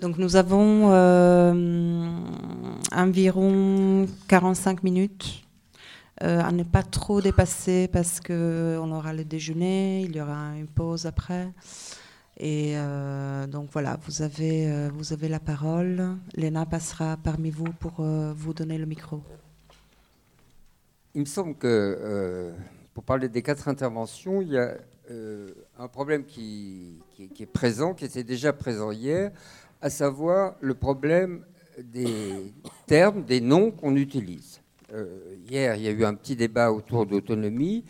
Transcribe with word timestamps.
Donc 0.00 0.16
nous 0.16 0.36
avons 0.36 0.92
euh, 0.92 2.08
environ 2.90 4.06
45 4.28 4.82
minutes 4.82 5.44
euh, 6.22 6.40
à 6.40 6.52
ne 6.52 6.62
pas 6.62 6.82
trop 6.82 7.20
dépasser 7.20 7.86
parce 7.86 8.18
qu'on 8.18 8.92
aura 8.92 9.12
le 9.12 9.24
déjeuner, 9.24 10.00
il 10.02 10.16
y 10.16 10.20
aura 10.22 10.56
une 10.56 10.68
pause 10.68 11.04
après. 11.04 11.50
Et 12.38 12.72
euh, 12.76 13.46
donc 13.46 13.68
voilà, 13.72 13.98
vous 14.06 14.22
avez, 14.22 14.88
vous 14.88 15.12
avez 15.12 15.28
la 15.28 15.38
parole. 15.38 16.16
Léna 16.34 16.64
passera 16.64 17.18
parmi 17.22 17.50
vous 17.50 17.70
pour 17.78 18.02
vous 18.02 18.54
donner 18.54 18.78
le 18.78 18.86
micro. 18.86 19.20
Il 21.14 21.20
me 21.20 21.26
semble 21.26 21.56
que 21.56 22.54
pour 22.94 23.04
parler 23.04 23.28
des 23.28 23.42
quatre 23.42 23.68
interventions, 23.68 24.40
il 24.40 24.48
y 24.48 24.58
a 24.58 24.76
un 25.78 25.88
problème 25.88 26.24
qui, 26.24 27.02
qui, 27.34 27.42
est 27.42 27.46
présent, 27.52 27.92
qui 27.92 28.06
était 28.06 28.24
déjà 28.24 28.54
présent 28.54 28.92
hier, 28.92 29.32
à 29.82 29.90
savoir 29.90 30.54
le 30.60 30.74
problème 30.74 31.44
des 31.78 32.52
termes, 32.86 33.24
des 33.24 33.40
noms 33.40 33.70
qu'on 33.70 33.96
utilise. 33.96 34.60
Euh, 34.92 35.06
hier, 35.48 35.76
il 35.76 35.82
y 35.82 35.88
a 35.88 35.92
eu 35.92 36.04
un 36.04 36.14
petit 36.14 36.36
débat 36.36 36.72
autour 36.72 37.06
d'autonomie. 37.06 37.84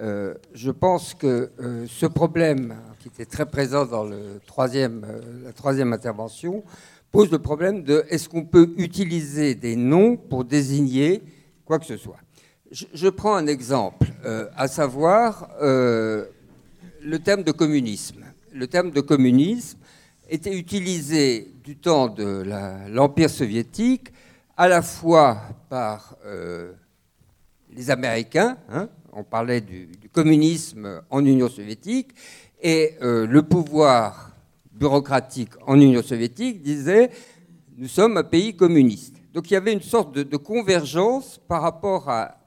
Euh, 0.00 0.34
je 0.54 0.70
pense 0.70 1.14
que 1.14 1.50
euh, 1.60 1.86
ce 1.88 2.06
problème, 2.06 2.74
qui 3.00 3.08
était 3.08 3.26
très 3.26 3.46
présent 3.46 3.84
dans 3.84 4.04
la 4.04 4.16
troisième 4.46 5.92
intervention, 5.92 6.64
pose 7.12 7.30
le 7.30 7.38
problème 7.38 7.82
de 7.82 8.04
est-ce 8.08 8.28
qu'on 8.28 8.44
peut 8.44 8.72
utiliser 8.76 9.54
des 9.54 9.76
noms 9.76 10.16
pour 10.16 10.44
désigner 10.44 11.22
quoi 11.64 11.78
que 11.78 11.86
ce 11.86 11.96
soit? 11.96 12.18
Je, 12.70 12.86
je 12.92 13.08
prends 13.08 13.36
un 13.36 13.46
exemple, 13.46 14.08
à 14.56 14.66
savoir 14.66 15.48
le 15.60 17.18
terme 17.22 17.44
de 17.44 17.52
communisme. 17.52 18.24
Le 18.52 18.66
terme 18.66 18.90
de 18.90 19.00
communisme 19.00 19.78
était 20.28 20.56
utilisé 20.56 21.52
du 21.62 21.76
temps 21.76 22.08
de 22.08 22.44
l'Empire 22.88 23.30
soviétique 23.30 24.12
à 24.56 24.68
la 24.68 24.82
fois 24.82 25.38
par 25.68 26.16
euh, 26.24 26.72
les 27.70 27.90
Américains, 27.90 28.56
hein, 28.70 28.88
on 29.12 29.24
parlait 29.24 29.60
du, 29.60 29.88
communisme 30.12 31.02
en 31.10 31.24
Union 31.24 31.48
soviétique, 31.48 32.10
et 32.62 32.94
euh, 33.02 33.26
le 33.26 33.42
pouvoir 33.42 34.30
bureaucratique 34.72 35.50
en 35.66 35.80
Union 35.80 36.02
soviétique 36.02 36.62
disait 36.62 37.10
nous 37.76 37.88
sommes 37.88 38.16
un 38.16 38.22
pays 38.22 38.54
communiste. 38.54 39.16
Donc 39.32 39.50
il 39.50 39.54
y 39.54 39.56
avait 39.56 39.72
une 39.72 39.82
sorte 39.82 40.14
de, 40.14 40.22
de 40.22 40.36
convergence 40.36 41.40
par 41.48 41.62
rapport 41.62 42.08
à 42.08 42.38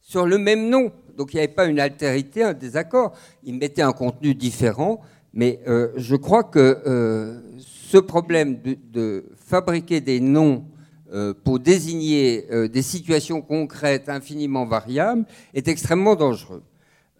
sur 0.00 0.26
le 0.26 0.38
même 0.38 0.68
nom. 0.68 0.90
Donc 1.16 1.32
il 1.32 1.36
n'y 1.36 1.42
avait 1.42 1.52
pas 1.52 1.66
une 1.66 1.78
altérité, 1.78 2.42
un 2.42 2.54
désaccord. 2.54 3.12
Ils 3.44 3.54
mettaient 3.54 3.82
un 3.82 3.92
contenu 3.92 4.34
différent, 4.34 5.00
mais 5.32 5.60
euh, 5.66 5.92
je 5.96 6.16
crois 6.16 6.44
que 6.44 6.80
euh, 6.86 7.40
ce 7.58 7.98
problème 7.98 8.60
de, 8.92 9.24
fabriquer 9.36 10.00
des 10.00 10.20
noms 10.20 10.64
euh, 11.12 11.32
pour 11.32 11.58
désigner 11.58 12.46
des 12.68 12.82
situations 12.82 13.40
concrètes 13.40 14.08
infiniment 14.08 14.66
variables 14.66 15.24
est 15.54 15.68
extrêmement 15.68 16.16
dangereux. 16.16 16.62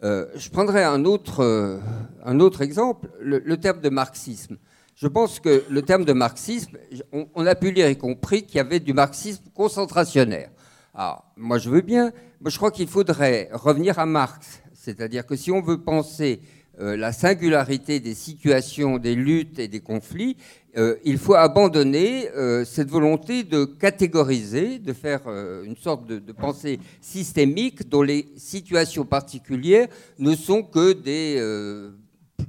je 0.03 0.51
prendrai 0.51 0.85
un 0.85 1.05
autre, 1.05 1.81
un 2.25 2.41
autre 2.41 2.61
exemple, 2.63 3.09
le, 3.21 3.57
terme 3.57 3.81
de 3.81 3.89
marxisme. 3.89 4.59
Je 4.95 5.09
pense 5.09 5.41
que 5.41 5.65
le 5.71 5.83
terme 5.83 6.05
de 6.05 6.13
marxisme, 6.13 6.77
on, 7.13 7.29
on 7.35 7.47
a 7.47 7.55
pu 7.55 7.71
lire 7.71 7.89
y 7.89 7.97
compris 7.97 8.43
qu'il 8.43 8.57
y 8.57 8.61
avait 8.61 8.81
du 8.81 8.93
marxisme 8.93 9.45
concentrationnaire. 9.55 10.51
Alors, 10.95 11.25
moi 11.37 11.59
je 11.59 11.71
veux 11.71 11.81
bien, 11.81 12.13
mais 12.41 12.51
je 12.51 12.57
crois 12.57 12.71
qu'il 12.71 12.89
faudrait 12.89 13.49
revenir 13.53 13.99
à 13.99 14.07
Marx, 14.07 14.61
c'est-à-dire 14.75 15.27
que 15.27 15.37
si 15.37 15.51
on 15.51 15.63
veut 15.63 15.81
penser 15.81 16.41
euh, 16.81 16.97
la 16.97 17.13
singularité 17.13 17.99
des 17.99 18.15
situations, 18.15 18.99
des 18.99 19.17
luttes 19.17 19.59
et 19.59 19.67
des 19.67 19.81
conflits, 19.81 20.37
euh, 20.77 20.97
il 21.05 21.19
faut 21.19 21.35
abandonner 21.35 22.31
euh, 22.31 22.65
cette 22.65 22.89
volonté 22.89 23.43
de 23.43 23.65
catégoriser, 23.65 24.79
de 24.79 24.93
faire 24.93 25.23
une 25.65 25.77
sorte 25.77 26.07
de, 26.07 26.33
pensée 26.33 26.79
systémique 27.01 27.89
dont 27.89 28.03
les 28.03 28.29
situations 28.37 29.05
particulières 29.05 29.89
ne 30.21 30.37
sont 30.37 30.63
que 30.63 30.93
des 30.93 31.43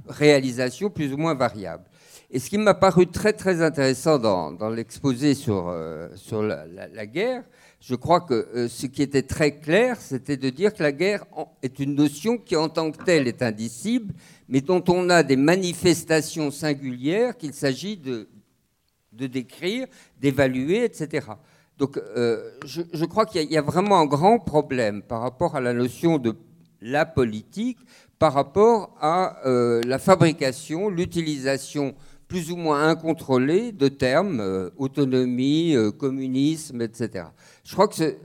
réalisations 0.08 0.90
plus 0.90 1.12
ou 1.12 1.16
moins 1.16 1.34
variables. 1.34 1.84
Et 2.30 2.38
ce 2.38 2.48
qui 2.48 2.58
m'a 2.58 2.74
paru 2.74 3.08
très 3.08 3.32
très 3.32 3.60
intéressant 3.62 4.18
dans, 4.18 4.70
l'exposé 4.70 5.34
sur, 5.34 5.74
sur 6.14 6.42
la, 6.42 7.06
guerre, 7.06 7.42
je 7.80 7.94
crois 7.94 8.20
que 8.20 8.34
euh, 8.34 8.68
ce 8.68 8.86
qui 8.86 9.02
était 9.02 9.22
très 9.22 9.58
clair, 9.58 9.98
c'était 10.00 10.36
de 10.36 10.50
dire 10.50 10.74
que 10.74 10.82
la 10.82 10.92
guerre 10.92 11.24
est 11.62 11.78
une 11.78 11.94
notion 11.94 12.36
qui 12.36 12.54
en 12.54 12.68
tant 12.68 12.92
que 12.92 13.02
telle 13.02 13.26
est 13.26 13.42
indicible, 13.42 14.12
mais 14.48 14.60
dont 14.60 14.84
on 14.88 15.08
a 15.08 15.22
des 15.22 15.36
manifestations 15.36 16.50
singulières 16.50 17.38
qu'il 17.38 17.54
s'agit 17.54 17.96
de, 17.96 18.28
décrire, 19.12 19.86
d'évaluer, 20.20 20.84
etc. 20.84 21.28
Donc 21.78 21.96
euh, 21.96 22.50
je, 22.66 23.04
crois 23.06 23.24
qu'il 23.24 23.50
y, 23.50 23.56
a 23.56 23.62
vraiment 23.62 23.98
un 23.98 24.06
grand 24.06 24.38
problème 24.38 25.00
par 25.00 25.22
rapport 25.22 25.56
à 25.56 25.60
la 25.62 25.72
notion 25.72 26.18
de 26.18 26.36
la 26.82 27.06
politique, 27.06 27.78
par 28.18 28.34
rapport 28.34 28.94
à 29.00 29.38
euh, 29.46 29.80
la 29.86 29.98
fabrication, 29.98 30.90
l'utilisation 30.90 31.94
plus 32.28 32.52
ou 32.52 32.56
moins 32.56 32.88
incontrôlée 32.88 33.72
de 33.72 33.88
termes, 33.88 34.70
autonomie, 34.76 35.74
communisme, 35.98 36.80
etc. 36.80 37.24
Je 37.70 37.76
crois 37.76 37.86
que 37.86 38.16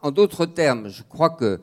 en 0.00 0.12
d'autres 0.12 0.46
termes, 0.46 0.88
je 0.88 1.02
crois 1.02 1.30
que 1.30 1.58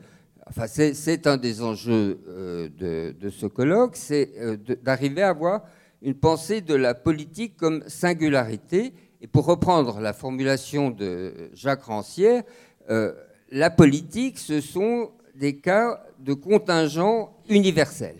enfin, 0.46 0.66
c'est, 0.66 1.26
un 1.26 1.38
des 1.38 1.62
enjeux 1.62 2.20
euh, 2.28 3.14
de, 3.18 3.30
ce 3.30 3.46
colloque, 3.46 3.96
c'est 3.96 4.32
euh, 4.36 4.58
d'arriver 4.82 5.22
à 5.22 5.30
avoir 5.30 5.62
une 6.02 6.12
pensée 6.12 6.60
de 6.60 6.74
la 6.74 6.92
politique 6.92 7.56
comme 7.56 7.82
singularité. 7.88 8.92
Et 9.22 9.26
pour 9.26 9.46
reprendre 9.46 10.00
la 10.00 10.12
formulation 10.12 10.90
de 10.90 11.32
Jacques 11.54 11.84
Rancière, 11.84 12.42
euh, 12.90 13.14
la 13.50 13.70
politique, 13.70 14.38
ce 14.38 14.60
sont 14.60 15.12
des 15.34 15.56
cas 15.56 16.04
de 16.18 16.34
contingent 16.34 17.34
universel, 17.48 18.16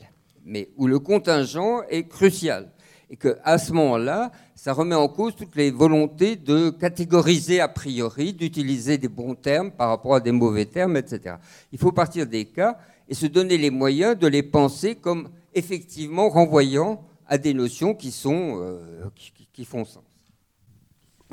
mais 0.47 0.71
où 0.79 0.87
le 0.87 0.99
contingent 0.99 1.83
est 1.91 2.09
crucial. 2.09 2.71
Et 3.13 3.17
qu'à 3.17 3.59
ce 3.59 3.73
moment-là, 3.73 4.31
ça 4.55 4.73
remet 4.73 4.95
en 4.95 5.09
cause 5.09 5.35
toutes 5.35 5.57
les 5.57 5.73
volontés 5.73 6.37
de 6.37 6.71
catégoriser 6.71 7.61
a 7.61 7.67
priori, 7.67 8.33
d'utiliser 8.33 8.99
des 8.99 9.09
bons 9.09 9.35
termes 9.35 9.73
par 9.73 9.89
rapport 9.89 10.15
à 10.15 10.21
des 10.21 10.31
mauvais 10.31 10.65
termes, 10.65 10.97
etc. 10.97 11.35
Il 11.73 11.79
faut 11.79 11.91
partir 11.91 12.27
des 12.27 12.45
cas 12.45 12.79
et 13.09 13.15
se 13.15 13.27
donner 13.27 13.59
les 13.59 13.71
moyens 13.71 14.17
de 14.17 14.29
les 14.29 14.45
penser 14.45 14.95
comme 14.95 15.29
effectivement 15.55 16.29
renvoyant 16.29 17.03
à 17.27 17.37
des 17.37 17.53
notions 17.53 17.95
qui, 17.95 18.13
sont, 18.13 18.61
euh, 18.61 19.09
qui, 19.53 19.65
font 19.65 19.85
sens. 19.85 20.05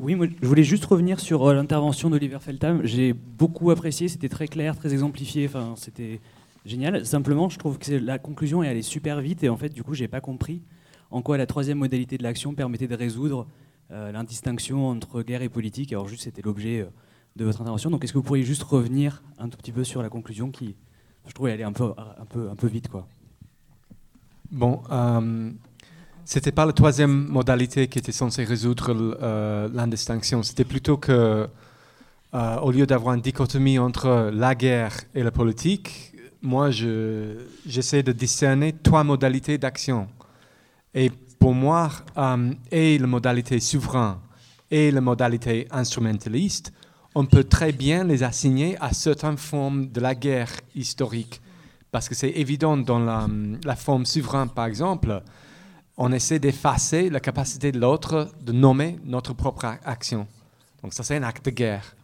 Oui, 0.02 0.16
moi, 0.16 0.28
je 0.42 0.48
voulais 0.48 0.64
juste 0.64 0.86
revenir 0.86 1.20
sur 1.20 1.46
euh, 1.46 1.54
l'intervention 1.54 2.10
d'Oliver 2.10 2.40
Feltham. 2.40 2.82
J'ai 2.84 3.14
beaucoup 3.14 3.70
apprécié, 3.70 4.08
c'était 4.08 4.30
très 4.30 4.48
clair, 4.48 4.76
très 4.76 4.94
exemplifié, 4.94 5.46
enfin, 5.48 5.76
c'était 5.76 6.20
génial. 6.66 7.06
Simplement, 7.06 7.50
je 7.50 7.60
trouve 7.60 7.78
que 7.78 7.92
la 7.92 8.18
conclusion 8.18 8.64
est 8.64 8.68
allée 8.68 8.82
super 8.82 9.22
vite 9.22 9.44
et 9.44 9.50
en 9.50 9.58
fait, 9.58 9.70
du 9.70 9.84
coup, 9.84 9.94
j'ai 9.94 10.08
pas 10.08 10.22
compris 10.22 10.62
en 11.12 11.22
quoi 11.22 11.38
la 11.38 11.46
troisième 11.46 11.78
modalité 11.78 12.18
de 12.18 12.24
l'action 12.24 12.54
permettait 12.54 12.88
de 12.88 12.96
résoudre 12.96 13.48
euh, 13.92 14.12
l'indistinction 14.12 14.90
entre 14.90 15.22
guerre 15.22 15.42
et 15.42 15.50
politique. 15.50 15.94
Alors 15.94 16.08
juste, 16.08 16.24
c'était 16.24 16.42
l'objet 16.42 16.82
euh, 16.82 16.90
de 17.36 17.46
votre 17.46 17.62
intervention. 17.62 17.90
Donc 17.90 18.04
est-ce 18.04 18.14
que 18.14 18.18
vous 18.18 18.24
pourriez 18.24 18.44
juste 18.44 18.64
revenir 18.64 19.24
un 19.38 19.50
tout 19.50 19.58
petit 19.58 19.72
peu 19.72 19.84
sur 19.84 20.02
la 20.02 20.10
conclusion 20.10 20.52
qui, 20.52 20.76
je 21.26 21.34
trouvais, 21.34 21.54
aller 21.54 21.64
un 21.64 21.72
peu, 21.72 21.94
un 21.96 22.26
peu, 22.26 22.50
un 22.50 22.56
peu 22.56 22.68
vite 22.68 22.90
quoi. 22.90 23.08
Bon, 24.52 24.82
euh, 24.92 25.52
c'était 26.24 26.52
pas 26.52 26.66
la 26.66 26.74
troisième 26.74 27.28
modalité 27.28 27.88
qui 27.88 28.00
était 28.00 28.12
censée 28.14 28.44
résoudre 28.44 29.18
euh, 29.22 29.70
l'indistinction. 29.74 30.42
C'était 30.44 30.64
plutôt 30.64 30.98
que, 30.98 31.48
au 32.34 32.72
lieu 32.72 32.86
d'avoir 32.86 33.16
une 33.16 33.22
dichotomie 33.22 33.80
entre 33.80 34.30
la 34.34 34.54
guerre 34.54 34.96
et 35.16 35.24
la 35.24 35.32
politique, 35.32 36.14
moi, 36.42 36.70
j'essaie 36.70 38.04
de 38.04 38.12
discerner 38.12 38.74
trois 38.74 39.04
modalités 39.04 39.58
d'action. 39.58 40.08
Et 40.98 41.12
pour 41.40 41.54
moi, 41.54 41.92
euh, 42.18 42.52
et 42.72 42.98
la 42.98 43.06
modalité 43.06 43.60
souverain 43.60 44.20
et 44.72 44.90
la 44.90 45.00
modalité 45.00 45.68
instrumentaliste, 45.70 46.74
on 47.14 47.28
peut 47.28 47.44
très 47.44 47.72
bien 47.72 48.04
les 48.04 48.24
assigner 48.24 48.76
à 48.82 48.92
certaines 48.94 49.38
formes 49.38 49.90
de 49.90 50.02
la 50.02 50.16
guerre 50.16 50.50
historique. 50.74 51.40
Parce 51.92 52.10
que 52.10 52.16
c'est 52.16 52.32
évident 52.32 52.78
dans 52.78 52.98
la, 52.98 53.76
forme 53.76 54.08
souveraine, 54.08 54.50
par 54.50 54.66
exemple, 54.66 55.22
on 55.98 56.12
essaie 56.12 56.40
d'effacer 56.40 57.12
la 57.12 57.20
capacité 57.20 57.72
de 57.72 57.80
l'autre 57.80 58.32
de 58.42 58.52
nommer 58.52 58.98
notre 59.06 59.34
propre 59.34 59.66
action. 59.86 60.28
Donc 60.82 60.96
ça, 60.96 61.04
c'est 61.04 61.18
un 61.18 61.24
acte 61.24 61.46
de 61.46 61.52
guerre. 61.52 61.96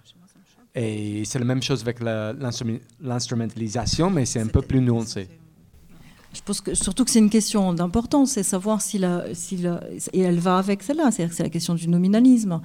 Et 0.75 1.25
c'est 1.25 1.39
la 1.39 1.45
même 1.45 1.63
chose 1.63 1.81
avec 1.81 2.00
l'instrumentalisation, 2.00 4.12
mais 4.12 4.25
c'est 4.25 4.39
un 4.39 4.47
peu 4.47 4.62
plus 4.62 4.81
nuancé. 4.81 5.27
Je 6.33 6.41
pense 6.41 6.62
que 6.62 6.74
surtout 6.74 7.06
que 7.06 7.12
c'est 7.12 7.19
une 7.19 7.30
question 7.30 7.74
d'importance, 7.74 8.31
c'est 8.31 8.44
savoir 8.44 8.81
si 8.81 8.97
la, 8.97 9.24
si 9.33 9.57
la, 9.57 9.81
et 10.13 10.21
elle 10.21 10.39
va 10.39 10.57
avec 10.57 10.81
celle-là, 10.81 11.12
c'est-à-dire 11.12 11.35
c'est 11.35 11.44
la 11.44 11.50
question 11.50 11.75
du 11.75 11.88
nominalisme 11.88 12.59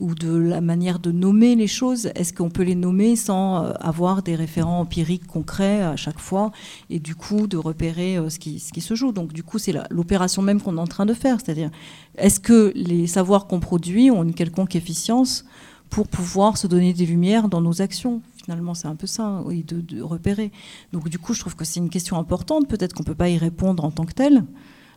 ou 0.00 0.14
de 0.16 0.36
la 0.36 0.60
manière 0.60 0.98
de 0.98 1.12
nommer 1.12 1.54
les 1.54 1.68
choses. 1.68 2.10
Est-ce 2.16 2.32
qu'on 2.32 2.50
peut 2.50 2.64
les 2.64 2.74
nommer 2.74 3.14
sans 3.14 3.64
euh, 3.64 3.72
avoir 3.78 4.24
des 4.24 4.34
référents 4.34 4.80
empiriques 4.80 5.26
concrets 5.28 5.82
à 5.82 5.94
chaque 5.94 6.18
fois 6.18 6.50
et 6.90 6.98
du 6.98 7.14
coup 7.14 7.46
de 7.46 7.56
repérer 7.56 8.16
euh, 8.16 8.28
ce 8.28 8.40
qui, 8.40 8.58
ce 8.58 8.72
qui 8.72 8.80
se 8.80 8.94
joue? 8.96 9.12
Donc 9.12 9.32
du 9.32 9.44
coup 9.44 9.58
c'est 9.58 9.74
l'opération 9.90 10.42
même 10.42 10.60
qu'on 10.60 10.76
est 10.76 10.80
en 10.80 10.88
train 10.88 11.06
de 11.06 11.14
faire, 11.14 11.38
c'est-à-dire 11.44 11.70
est-ce 12.18 12.40
que 12.40 12.72
les 12.74 13.06
savoirs 13.06 13.46
qu'on 13.46 13.60
produit 13.60 14.10
ont 14.10 14.24
une 14.24 14.34
quelconque 14.34 14.74
efficience 14.74 15.44
pour 15.90 16.08
pouvoir 16.08 16.56
se 16.56 16.66
donner 16.66 16.92
des 16.92 17.06
lumières 17.06 17.48
dans 17.48 17.60
nos 17.60 17.82
actions? 17.82 18.20
Finalement, 18.50 18.74
c'est 18.74 18.88
un 18.88 18.96
peu 18.96 19.06
ça, 19.06 19.42
oui, 19.44 19.62
de, 19.62 20.02
repérer. 20.02 20.50
Donc 20.92 21.08
du 21.08 21.20
coup, 21.20 21.34
je 21.34 21.40
trouve 21.40 21.54
que 21.54 21.64
c'est 21.64 21.78
une 21.78 21.88
question 21.88 22.18
importante. 22.18 22.66
Peut-être 22.66 22.94
qu'on 22.94 23.04
ne 23.04 23.06
peut 23.06 23.14
pas 23.14 23.28
y 23.28 23.38
répondre 23.38 23.84
en 23.84 23.92
tant 23.92 24.04
que 24.04 24.12
tel, 24.12 24.42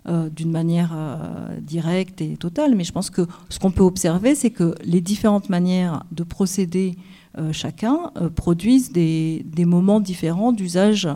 euh, 0.10 0.28
d'une 0.32 0.50
manière 0.50 0.92
euh, 0.96 1.60
directe 1.62 2.20
et 2.22 2.36
totale, 2.36 2.74
mais 2.74 2.84
je 2.84 2.92
pense 2.92 3.12
que 3.12 3.28
ce 3.50 3.60
qu'on 3.60 3.70
peut 3.70 3.84
observer, 3.84 4.34
c'est 4.34 4.50
que 4.50 4.74
les 4.84 5.02
différentes 5.02 5.50
manières 5.50 6.04
de 6.12 6.24
procéder 6.24 6.96
euh, 7.38 7.54
chacun 7.54 8.12
produisent 8.36 8.92
des, 8.92 9.46
moments 9.68 10.00
différents 10.00 10.52
d'usage 10.52 11.08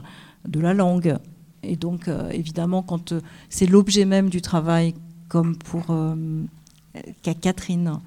de 0.47 0.59
la 0.59 0.75
langue. 0.75 1.17
Et 1.63 1.75
donc, 1.75 2.07
évidemment, 2.31 2.83
quand 2.83 3.15
c'est 3.49 3.65
l'objet 3.65 4.05
même 4.05 4.29
du 4.29 4.43
travail, 4.43 4.93
comme 5.27 5.57
pour 5.57 5.87
Catherine, 7.21 7.99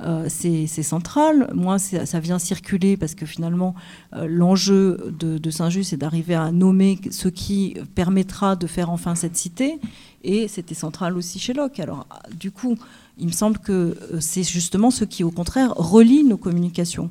euh, 0.00 0.26
c'est 0.28 0.66
central. 0.66 1.50
Moi, 1.54 1.78
ça 1.78 2.20
vient 2.20 2.38
circuler 2.38 2.96
parce 2.96 3.14
que 3.14 3.26
finalement, 3.26 3.74
euh, 4.14 4.26
l'enjeu 4.28 5.14
de, 5.18 5.50
Saint-Just, 5.50 5.90
c'est 5.90 5.96
d'arriver 5.96 6.34
à 6.34 6.50
nommer 6.50 6.98
ce 7.10 7.28
qui 7.28 7.76
permettra 7.94 8.56
de 8.56 8.66
faire 8.66 8.90
enfin 8.90 9.14
cette 9.14 9.36
cité. 9.36 9.78
Et 10.22 10.48
c'était 10.48 10.74
central 10.74 11.16
aussi 11.16 11.38
chez 11.38 11.52
Locke. 11.52 11.80
Alors, 11.80 12.06
du 12.38 12.50
coup, 12.50 12.76
il 13.18 13.26
me 13.26 13.32
semble 13.32 13.58
que 13.58 13.72
euh, 13.72 14.20
c'est 14.20 14.42
justement 14.42 14.90
ce 14.90 15.04
qui, 15.04 15.22
au 15.22 15.30
contraire, 15.30 15.72
relie 15.76 16.24
nos 16.24 16.38
communications. 16.38 17.10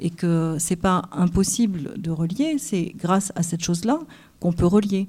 Et 0.00 0.10
que 0.10 0.56
c'est 0.58 0.76
pas 0.76 1.02
impossible 1.12 2.00
de 2.00 2.10
relier, 2.10 2.56
c'est 2.58 2.92
grâce 2.96 3.32
à 3.36 3.44
cette 3.44 3.62
chose-là 3.62 4.00
qu'on 4.40 4.52
peut 4.52 4.66
relier. 4.66 5.06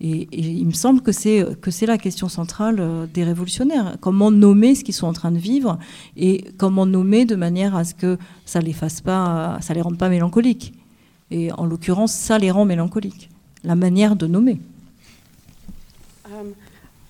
Et, 0.00 0.28
il 0.32 0.66
me 0.66 0.72
semble 0.72 1.00
que 1.02 1.12
c'est 1.12 1.46
que 1.60 1.70
c'est 1.70 1.86
la 1.86 1.98
question 1.98 2.28
centrale 2.28 2.76
euh, 2.80 3.06
des 3.06 3.24
révolutionnaires. 3.24 3.96
Comment 4.00 4.30
nommer 4.30 4.74
ce 4.74 4.84
qu'ils 4.84 4.94
sont 4.94 5.06
en 5.06 5.12
train 5.12 5.30
de 5.30 5.38
vivre 5.38 5.78
et 6.16 6.44
comment 6.58 6.84
nommer 6.84 7.24
de 7.24 7.36
manière 7.36 7.76
à 7.76 7.84
ce 7.84 7.94
que 7.94 8.18
ça 8.44 8.60
les 8.60 8.72
fasse 8.72 9.00
pas, 9.00 9.58
ça 9.60 9.72
les 9.72 9.80
rende 9.80 9.98
pas 9.98 10.08
mélancoliques. 10.08 10.74
Et 11.30 11.52
en 11.52 11.64
l'occurrence, 11.64 12.12
ça 12.12 12.38
les 12.38 12.50
rend 12.50 12.64
mélancoliques. 12.64 13.30
La 13.62 13.76
manière 13.76 14.16
de 14.16 14.26
nommer. 14.26 14.60
Um, 16.26 16.54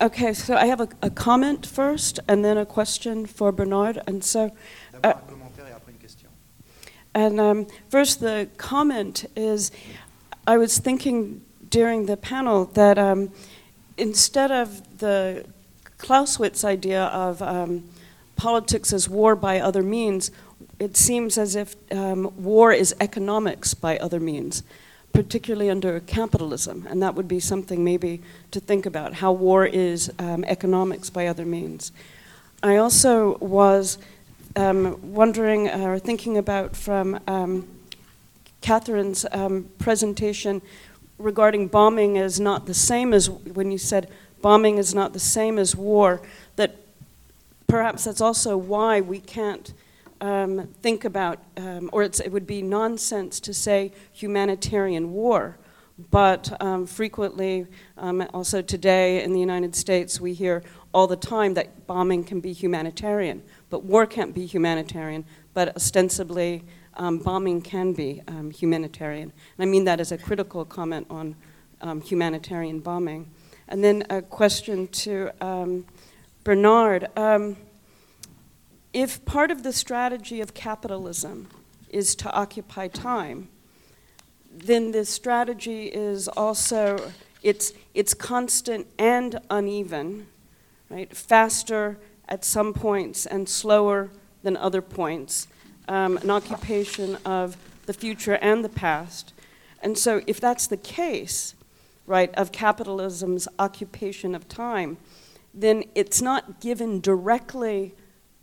okay, 0.00 0.34
so 0.34 0.54
I 0.54 0.66
have 0.66 0.80
a, 0.80 0.88
a, 1.02 1.10
comment 1.10 1.66
first, 1.66 2.20
and 2.28 2.42
then 2.42 2.58
a 2.58 2.66
question 2.66 3.26
for 3.26 3.52
Bernard, 3.52 4.02
and 4.06 4.22
so. 4.22 4.50
Uh, 5.02 5.14
and 7.14 7.40
um, 7.40 7.66
first, 7.90 8.20
the 8.20 8.48
comment 8.56 9.24
is, 9.36 9.70
I 10.46 10.58
was 10.58 10.78
thinking 10.78 11.40
during 11.74 12.06
the 12.06 12.16
panel 12.16 12.66
that 12.66 12.96
um, 12.98 13.32
instead 13.96 14.52
of 14.52 14.98
the 14.98 15.44
Clausewitz 15.98 16.62
idea 16.62 17.06
of 17.06 17.42
um, 17.42 17.82
politics 18.36 18.92
as 18.92 19.08
war 19.08 19.34
by 19.34 19.58
other 19.58 19.82
means, 19.82 20.30
it 20.78 20.96
seems 20.96 21.36
as 21.36 21.56
if 21.56 21.74
um, 21.90 22.32
war 22.36 22.72
is 22.72 22.94
economics 23.00 23.74
by 23.74 23.98
other 23.98 24.20
means, 24.20 24.62
particularly 25.12 25.68
under 25.68 25.98
capitalism. 25.98 26.86
And 26.88 27.02
that 27.02 27.16
would 27.16 27.26
be 27.26 27.40
something 27.40 27.82
maybe 27.82 28.22
to 28.52 28.60
think 28.60 28.86
about 28.86 29.14
how 29.14 29.32
war 29.32 29.66
is 29.66 30.12
um, 30.20 30.44
economics 30.44 31.10
by 31.10 31.26
other 31.26 31.44
means. 31.44 31.90
I 32.62 32.76
also 32.76 33.36
was 33.38 33.98
um, 34.54 35.12
wondering 35.12 35.68
or 35.70 35.98
thinking 35.98 36.38
about 36.38 36.76
from 36.76 37.18
um, 37.26 37.66
Catherine's 38.60 39.26
presentation 39.78 40.62
regarding 41.18 41.68
bombing 41.68 42.18
as 42.18 42.40
not 42.40 42.66
the 42.66 42.74
same 42.74 43.12
as 43.12 43.30
when 43.30 43.70
you 43.70 43.78
said 43.78 44.08
bombing 44.42 44.78
is 44.78 44.94
not 44.94 45.12
the 45.12 45.18
same 45.18 45.58
as 45.58 45.74
war, 45.74 46.20
that 46.56 46.76
perhaps 47.66 48.04
that's 48.04 48.20
also 48.20 48.56
why 48.56 49.00
we 49.00 49.18
can't 49.18 49.72
um, 50.20 50.68
think 50.82 51.04
about, 51.04 51.38
um, 51.56 51.88
or 51.92 52.02
it 52.02 52.30
would 52.30 52.46
be 52.46 52.60
nonsense 52.60 53.40
to 53.40 53.54
say 53.54 53.92
humanitarian 54.12 55.12
war. 55.12 55.56
But 56.10 56.60
um, 56.60 56.86
frequently, 56.86 57.66
um, 57.96 58.26
also 58.34 58.60
today 58.60 59.22
in 59.22 59.32
the 59.32 59.40
United 59.40 59.76
States, 59.76 60.20
we 60.20 60.34
hear 60.34 60.62
all 60.92 61.06
the 61.06 61.16
time 61.16 61.54
that 61.54 61.86
bombing 61.86 62.24
can 62.24 62.40
be 62.40 62.52
humanitarian, 62.52 63.42
but 63.70 63.84
war 63.84 64.04
can't 64.04 64.34
be 64.34 64.44
humanitarian. 64.44 65.24
But 65.52 65.74
ostensibly, 65.76 66.64
um, 66.96 67.18
bombing 67.18 67.62
can 67.62 67.92
be 67.92 68.22
um, 68.28 68.50
humanitarian. 68.50 69.32
And 69.58 69.68
I 69.68 69.70
mean 69.70 69.84
that 69.84 70.00
as 70.00 70.12
a 70.12 70.18
critical 70.18 70.64
comment 70.64 71.06
on 71.10 71.36
um, 71.80 72.00
humanitarian 72.00 72.80
bombing. 72.80 73.30
And 73.68 73.82
then 73.82 74.04
a 74.10 74.22
question 74.22 74.88
to 74.88 75.30
um, 75.40 75.86
Bernard. 76.44 77.08
Um, 77.16 77.56
if 78.92 79.24
part 79.24 79.50
of 79.50 79.62
the 79.62 79.72
strategy 79.72 80.40
of 80.40 80.54
capitalism 80.54 81.48
is 81.88 82.14
to 82.16 82.32
occupy 82.32 82.88
time, 82.88 83.48
then 84.50 84.92
this 84.92 85.08
strategy 85.08 85.86
is 85.86 86.28
also 86.28 87.12
it's 87.42 87.72
it's 87.92 88.14
constant 88.14 88.86
and 88.98 89.40
uneven, 89.50 90.26
right? 90.88 91.14
Faster 91.14 91.98
at 92.28 92.44
some 92.44 92.72
points 92.72 93.26
and 93.26 93.48
slower 93.48 94.10
than 94.42 94.56
other 94.56 94.80
points 94.80 95.48
um, 95.88 96.16
an 96.18 96.30
occupation 96.30 97.16
of 97.24 97.56
the 97.86 97.92
future 97.92 98.34
and 98.36 98.64
the 98.64 98.68
past. 98.68 99.32
And 99.82 99.98
so, 99.98 100.22
if 100.26 100.40
that's 100.40 100.66
the 100.66 100.76
case, 100.76 101.54
right, 102.06 102.34
of 102.34 102.52
capitalism's 102.52 103.46
occupation 103.58 104.34
of 104.34 104.48
time, 104.48 104.96
then 105.52 105.84
it's 105.94 106.20
not 106.20 106.60
given 106.60 107.00
directly 107.00 107.94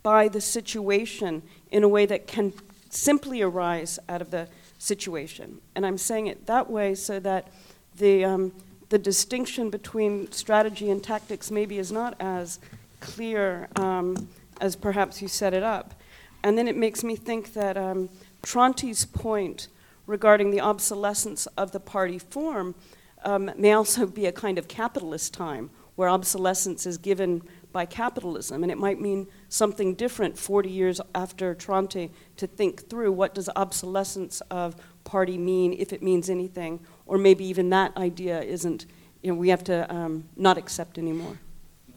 by 0.02 0.28
the 0.28 0.40
situation 0.40 1.42
in 1.70 1.84
a 1.84 1.88
way 1.88 2.06
that 2.06 2.26
can 2.26 2.52
simply 2.90 3.42
arise 3.42 3.98
out 4.08 4.20
of 4.20 4.30
the 4.30 4.48
situation. 4.78 5.60
And 5.74 5.86
I'm 5.86 5.98
saying 5.98 6.26
it 6.26 6.46
that 6.46 6.70
way 6.70 6.94
so 6.94 7.20
that 7.20 7.48
the, 7.96 8.24
um, 8.24 8.52
the 8.88 8.98
distinction 8.98 9.70
between 9.70 10.30
strategy 10.32 10.90
and 10.90 11.02
tactics 11.02 11.50
maybe 11.50 11.78
is 11.78 11.92
not 11.92 12.14
as 12.20 12.58
clear 13.00 13.68
um, 13.76 14.28
as 14.60 14.76
perhaps 14.76 15.22
you 15.22 15.28
set 15.28 15.54
it 15.54 15.62
up. 15.62 15.94
And 16.44 16.58
then 16.58 16.66
it 16.68 16.76
makes 16.76 17.04
me 17.04 17.16
think 17.16 17.52
that 17.54 17.76
um, 17.76 18.08
Tronti's 18.42 19.04
point 19.04 19.68
regarding 20.06 20.50
the 20.50 20.60
obsolescence 20.60 21.46
of 21.56 21.72
the 21.72 21.80
party 21.80 22.18
form 22.18 22.74
um, 23.24 23.50
may 23.56 23.72
also 23.72 24.06
be 24.06 24.26
a 24.26 24.32
kind 24.32 24.58
of 24.58 24.68
capitalist 24.68 25.32
time 25.32 25.70
where 25.94 26.08
obsolescence 26.08 26.86
is 26.86 26.98
given 26.98 27.42
by 27.72 27.86
capitalism. 27.86 28.62
And 28.62 28.72
it 28.72 28.78
might 28.78 29.00
mean 29.00 29.26
something 29.48 29.94
different 29.94 30.38
40 30.38 30.68
years 30.68 31.00
after 31.14 31.54
Tronti 31.54 32.10
to 32.36 32.46
think 32.46 32.88
through 32.88 33.12
what 33.12 33.34
does 33.34 33.48
obsolescence 33.56 34.40
of 34.50 34.76
party 35.04 35.38
mean, 35.38 35.74
if 35.78 35.92
it 35.92 36.02
means 36.02 36.28
anything, 36.30 36.80
or 37.06 37.18
maybe 37.18 37.44
even 37.44 37.70
that 37.70 37.96
idea 37.96 38.40
isn't, 38.42 38.86
you 39.22 39.32
know, 39.32 39.38
we 39.38 39.48
have 39.50 39.64
to 39.64 39.92
um, 39.94 40.24
not 40.36 40.58
accept 40.58 40.98
anymore. 40.98 41.38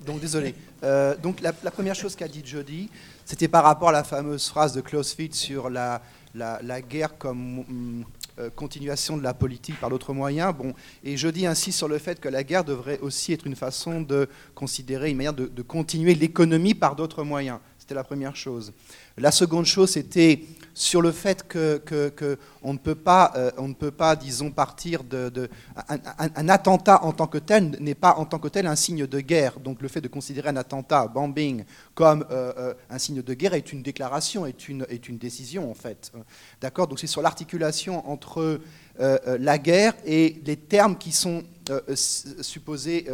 Donc 0.05 0.21
désolé. 0.21 0.53
Euh, 0.83 1.15
donc 1.15 1.41
la, 1.41 1.51
la, 1.63 1.71
première 1.71 1.95
chose 1.95 2.15
qu'a 2.15 2.27
dit 2.27 2.43
Jody, 2.45 2.89
C'était 3.27 3.47
par 3.47 3.63
rapport 3.63 3.89
à 3.89 3.91
la 3.91 4.03
fameuse 4.03 4.47
phrase 4.47 4.73
de 4.73 4.81
Clausewitz 4.81 5.35
sur 5.35 5.71
la, 5.71 6.03
la, 6.35 6.81
guerre 6.81 7.17
comme 7.17 7.65
mm, 7.67 8.05
euh, 8.37 8.49
continuation 8.55 9.17
de 9.17 9.23
la 9.23 9.33
politique 9.33 9.79
par 9.79 9.89
d'autres 9.89 10.13
moyens. 10.13 10.53
Bon, 10.55 10.75
et 11.03 11.17
je 11.17 11.27
dis 11.27 11.47
ainsi 11.47 11.71
sur 11.71 11.87
le 11.87 11.97
fait 11.97 12.19
que 12.19 12.29
la 12.29 12.43
guerre 12.43 12.63
devrait 12.63 12.99
aussi 12.99 13.33
être 13.33 13.47
une 13.47 13.55
façon 13.55 14.01
de 14.01 14.29
considérer, 14.53 15.09
une 15.09 15.17
manière 15.17 15.33
de 15.33 15.61
continuer 15.63 16.13
l'économie 16.13 16.75
par 16.75 16.95
d'autres 16.95 17.23
moyens. 17.23 17.57
C'était 17.85 17.95
la 17.95 18.03
première 18.03 18.35
chose. 18.35 18.73
La 19.17 19.31
seconde 19.31 19.65
chose, 19.65 19.91
c'était 19.91 20.41
sur 20.73 21.01
le 21.01 21.13
fait 21.13 21.47
que, 21.47 22.37
on 22.61 22.73
ne 22.73 22.77
peut 22.77 22.95
pas, 22.95 23.31
euh, 23.37 23.49
ne 23.61 23.73
peut 23.73 23.91
pas, 23.91 24.17
disons, 24.17 24.51
partir 24.51 25.05
de, 25.05 25.49
un, 25.87 26.49
attentat 26.49 27.01
en 27.03 27.13
tant 27.13 27.27
que 27.27 27.37
tel 27.37 27.77
n'est 27.79 27.95
pas 27.95 28.15
en 28.15 28.25
tant 28.25 28.39
que 28.39 28.49
tel 28.49 28.67
un 28.67 28.75
signe 28.75 29.07
de 29.07 29.19
guerre. 29.21 29.57
Donc 29.61 29.81
le 29.81 29.87
fait 29.87 30.01
de 30.01 30.09
considérer 30.09 30.49
un 30.49 30.57
attentat, 30.57 31.07
bombing, 31.07 31.63
comme 31.93 32.25
euh, 32.29 32.51
euh, 32.57 32.73
un 32.89 32.99
signe 32.99 33.21
de 33.21 33.33
guerre 33.33 33.53
est 33.53 33.71
une 33.71 33.81
déclaration, 33.81 34.45
est 34.45 34.67
une, 34.67 34.85
est 34.89 35.07
une 35.07 35.17
décision 35.17 35.71
en 35.71 35.75
fait. 35.75 36.11
D'accord? 36.59 36.87
Donc 36.87 36.99
c'est 36.99 37.07
sur 37.07 37.21
l'articulation 37.21 38.07
entre 38.09 38.59
la 38.97 39.57
guerre 39.57 39.93
et 40.05 40.41
les 40.45 40.55
termes 40.55 40.97
qui 40.97 41.11
sont 41.11 41.43
euh, 41.69 41.95
supposés 41.95 43.07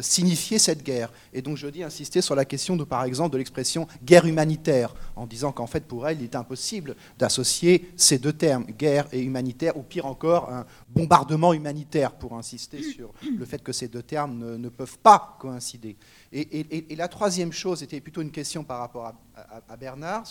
signifier 0.00 0.58
cette 0.58 0.82
guerre. 0.82 1.12
Et 1.32 1.42
donc 1.42 1.56
je 1.56 1.66
dis 1.68 1.82
insister 1.82 2.20
sur 2.20 2.34
la 2.34 2.44
question 2.44 2.76
de, 2.76 2.84
par 2.84 3.04
exemple, 3.04 3.32
de 3.32 3.38
l'expression 3.38 3.86
guerre 4.04 4.26
humanitaire, 4.26 4.94
en 5.16 5.26
disant 5.26 5.52
qu'en 5.52 5.66
fait 5.66 5.84
pour 5.84 6.08
elle, 6.08 6.20
il 6.20 6.24
est 6.24 6.36
impossible 6.36 6.96
d'associer 7.18 7.90
ces 7.96 8.18
deux 8.18 8.32
termes, 8.32 8.64
guerre 8.64 9.06
et 9.12 9.20
humanitaire, 9.20 9.76
ou 9.76 9.82
pire 9.82 10.06
encore, 10.06 10.50
un 10.50 10.66
bombardement 10.88 11.52
humanitaire, 11.52 12.12
pour 12.12 12.34
insister 12.34 12.82
sur 12.82 13.12
le 13.36 13.44
fait 13.44 13.62
que 13.62 13.72
ces 13.72 13.88
deux 13.88 14.02
termes 14.02 14.56
ne, 14.56 14.68
peuvent 14.68 14.98
pas 14.98 15.36
coïncider. 15.40 15.96
Et, 16.32 16.96
la 16.96 17.08
troisième 17.08 17.52
chose 17.52 17.82
était 17.82 18.00
plutôt 18.00 18.22
une 18.22 18.30
question 18.30 18.64
par 18.64 18.78
rapport 18.78 19.06
à, 19.06 19.76
Bernard 19.76 20.24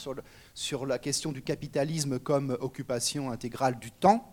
sur 0.53 0.85
la 0.85 0.97
question 0.99 1.31
du 1.31 1.41
capitalisme 1.41 2.19
comme 2.19 2.57
occupation 2.59 3.31
intégrale 3.31 3.79
du 3.79 3.91
temps. 3.91 4.32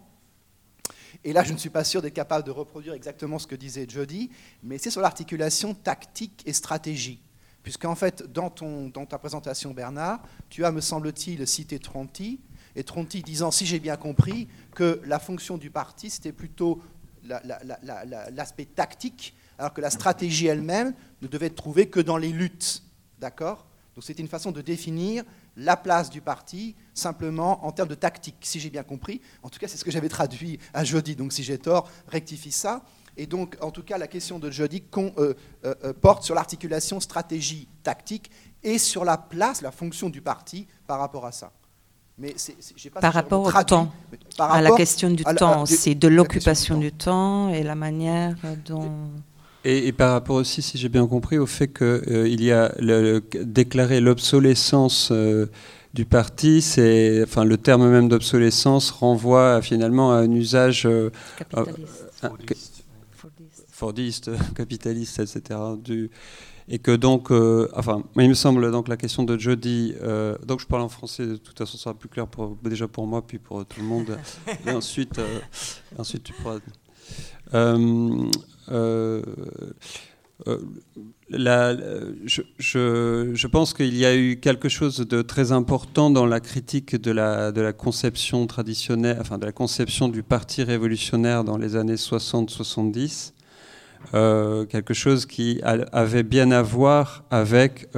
Et 1.24 1.32
là, 1.32 1.44
je 1.44 1.52
ne 1.52 1.58
suis 1.58 1.70
pas 1.70 1.84
sûr 1.84 2.00
d'être 2.00 2.14
capable 2.14 2.46
de 2.46 2.50
reproduire 2.50 2.94
exactement 2.94 3.38
ce 3.38 3.46
que 3.46 3.54
disait 3.54 3.86
Jody, 3.88 4.30
mais 4.62 4.78
c'est 4.78 4.90
sur 4.90 5.02
l'articulation 5.02 5.74
tactique 5.74 6.42
et 6.46 6.52
stratégie. 6.52 7.22
Puisqu'en 7.62 7.94
fait, 7.94 8.22
dans, 8.32 8.48
ton, 8.48 8.88
dans 8.88 9.04
ta 9.04 9.18
présentation, 9.18 9.72
Bernard, 9.72 10.22
tu 10.48 10.64
as, 10.64 10.72
me 10.72 10.80
semble-t-il, 10.80 11.46
cité 11.46 11.78
Tronti, 11.78 12.40
et 12.74 12.84
Tronti 12.84 13.22
disant, 13.22 13.50
si 13.50 13.66
j'ai 13.66 13.80
bien 13.80 13.96
compris, 13.96 14.48
que 14.74 15.02
la 15.04 15.18
fonction 15.18 15.58
du 15.58 15.70
parti, 15.70 16.08
c'était 16.08 16.32
plutôt 16.32 16.82
l'aspect 17.22 18.64
tactique, 18.64 19.34
alors 19.58 19.74
que 19.74 19.82
la 19.82 19.90
stratégie 19.90 20.46
elle-même 20.46 20.94
ne 21.20 21.26
devait 21.26 21.46
être 21.46 21.56
trouvée 21.56 21.90
que 21.90 22.00
dans 22.00 22.16
les 22.16 22.30
luttes. 22.30 22.82
D'accord? 23.18 23.66
Donc 23.94 24.04
c'était 24.04 24.22
une 24.22 24.28
façon 24.28 24.52
de 24.52 24.62
définir 24.62 25.24
la 25.60 25.76
place 25.76 26.10
du 26.10 26.20
parti 26.20 26.74
simplement 26.94 27.64
en 27.64 27.70
termes 27.72 27.88
de 27.88 27.94
tactique, 27.94 28.36
si 28.40 28.58
j'ai 28.60 28.70
bien 28.70 28.82
compris. 28.82 29.20
En 29.42 29.48
tout 29.48 29.58
cas, 29.58 29.68
c'est 29.68 29.76
ce 29.76 29.84
que 29.84 29.90
j'avais 29.90 30.08
traduit 30.08 30.58
à 30.72 30.84
jeudi, 30.84 31.14
donc 31.14 31.32
si 31.32 31.42
j'ai 31.42 31.58
tort, 31.58 31.88
rectifie 32.08 32.50
ça. 32.50 32.82
Et 33.16 33.26
donc, 33.26 33.56
en 33.60 33.70
tout 33.70 33.82
cas, 33.82 33.98
la 33.98 34.06
question 34.06 34.38
de 34.38 34.50
jeudi 34.50 34.82
euh, 34.96 35.34
euh, 35.64 35.74
euh, 35.84 35.92
porte 35.92 36.22
sur 36.22 36.34
l'articulation 36.34 37.00
stratégie-tactique 37.00 38.30
et 38.62 38.78
sur 38.78 39.04
la 39.04 39.18
place, 39.18 39.60
la 39.60 39.70
fonction 39.70 40.08
du 40.08 40.22
parti 40.22 40.66
par 40.86 40.98
rapport 40.98 41.26
à 41.26 41.32
ça. 41.32 41.52
Mais 42.16 42.34
pas 42.92 43.00
par 43.00 43.14
rapport 43.14 43.46
au 43.46 43.62
temps, 43.64 43.90
à 44.38 44.60
la 44.60 44.72
question 44.72 45.10
du 45.10 45.24
temps 45.24 45.62
aussi, 45.62 45.96
de 45.96 46.08
l'occupation 46.08 46.76
du, 46.76 46.92
temps 46.92 47.48
et 47.48 47.62
la 47.62 47.74
manière 47.74 48.36
dont... 48.66 49.10
Et, 49.64 49.92
par 49.92 50.12
rapport 50.12 50.36
aussi, 50.36 50.62
si 50.62 50.78
j'ai 50.78 50.88
bien 50.88 51.06
compris, 51.06 51.36
au 51.38 51.46
fait 51.46 51.68
qu'il 51.68 51.86
euh, 51.86 52.28
y 52.28 52.50
a 52.50 52.72
le, 52.78 53.22
déclaré 53.42 54.00
l'obsolescence 54.00 55.10
euh, 55.12 55.46
du 55.92 56.06
parti, 56.06 56.62
c'est, 56.62 57.22
enfin, 57.24 57.44
le 57.44 57.58
terme 57.58 57.90
même 57.90 58.08
d'obsolescence 58.08 58.90
renvoie 58.90 59.60
finalement 59.60 60.12
à 60.12 60.16
un 60.16 60.30
usage 60.30 60.86
euh, 60.86 61.10
capitaliste, 62.22 62.84
fordiste, 63.70 64.30
capitaliste, 64.54 65.18
etc. 65.18 65.60
Du, 65.82 66.10
et 66.68 66.78
que 66.78 66.94
donc, 66.94 67.30
enfin, 67.74 68.04
il 68.16 68.28
me 68.28 68.34
semble 68.34 68.70
donc 68.70 68.88
la 68.88 68.96
question 68.96 69.24
de 69.24 69.36
Jody. 69.36 69.94
donc 70.46 70.60
je 70.60 70.66
parle 70.66 70.82
en 70.82 70.88
français, 70.88 71.26
de 71.26 71.36
toute 71.36 71.58
façon, 71.58 71.76
ça 71.76 71.84
sera 71.84 71.94
plus 71.94 72.08
clair 72.08 72.28
pour, 72.28 72.56
déjà 72.62 72.86
pour 72.86 73.06
moi, 73.08 73.26
puis 73.26 73.38
pour 73.38 73.66
tout 73.66 73.80
le 73.80 73.86
monde. 73.86 74.16
et 74.66 74.70
ensuite, 74.70 75.20
ensuite 75.98 76.22
tu 76.22 76.32
pourras. 76.32 76.60
Euh, 77.54 79.22
euh, 81.32 82.12
je, 82.24 82.42
je, 83.34 83.46
pense 83.46 83.74
qu'il 83.74 83.96
y 83.96 84.04
a 84.04 84.16
eu 84.16 84.36
quelque 84.36 84.68
chose 84.68 84.98
de 84.98 85.22
très 85.22 85.52
important 85.52 86.10
dans 86.10 86.26
la 86.26 86.40
critique 86.40 86.96
de 86.96 87.10
la, 87.10 87.72
conception 87.72 88.46
traditionnelle, 88.46 89.18
enfin 89.20 89.38
de 89.38 89.46
la 89.46 89.52
conception 89.52 90.08
du 90.08 90.22
parti 90.22 90.62
révolutionnaire 90.62 91.44
dans 91.44 91.56
les 91.56 91.76
années 91.76 91.94
60-70. 91.94 93.32
Euh, 94.14 94.64
quelque 94.64 94.94
chose 94.94 95.26
qui 95.26 95.60
avait 95.62 96.22
bien 96.22 96.50
à 96.52 96.62
voir 96.62 97.24
avec 97.30 97.88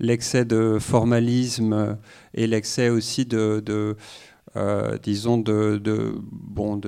l'excès 0.00 0.44
de 0.44 0.78
formalisme 0.80 1.96
et 2.34 2.46
l'excès 2.46 2.88
aussi 2.88 3.24
de, 3.24 3.62
euh, 3.68 3.94
disons, 5.02 5.38
de, 5.38 6.14
bon, 6.30 6.80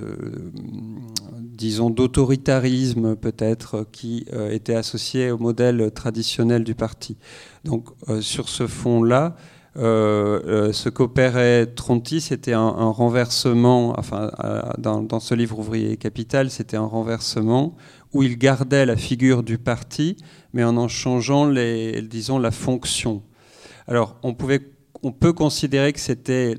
disons 1.32 1.90
d'autoritarisme 1.90 3.16
peut-être 3.16 3.86
qui 3.92 4.24
euh, 4.32 4.50
était 4.50 4.74
associé 4.74 5.30
au 5.30 5.38
modèle 5.38 5.90
traditionnel 5.92 6.64
du 6.64 6.74
parti. 6.74 7.16
Donc 7.64 7.88
euh, 8.08 8.20
sur 8.20 8.48
ce 8.48 8.66
fond-là, 8.66 9.36
ce 9.76 10.88
qu'opérait 10.88 11.66
Tronti, 11.66 12.20
c'était 12.20 12.54
un, 12.54 12.68
renversement, 12.90 13.94
enfin 13.96 14.32
dans, 14.78 15.00
dans, 15.00 15.20
ce 15.20 15.34
livre 15.34 15.60
Ouvrier 15.60 15.92
et 15.92 15.96
Capital, 15.96 16.50
c'était 16.50 16.76
un 16.76 16.86
renversement 16.86 17.76
où 18.12 18.24
il 18.24 18.36
gardait 18.36 18.84
la 18.84 18.96
figure 18.96 19.44
du 19.44 19.58
parti, 19.58 20.16
mais 20.52 20.64
en 20.64 20.76
en 20.76 20.88
changeant 20.88 21.46
les, 21.46 22.02
disons, 22.02 22.38
la 22.38 22.50
fonction. 22.50 23.22
Alors 23.86 24.16
on 24.22 24.34
pouvait 24.34 24.60
on 25.02 25.12
peut 25.12 25.32
considérer 25.32 25.92
que 25.92 26.00
c'était 26.00 26.56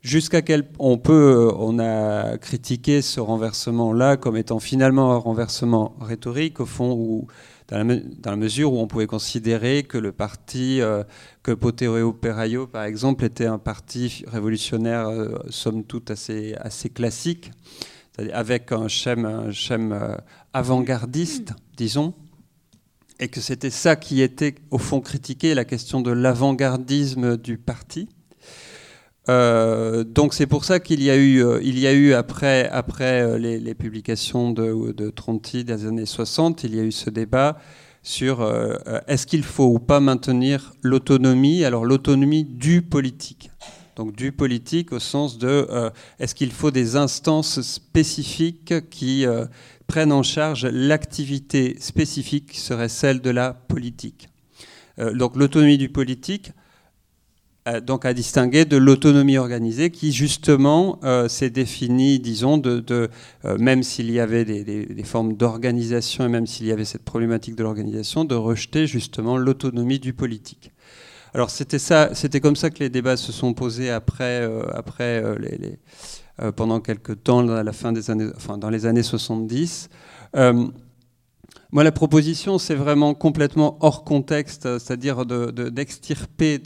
Jusqu'à 0.00 0.42
quel 0.42 0.68
on 0.78 0.96
peut, 0.96 1.52
on 1.56 1.80
a 1.80 2.38
critiqué 2.38 3.02
ce 3.02 3.18
renversement-là 3.18 4.16
comme 4.16 4.36
étant 4.36 4.60
finalement 4.60 5.12
un 5.12 5.16
renversement 5.16 5.96
rhétorique, 6.00 6.60
au 6.60 6.66
fond, 6.66 6.92
où, 6.92 7.26
dans, 7.68 8.00
la, 8.24 8.36
mesure 8.36 8.72
où 8.72 8.78
on 8.78 8.86
pouvait 8.86 9.08
considérer 9.08 9.82
que 9.82 9.98
le 9.98 10.12
parti, 10.12 10.80
euh, 10.80 11.02
que 11.42 11.50
Potereo 11.50 12.12
Perayo, 12.12 12.68
par 12.68 12.84
exemple, 12.84 13.24
était 13.24 13.46
un 13.46 13.58
parti 13.58 14.24
révolutionnaire, 14.28 15.08
euh, 15.08 15.36
somme 15.50 15.82
toute 15.82 16.12
assez, 16.12 16.54
assez 16.60 16.90
classique, 16.90 17.50
avec 18.32 18.70
un 18.72 18.88
schème, 18.88 19.26
euh, 19.26 20.16
avant-gardiste, 20.52 21.54
disons, 21.76 22.14
et 23.18 23.28
que 23.28 23.40
c'était 23.40 23.70
ça 23.70 23.96
qui 23.96 24.22
était, 24.22 24.54
au 24.70 24.78
fond, 24.78 25.00
critiqué, 25.00 25.54
la 25.54 25.64
question 25.64 26.00
de 26.00 26.12
l'avant-gardisme 26.12 27.36
du 27.36 27.58
parti. 27.58 28.08
Euh, 29.28 30.04
donc 30.04 30.32
c'est 30.32 30.46
pour 30.46 30.64
ça 30.64 30.80
qu'il 30.80 31.02
y 31.02 31.10
a 31.10 31.16
eu, 31.16 31.44
euh, 31.44 31.60
il 31.62 31.78
y 31.78 31.86
a 31.86 31.92
eu 31.92 32.14
après, 32.14 32.68
après 32.70 33.20
euh, 33.20 33.38
les, 33.38 33.74
publications 33.74 34.52
de, 34.52 34.92
de, 34.92 35.10
Tronti 35.10 35.64
des 35.64 35.86
années 35.86 36.06
60, 36.06 36.64
il 36.64 36.74
y 36.74 36.80
a 36.80 36.82
eu 36.82 36.92
ce 36.92 37.10
débat 37.10 37.58
sur 38.02 38.48
est-ce 39.06 39.26
qu'il 39.26 39.42
faut 39.42 39.66
ou 39.66 39.78
pas 39.78 40.00
maintenir 40.00 40.72
l'autonomie, 40.82 41.64
alors 41.64 41.84
l'autonomie 41.84 42.44
du 42.44 42.80
politique. 42.80 43.50
Donc 43.96 44.16
du 44.16 44.32
politique 44.32 44.92
au 44.92 44.98
sens 44.98 45.36
de 45.36 45.68
est-ce 46.18 46.34
qu'il 46.34 46.52
faut 46.52 46.70
des 46.70 46.96
instances 46.96 47.60
spécifiques 47.60 48.88
qui 48.88 49.26
prennent 49.88 50.12
en 50.12 50.22
charge 50.22 50.64
l'activité 50.64 51.76
spécifique 51.80 52.52
qui 52.52 52.60
serait 52.60 52.88
celle 52.88 53.20
de 53.20 53.30
la 53.30 53.52
politique? 53.52 54.28
donc 55.14 55.36
l'autonomie 55.36 55.78
du 55.78 55.90
politique, 55.90 56.52
donc 57.82 58.04
à 58.04 58.14
distinguer 58.14 58.64
de 58.64 58.76
l'autonomie 58.76 59.38
organisée 59.38 59.90
qui 59.90 60.12
justement 60.12 60.98
euh, 61.04 61.28
s'est 61.28 61.50
définie, 61.50 62.18
disons, 62.18 62.58
de, 62.58 62.82
euh, 63.44 63.58
même 63.58 63.82
s'il 63.82 64.10
y 64.10 64.20
avait 64.20 64.44
des, 64.44 65.04
formes 65.04 65.34
d'organisation 65.34 66.24
et 66.24 66.28
même 66.28 66.46
s'il 66.46 66.66
y 66.66 66.72
avait 66.72 66.84
cette 66.84 67.04
problématique 67.04 67.56
de 67.56 67.62
l'organisation, 67.62 68.24
de 68.24 68.34
rejeter 68.34 68.86
justement 68.86 69.36
l'autonomie 69.36 69.98
du 69.98 70.12
politique. 70.12 70.72
Alors 71.34 71.50
c'était 71.50 72.40
comme 72.40 72.56
ça 72.56 72.70
que 72.70 72.78
les 72.80 72.88
débats 72.88 73.16
se 73.16 73.32
sont 73.32 73.52
posés 73.52 73.90
après, 73.90 74.48
après 74.72 75.22
pendant 76.56 76.80
quelques 76.80 77.22
temps, 77.22 77.46
à 77.50 77.62
la 77.62 77.72
fin 77.72 77.92
des 77.92 78.10
années, 78.10 78.30
enfin 78.34 78.56
dans 78.56 78.70
les 78.70 78.86
années 78.86 79.02
70. 79.02 79.90
Moi, 81.70 81.84
la 81.84 81.92
proposition, 81.92 82.56
c'est 82.56 82.74
vraiment 82.74 83.12
complètement 83.12 83.76
hors 83.80 84.02
contexte, 84.02 84.78
c'est-à-dire 84.78 85.26
d'extirper, 85.26 86.58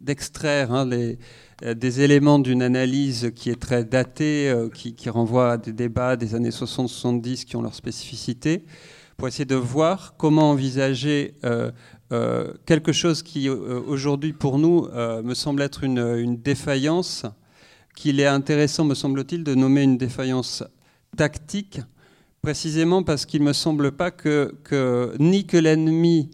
d'extraire 0.00 0.72
hein, 0.72 0.88
euh, 0.88 1.74
des 1.74 2.00
éléments 2.02 2.38
d'une 2.38 2.62
analyse 2.62 3.32
qui 3.34 3.50
est 3.50 3.60
très 3.60 3.84
datée, 3.84 4.48
euh, 4.48 4.68
qui, 4.68 5.10
renvoie 5.10 5.52
à 5.52 5.56
des 5.56 5.72
débats 5.72 6.14
des 6.14 6.36
années 6.36 6.50
60-70 6.50 7.44
qui 7.44 7.56
ont 7.56 7.62
leur 7.62 7.74
spécificité, 7.74 8.64
pour 9.16 9.26
essayer 9.26 9.44
de 9.44 9.56
voir 9.56 10.14
comment 10.16 10.50
envisager 10.50 11.34
euh, 11.44 11.72
quelque 12.64 12.92
chose 12.92 13.24
qui, 13.24 13.48
aujourd'hui, 13.48 14.32
pour 14.32 14.60
nous, 14.60 14.86
me 15.24 15.34
semble 15.34 15.62
être 15.62 15.82
une, 15.82 15.98
une 15.98 16.36
défaillance, 16.36 17.26
qu'il 17.96 18.20
est 18.20 18.26
intéressant, 18.26 18.84
me 18.84 18.94
semble-t-il, 18.94 19.42
de 19.42 19.56
nommer 19.56 19.82
une 19.82 19.98
défaillance 19.98 20.62
tactique 21.16 21.80
précisément 22.46 23.02
parce 23.02 23.26
qu'il 23.26 23.40
ne 23.42 23.48
me 23.48 23.52
semble 23.52 23.90
pas 23.90 24.12
que, 24.12 24.54
ni 25.18 25.48
que 25.48 25.56
l'ennemi, 25.56 26.30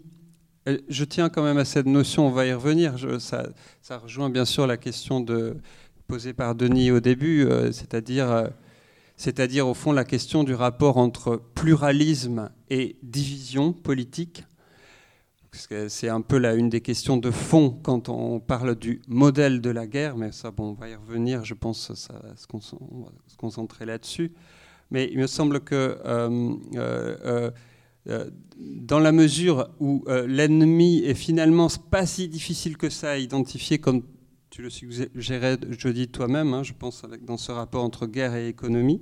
euh, 0.67 0.77
je 0.87 1.05
tiens 1.05 1.29
quand 1.29 1.41
même 1.41 1.57
à 1.57 1.65
cette 1.65 1.87
notion, 1.87 2.27
on 2.27 2.29
va 2.29 2.45
y 2.45 2.53
revenir, 2.53 2.97
ça, 3.17 3.97
rejoint 3.97 4.29
bien 4.29 4.45
sûr 4.45 4.67
la 4.67 4.77
question 4.77 5.25
posée 6.05 6.33
par 6.33 6.53
Denis 6.53 6.91
au 6.91 6.99
début, 6.99 7.45
euh, 7.45 7.71
c'est-à-dire, 7.71 8.29
euh, 8.29 8.47
c'est-à-dire 9.17 9.67
au 9.67 9.73
fond 9.73 9.91
la 9.91 10.03
question 10.03 10.43
du 10.43 10.53
rapport 10.53 10.97
entre 10.97 11.41
pluralisme 11.55 12.51
et 12.69 12.95
division 13.01 13.73
politique. 13.73 14.43
c'est 15.51 16.09
un 16.09 16.21
peu 16.21 16.45
une 16.55 16.69
des 16.69 16.81
questions 16.81 17.17
de 17.17 17.31
fond 17.31 17.79
quand 17.81 18.07
on 18.09 18.39
parle 18.39 18.75
du 18.75 19.01
modèle 19.07 19.61
de 19.61 19.71
la 19.71 19.87
guerre, 19.87 20.15
mais 20.15 20.31
ça, 20.31 20.51
bon, 20.51 20.69
on 20.69 20.73
va 20.73 20.89
y 20.89 20.95
revenir, 20.95 21.43
je 21.43 21.55
pense, 21.55 21.91
ça 21.95 22.13
va 22.21 22.35
se 22.35 23.35
concentrer 23.35 23.87
là-dessus. 23.87 24.31
Mais 24.93 25.09
il 25.11 25.17
me 25.17 25.27
semble 25.27 25.59
que 25.59 25.97
euh, 26.05 26.53
euh, 26.75 27.51
euh, 28.07 28.29
dans 28.55 28.99
la 28.99 29.11
mesure 29.11 29.69
où 29.79 30.05
l'ennemi 30.27 30.99
est 31.03 31.15
finalement 31.15 31.67
pas 31.89 32.05
si 32.05 32.27
difficile 32.27 32.77
que 32.77 32.89
ça 32.89 33.11
à 33.11 33.17
identifier 33.17 33.79
comme 33.79 34.03
tu 34.51 34.61
le 34.61 34.69
suggérais 34.69 35.57
jeudi 35.79 36.09
toi-même, 36.09 36.53
hein, 36.53 36.61
je 36.61 36.73
pense, 36.73 37.01
dans 37.25 37.37
ce 37.37 37.51
rapport 37.51 37.83
entre 37.83 38.05
guerre 38.05 38.35
et 38.35 38.47
économie. 38.47 39.01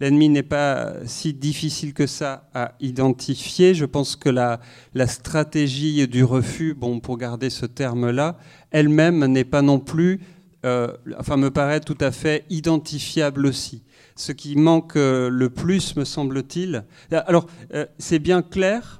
L'ennemi 0.00 0.28
n'est 0.28 0.42
pas 0.42 0.94
si 1.06 1.32
difficile 1.32 1.94
que 1.94 2.08
ça 2.08 2.50
à 2.52 2.74
identifier. 2.80 3.74
Je 3.74 3.84
pense 3.84 4.16
que 4.16 4.28
la, 4.28 4.58
stratégie 5.06 6.08
du 6.08 6.24
refus, 6.24 6.74
bon, 6.74 6.98
pour 6.98 7.16
garder 7.16 7.48
ce 7.48 7.64
terme-là, 7.64 8.38
elle-même 8.72 9.24
n'est 9.26 9.44
pas 9.44 9.62
non 9.62 9.78
plus, 9.78 10.20
enfin, 10.64 11.36
me 11.36 11.50
paraît 11.50 11.80
tout 11.80 11.98
à 12.00 12.10
fait 12.10 12.44
identifiable 12.50 13.46
aussi. 13.46 13.84
Ce 14.18 14.32
qui 14.32 14.56
manque 14.56 14.96
euh, 14.96 15.28
le 15.28 15.48
plus, 15.48 15.96
me 15.96 16.04
semble-t-il. 16.04 16.84
Alors, 17.10 17.46
euh, 17.74 17.86
c'est 17.98 18.18
bien 18.18 18.42
clair 18.42 18.98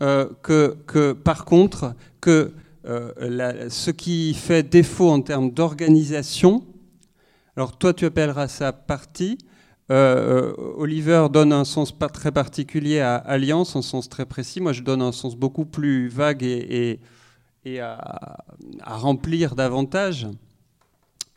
que, 0.00 0.76
que, 0.86 1.12
par 1.12 1.46
contre, 1.46 1.94
que 2.20 2.52
euh, 2.86 3.68
ce 3.70 3.90
qui 3.90 4.34
fait 4.34 4.62
défaut 4.62 5.10
en 5.10 5.22
termes 5.22 5.50
d'organisation, 5.50 6.62
alors 7.56 7.78
toi 7.78 7.94
tu 7.94 8.04
appelleras 8.04 8.48
ça 8.48 8.72
parti, 8.72 9.38
euh, 9.90 10.50
euh, 10.50 10.74
Oliver 10.76 11.28
donne 11.32 11.52
un 11.52 11.64
sens 11.64 11.92
pas 11.92 12.08
très 12.08 12.32
particulier 12.32 13.00
à 13.00 13.16
alliance, 13.16 13.76
un 13.76 13.82
sens 13.82 14.08
très 14.08 14.26
précis. 14.26 14.60
Moi, 14.60 14.72
je 14.72 14.82
donne 14.82 15.02
un 15.02 15.12
sens 15.12 15.36
beaucoup 15.36 15.64
plus 15.64 16.08
vague 16.08 16.42
et, 16.42 17.00
à, 17.80 18.44
remplir 18.84 19.54
davantage. 19.54 20.26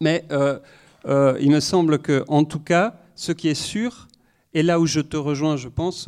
Mais 0.02 0.26
il 0.30 1.52
me 1.52 1.60
semble 1.60 2.00
que, 2.00 2.24
en 2.28 2.44
tout 2.44 2.60
cas, 2.60 2.96
ce 3.18 3.34
qui 3.34 3.50
est 3.50 3.62
sûr, 3.62 4.08
et 4.54 4.64
là 4.64 4.80
où 4.80 4.86
je 4.86 5.02
te 5.02 5.18
rejoins, 5.18 5.58
je 5.58 5.68
pense, 5.68 6.08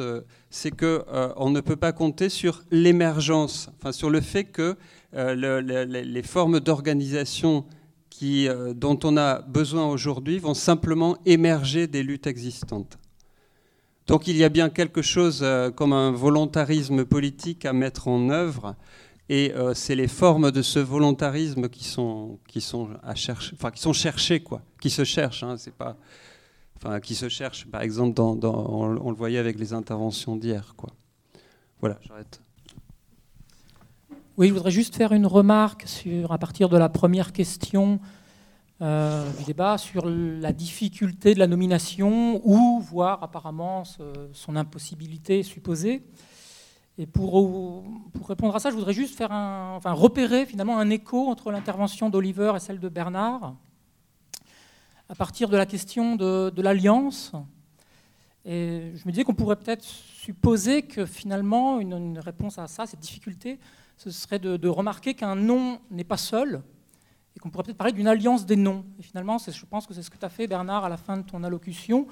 c'est 0.50 0.72
qu'on 0.72 1.04
on 1.36 1.50
ne 1.50 1.60
peut 1.60 1.76
pas 1.76 1.92
compter 1.92 2.30
sur 2.30 2.64
l'émergence, 2.72 3.70
sur 3.92 4.10
le 4.10 4.22
fait 4.22 4.46
que 4.46 4.78
euh, 5.16 5.62
les 5.86 6.24
formes 6.24 6.60
d'organisation 6.60 7.66
euh, 8.22 8.74
dont 8.74 9.00
on 9.04 9.18
a 9.18 9.42
besoin 9.42 9.88
aujourd'hui 9.88 10.38
vont 10.38 10.54
simplement 10.54 11.18
émerger 11.26 11.88
des 11.88 12.04
luttes 12.04 12.28
existantes. 12.28 13.00
Donc 14.08 14.28
il 14.28 14.38
y 14.38 14.44
a 14.44 14.50
bien 14.50 14.70
quelque 14.70 15.02
chose 15.02 15.42
euh, 15.42 15.72
comme 15.72 15.94
un 15.94 16.12
volontarisme 16.12 17.06
politique 17.06 17.66
à 17.66 17.74
mettre 17.74 18.08
en 18.08 18.30
œuvre, 18.30 18.76
et 19.32 19.54
c'est 19.76 19.94
les 19.94 20.08
formes 20.08 20.50
de 20.50 20.64
ce 20.64 20.80
volontarisme 20.80 21.70
qui 21.70 21.84
sont, 21.84 22.40
qui 22.48 22.62
sont, 22.62 22.90
à 23.04 23.14
qui 23.14 23.94
cherchées, 23.94 24.44
qui 24.82 24.90
se 24.90 25.04
cherchent. 25.04 25.44
Hein, 25.44 25.56
pas, 25.78 25.98
qui 27.02 27.16
se 27.16 27.30
cherchent, 27.30 27.66
par 27.66 27.82
exemple, 27.82 28.22
on, 28.22 28.88
le 28.88 29.16
voyait 29.16 29.38
avec 29.38 29.60
les 29.60 29.74
interventions 29.74 30.36
d'hier. 30.36 30.76
Voilà, 31.80 31.98
j'arrête. 32.02 32.42
Oui, 34.38 34.48
je 34.48 34.54
voudrais 34.54 34.72
juste 34.72 34.96
faire 34.96 35.12
une 35.12 35.26
remarque 35.26 35.84
sur, 35.86 36.32
à 36.32 36.38
partir 36.38 36.70
de 36.70 36.78
la 36.78 36.88
première 36.88 37.34
question 37.34 38.00
euh, 38.82 39.30
du 39.34 39.44
débat 39.44 39.78
sur 39.78 40.06
la 40.06 40.54
difficulté 40.54 41.34
de 41.34 41.40
la 41.40 41.48
nomination 41.48 42.40
ou 42.46 42.80
voire 42.80 43.22
apparemment 43.22 43.84
son 44.32 44.56
impossibilité 44.56 45.44
supposée. 45.44 46.02
Et 46.98 47.06
pour, 47.06 47.84
répondre 48.26 48.56
à 48.56 48.60
ça, 48.60 48.70
je 48.70 48.76
voudrais 48.76 48.94
juste 48.94 49.18
faire 49.18 49.32
repérer 49.84 50.46
finalement 50.46 50.80
un 50.80 50.90
écho 50.90 51.28
entre 51.28 51.52
l'intervention 51.52 52.10
d'Oliver 52.10 52.54
et 52.56 52.60
celle 52.60 52.80
de 52.80 52.88
Bernard 52.88 53.56
à 55.10 55.16
partir 55.16 55.50
de 55.50 55.58
la 55.58 55.66
question 55.66 56.16
de, 56.16 56.62
l'alliance. 56.62 57.32
Et 58.46 58.94
je 58.96 59.06
me 59.06 59.12
disais 59.12 59.24
qu'on 59.24 59.34
pourrait 59.34 59.56
peut-être 59.56 59.84
supposer 59.84 60.84
que 60.84 61.06
finalement 61.06 61.80
une, 61.80 62.20
réponse 62.20 62.60
à 62.60 62.68
ça, 62.68 62.86
cette 62.86 63.00
difficulté, 63.00 63.60
ce 63.98 64.12
serait 64.12 64.40
de, 64.40 64.68
remarquer 64.68 65.16
qu'un 65.16 65.36
nom 65.36 65.80
n'est 65.90 66.04
pas 66.04 66.18
seul 66.18 66.62
et 67.36 67.40
qu'on 67.40 67.50
pourrait 67.50 67.64
peut-être 67.64 67.78
parler 67.78 67.94
d'une 67.94 68.08
alliance 68.08 68.46
des 68.46 68.56
noms. 68.56 68.86
Et 69.00 69.04
finalement, 69.04 69.38
je 69.40 69.66
pense 69.66 69.88
que 69.88 69.96
c'est 69.96 70.04
ce 70.04 70.12
que 70.12 70.18
tu 70.18 70.26
as 70.26 70.30
fait, 70.30 70.46
Bernard, 70.46 70.86
à 70.86 70.90
la 70.90 70.98
fin 70.98 71.18
de 71.18 71.24
ton 71.24 71.44
allocution. 71.44 72.08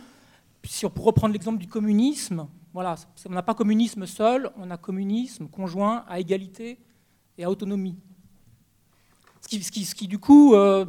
Si 0.63 0.85
on 0.85 0.89
reprendre 0.89 1.33
l'exemple 1.33 1.59
du 1.59 1.67
communisme, 1.67 2.47
voilà, 2.73 2.95
on 3.29 3.33
n'a 3.33 3.43
pas 3.43 3.53
communisme 3.53 4.05
seul, 4.05 4.51
on 4.57 4.69
a 4.69 4.77
communisme 4.77 5.47
conjoint 5.47 6.03
à 6.09 6.19
égalité 6.19 6.79
et 7.37 7.43
à 7.43 7.49
autonomie. 7.49 7.97
Ce 9.41 9.47
qui, 9.47 9.85
ce 9.85 9.95
qui, 9.95 10.07
du 10.07 10.19
coup, 10.19 10.55
euh, 10.55 10.85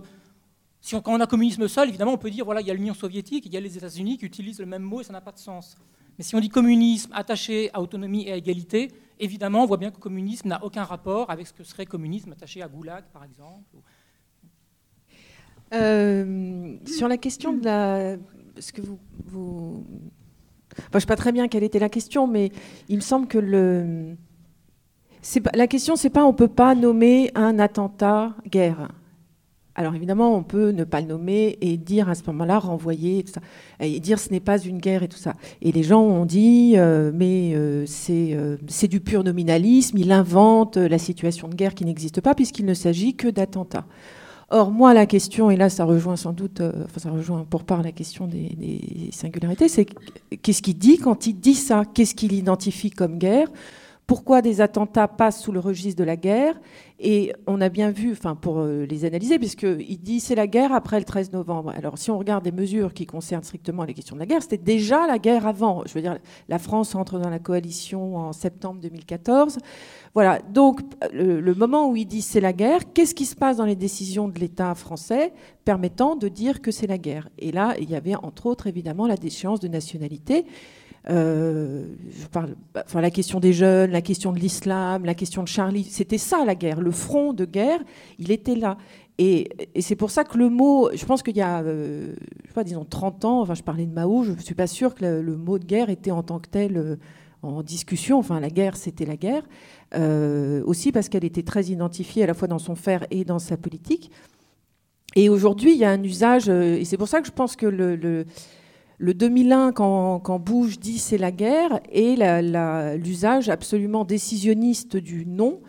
on, 0.94 1.00
quand 1.00 1.14
on 1.14 1.20
a 1.20 1.26
communisme 1.26 1.68
seul, 1.68 1.88
évidemment, 1.88 2.12
on 2.12 2.18
peut 2.18 2.30
dire 2.30 2.44
voilà, 2.44 2.60
il 2.60 2.66
y 2.66 2.70
a 2.70 2.74
l'Union 2.74 2.94
soviétique, 2.94 3.46
il 3.46 3.52
y 3.52 3.56
a 3.56 3.60
les 3.60 3.76
États-Unis 3.76 4.18
qui 4.18 4.26
utilisent 4.26 4.60
le 4.60 4.66
même 4.66 4.82
mot 4.82 5.00
et 5.00 5.04
ça 5.04 5.12
n'a 5.12 5.20
pas 5.20 5.32
de 5.32 5.38
sens. 5.38 5.76
Mais 6.18 6.24
si 6.24 6.34
on 6.34 6.40
dit 6.40 6.48
communisme 6.48 7.12
attaché 7.14 7.70
à 7.72 7.80
autonomie 7.80 8.26
et 8.26 8.32
à 8.32 8.36
égalité, 8.36 8.90
évidemment, 9.20 9.62
on 9.62 9.66
voit 9.66 9.76
bien 9.76 9.90
que 9.90 9.98
communisme 9.98 10.48
n'a 10.48 10.62
aucun 10.64 10.82
rapport 10.82 11.30
avec 11.30 11.46
ce 11.46 11.52
que 11.52 11.62
serait 11.62 11.86
communisme 11.86 12.32
attaché 12.32 12.60
à 12.60 12.68
Goulag, 12.68 13.04
par 13.12 13.22
exemple. 13.22 13.78
Euh, 15.74 16.76
sur 16.86 17.08
la 17.08 17.18
question 17.18 17.52
de 17.52 17.64
la. 17.64 18.16
Ce 18.58 18.72
que 18.72 18.80
vous. 19.26 19.86
je 20.76 20.82
ne 20.94 21.00
sais 21.00 21.06
pas 21.06 21.16
très 21.16 21.30
bien 21.30 21.46
quelle 21.46 21.62
était 21.62 21.78
la 21.78 21.88
question, 21.88 22.26
mais 22.26 22.50
il 22.88 22.96
me 22.96 23.02
semble 23.02 23.28
que 23.28 23.38
le. 23.38 24.16
La 25.54 25.66
question, 25.66 25.94
c'est 25.94 26.10
pas 26.10 26.24
on 26.24 26.32
peut 26.32 26.48
pas 26.48 26.74
nommer 26.74 27.30
un 27.34 27.58
attentat 27.58 28.34
guerre. 28.46 28.88
Alors 29.78 29.94
évidemment, 29.94 30.34
on 30.34 30.42
peut 30.42 30.70
ne 30.70 30.82
pas 30.82 31.00
le 31.00 31.06
nommer 31.06 31.56
et 31.60 31.76
dire 31.76 32.08
à 32.08 32.16
ce 32.16 32.24
moment-là, 32.26 32.58
renvoyer, 32.58 33.24
et 33.78 34.00
dire 34.00 34.18
ce 34.18 34.30
n'est 34.30 34.40
pas 34.40 34.58
une 34.58 34.78
guerre 34.78 35.04
et 35.04 35.08
tout 35.08 35.18
ça. 35.18 35.34
Et 35.62 35.70
les 35.70 35.84
gens 35.84 36.02
ont 36.02 36.24
dit, 36.24 36.72
euh, 36.74 37.12
mais 37.14 37.52
euh, 37.54 37.86
euh, 38.10 38.56
c'est 38.66 38.88
du 38.88 38.98
pur 38.98 39.22
nominalisme, 39.22 39.96
il 39.96 40.10
invente 40.10 40.78
la 40.78 40.98
situation 40.98 41.46
de 41.46 41.54
guerre 41.54 41.76
qui 41.76 41.84
n'existe 41.84 42.20
pas 42.20 42.34
puisqu'il 42.34 42.66
ne 42.66 42.74
s'agit 42.74 43.14
que 43.14 43.28
d'attentats. 43.28 43.86
Or, 44.50 44.72
moi, 44.72 44.94
la 44.94 45.06
question, 45.06 45.48
et 45.48 45.56
là, 45.56 45.68
ça 45.68 45.84
rejoint 45.84 46.16
sans 46.16 46.32
doute, 46.32 46.60
enfin, 46.60 46.98
ça 46.98 47.10
rejoint 47.12 47.46
pour 47.48 47.62
part 47.62 47.84
la 47.84 47.92
question 47.92 48.26
des 48.26 49.10
singularités, 49.12 49.68
c'est 49.68 49.86
qu'est-ce 50.42 50.60
qu'il 50.60 50.76
dit 50.76 50.98
quand 50.98 51.28
il 51.28 51.34
dit 51.34 51.54
ça? 51.54 51.84
Qu'est-ce 51.84 52.16
qu'il 52.16 52.32
identifie 52.32 52.90
comme 52.90 53.16
guerre? 53.16 53.46
Pourquoi 54.08 54.40
des 54.40 54.62
attentats 54.62 55.06
passent 55.06 55.42
sous 55.42 55.52
le 55.52 55.60
registre 55.60 56.00
de 56.00 56.04
la 56.04 56.16
guerre? 56.16 56.58
Et 57.00 57.32
on 57.46 57.60
a 57.60 57.68
bien 57.68 57.92
vu, 57.92 58.10
enfin 58.10 58.34
pour 58.34 58.58
euh, 58.58 58.84
les 58.84 59.04
analyser, 59.04 59.38
puisqu'il 59.38 60.00
dit 60.00 60.18
c'est 60.18 60.34
la 60.34 60.48
guerre 60.48 60.72
après 60.72 60.98
le 60.98 61.04
13 61.04 61.32
novembre. 61.32 61.72
Alors 61.76 61.96
si 61.96 62.10
on 62.10 62.18
regarde 62.18 62.42
des 62.42 62.50
mesures 62.50 62.92
qui 62.92 63.06
concernent 63.06 63.44
strictement 63.44 63.84
les 63.84 63.94
questions 63.94 64.16
de 64.16 64.20
la 64.20 64.26
guerre, 64.26 64.42
c'était 64.42 64.58
déjà 64.58 65.06
la 65.06 65.18
guerre 65.18 65.46
avant. 65.46 65.84
Je 65.86 65.94
veux 65.94 66.02
dire, 66.02 66.18
la 66.48 66.58
France 66.58 66.96
entre 66.96 67.20
dans 67.20 67.30
la 67.30 67.38
coalition 67.38 68.16
en 68.16 68.32
septembre 68.32 68.80
2014. 68.80 69.58
Voilà, 70.14 70.40
donc 70.40 70.80
le, 71.12 71.40
le 71.40 71.54
moment 71.54 71.88
où 71.88 71.94
il 71.94 72.06
dit 72.06 72.22
c'est 72.22 72.40
la 72.40 72.52
guerre, 72.52 72.92
qu'est-ce 72.92 73.14
qui 73.14 73.26
se 73.26 73.36
passe 73.36 73.58
dans 73.58 73.66
les 73.66 73.76
décisions 73.76 74.26
de 74.26 74.38
l'État 74.40 74.74
français 74.74 75.32
permettant 75.64 76.16
de 76.16 76.26
dire 76.26 76.60
que 76.60 76.72
c'est 76.72 76.88
la 76.88 76.98
guerre? 76.98 77.28
Et 77.38 77.52
là, 77.52 77.76
il 77.78 77.88
y 77.88 77.94
avait 77.94 78.16
entre 78.16 78.46
autres 78.46 78.66
évidemment 78.66 79.06
la 79.06 79.16
déchéance 79.16 79.60
de 79.60 79.68
nationalité. 79.68 80.46
Euh, 81.10 81.86
enfin, 82.26 83.00
la 83.00 83.10
question 83.10 83.40
des 83.40 83.52
jeunes, 83.52 83.90
la 83.90 84.02
question 84.02 84.32
de 84.32 84.38
l'islam, 84.38 85.04
la 85.04 85.14
question 85.14 85.42
de 85.42 85.48
Charlie, 85.48 85.84
c'était 85.84 86.18
ça 86.18 86.44
la 86.44 86.54
guerre. 86.54 86.80
Le 86.80 86.90
front 86.90 87.32
de 87.32 87.44
guerre, 87.44 87.80
il 88.18 88.30
était 88.30 88.54
là. 88.54 88.76
Et, 89.18 89.48
c'est 89.80 89.96
pour 89.96 90.10
ça 90.10 90.24
que 90.24 90.38
le 90.38 90.48
mot, 90.48 90.90
je 90.94 91.04
pense 91.04 91.22
qu'il 91.22 91.36
y 91.36 91.40
a, 91.40 91.62
euh, 91.62 92.14
je 92.42 92.48
sais 92.48 92.54
pas, 92.54 92.64
disons 92.64 92.84
30 92.84 93.24
ans, 93.24 93.40
enfin 93.40 93.54
je 93.54 93.62
parlais 93.62 93.86
de 93.86 93.92
Mao, 93.92 94.22
je 94.22 94.32
ne 94.32 94.38
suis 94.38 94.54
pas 94.54 94.68
sûre 94.68 94.94
que 94.94 95.04
le, 95.04 95.36
mot 95.36 95.58
de 95.58 95.64
guerre 95.64 95.90
était 95.90 96.10
en 96.12 96.22
tant 96.22 96.38
que 96.38 96.48
tel 96.48 96.76
euh, 96.76 96.96
en 97.42 97.62
discussion. 97.62 98.18
Enfin, 98.18 98.38
la 98.38 98.50
guerre, 98.50 98.76
c'était 98.76 99.06
la 99.06 99.16
guerre. 99.16 99.42
aussi 100.66 100.92
parce 100.92 101.08
qu'elle 101.08 101.24
était 101.24 101.42
très 101.42 101.66
identifiée 101.66 102.24
à 102.24 102.26
la 102.26 102.34
fois 102.34 102.48
dans 102.48 102.58
son 102.58 102.74
faire 102.74 103.06
et 103.10 103.24
dans 103.24 103.38
sa 103.38 103.56
politique. 103.56 104.10
Et 105.16 105.28
aujourd'hui, 105.30 105.72
il 105.72 105.78
y 105.78 105.84
a 105.84 105.90
un 105.90 106.02
usage, 106.02 106.48
et 106.48 106.84
c'est 106.84 106.98
pour 106.98 107.08
ça 107.08 107.20
que 107.20 107.26
je 107.26 107.32
pense 107.32 107.56
que 107.56 107.66
le 107.66 108.26
2001, 109.00 109.72
quand, 109.72 110.20
quand 110.20 110.38
Bush 110.38 110.78
dit 110.78 110.98
c'est 110.98 111.18
la 111.18 111.30
guerre, 111.30 111.80
et 111.92 112.16
l'usage 112.96 113.48
absolument 113.48 114.04
décisionniste 114.04 114.96
du 114.96 115.24
non, 115.26 115.60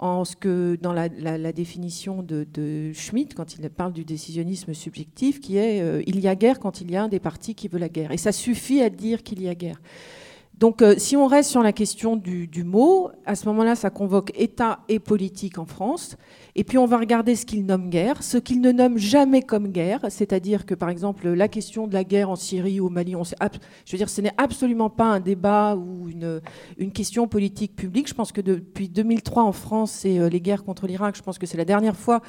en 0.00 0.24
ce 0.24 0.34
que 0.34 0.78
dans 0.80 0.94
la, 0.94 1.08
définition 1.52 2.22
de, 2.22 2.92
Schmitt, 2.94 3.34
quand 3.34 3.54
il 3.54 3.68
parle 3.68 3.92
du 3.92 4.04
décisionnisme 4.04 4.72
subjectif, 4.72 5.40
qui 5.40 5.58
est 5.58 5.82
euh, 5.82 6.02
il 6.06 6.20
y 6.20 6.28
a 6.28 6.34
guerre 6.34 6.58
quand 6.58 6.80
il 6.80 6.90
y 6.90 6.96
a 6.96 7.02
un 7.02 7.08
des 7.08 7.20
partis 7.20 7.54
qui 7.54 7.68
veut 7.68 7.78
la 7.78 7.90
guerre. 7.90 8.10
Et 8.10 8.16
ça 8.16 8.32
suffit 8.32 8.80
à 8.80 8.88
dire 8.88 9.22
qu'il 9.22 9.42
y 9.42 9.48
a 9.48 9.54
guerre. 9.54 9.78
Donc, 10.60 10.82
euh, 10.82 10.94
si 10.98 11.16
on 11.16 11.26
reste 11.26 11.48
sur 11.48 11.62
la 11.62 11.72
question 11.72 12.16
du, 12.16 12.64
mot, 12.64 13.10
à 13.24 13.34
ce 13.34 13.46
moment-là, 13.46 13.74
ça 13.74 13.88
convoque 13.88 14.30
État 14.38 14.80
et 14.90 14.98
politique 14.98 15.56
en 15.56 15.64
France. 15.64 16.18
Et 16.54 16.64
puis, 16.64 16.76
on 16.76 16.84
va 16.84 16.98
regarder 16.98 17.34
ce 17.34 17.46
qu'il 17.46 17.64
nomme 17.64 17.88
guerre, 17.88 18.22
ce 18.22 18.36
qu'il 18.36 18.60
ne 18.60 18.70
nomme 18.70 18.98
jamais 18.98 19.40
comme 19.40 19.68
guerre, 19.68 20.04
c'est-à-dire 20.10 20.66
que, 20.66 20.74
par 20.74 20.90
exemple, 20.90 21.30
la 21.30 21.48
question 21.48 21.86
de 21.86 21.94
la 21.94 22.04
guerre 22.04 22.28
en 22.28 22.36
Syrie 22.36 22.78
ou 22.78 22.88
au 22.88 22.90
Mali, 22.90 23.12
je 23.12 23.92
veux 23.92 23.96
dire, 23.96 24.10
ce 24.10 24.20
n'est 24.20 24.34
absolument 24.36 24.90
pas 24.90 25.06
un 25.06 25.20
débat 25.20 25.76
ou 25.76 26.10
une, 26.10 26.42
une 26.76 26.92
question 26.92 27.26
politique 27.26 27.74
publique. 27.74 28.08
Je 28.08 28.14
pense 28.14 28.30
que 28.30 28.42
depuis 28.42 28.90
2003 28.90 29.42
en 29.42 29.52
France 29.52 30.04
et 30.04 30.18
euh, 30.18 30.28
les 30.28 30.42
guerres 30.42 30.64
contre 30.64 30.86
l'Irak, 30.86 31.16
je 31.16 31.22
pense 31.22 31.38
que 31.38 31.46
c'est 31.46 31.56
la 31.56 31.64
dernière 31.64 31.96
fois 31.96 32.20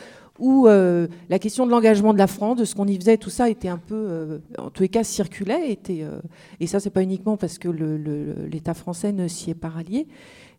où 0.42 0.68
euh, 0.68 1.08
la 1.30 1.40
question 1.40 1.68
de 1.68 1.72
l'engagement 1.72 2.14
de 2.14 2.18
la 2.18 2.28
France, 2.28 2.58
de 2.58 2.66
ce 2.66 2.74
qu'on 2.76 2.88
y 2.88 2.96
faisait, 2.98 3.18
tout 3.18 3.30
ça 3.30 3.48
était 3.48 3.70
un 3.70 3.78
peu, 3.78 3.96
euh, 3.96 4.38
en 4.58 4.72
tous 4.72 4.82
les 4.82 4.90
cas, 4.90 5.04
circulait. 5.04 5.72
Était, 5.72 6.02
euh, 6.02 6.20
et 6.60 6.66
ça, 6.68 6.80
c'est 6.80 6.90
pas 6.90 7.04
uniquement 7.04 7.38
parce 7.38 7.60
que 7.60 7.70
l'État 7.70 8.74
français 8.74 9.14
ne 9.14 9.28
s'y 9.28 9.52
est 9.52 9.56
pas 9.56 9.70
rallié. 9.70 10.08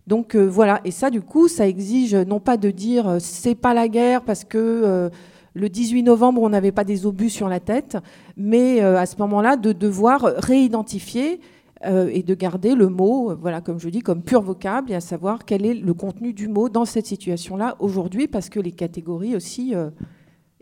Donc 0.06 0.34
voilà, 0.34 0.80
et 0.84 0.90
ça, 0.90 1.10
du 1.10 1.20
coup, 1.20 1.46
ça 1.46 1.66
exige 1.68 2.14
non 2.14 2.40
pas 2.40 2.56
de 2.56 2.70
dire 2.70 3.18
c'est 3.20 3.54
pas 3.54 3.72
la 3.72 3.86
guerre 3.86 4.22
parce 4.22 4.42
que 4.42 5.10
le 5.54 5.68
18 5.68 6.02
novembre, 6.02 6.42
on 6.42 6.48
n'avait 6.48 6.72
pas 6.72 6.82
des 6.82 7.06
obus 7.06 7.30
sur 7.30 7.48
la 7.48 7.60
tête, 7.60 7.96
mais 8.36 8.80
à 8.80 9.06
ce 9.06 9.14
moment-là, 9.18 9.54
de 9.54 9.70
devoir 9.70 10.22
réidentifier 10.38 11.38
euh, 11.84 12.08
et 12.12 12.22
de 12.22 12.34
garder 12.34 12.74
le 12.74 12.88
mot, 12.88 13.30
euh, 13.30 13.34
voilà, 13.34 13.60
comme 13.60 13.78
je 13.78 13.88
dis, 13.88 14.00
comme 14.00 14.22
pur 14.22 14.42
vocable, 14.42 14.92
et 14.92 14.94
à 14.94 15.00
savoir 15.00 15.44
quel 15.44 15.64
est 15.66 15.74
le 15.74 15.94
contenu 15.94 16.32
du 16.32 16.48
mot 16.48 16.68
dans 16.68 16.84
cette 16.84 17.06
situation-là 17.06 17.76
aujourd'hui, 17.80 18.28
parce 18.28 18.48
que 18.48 18.60
les 18.60 18.72
catégories 18.72 19.34
aussi 19.34 19.74
euh, 19.74 19.90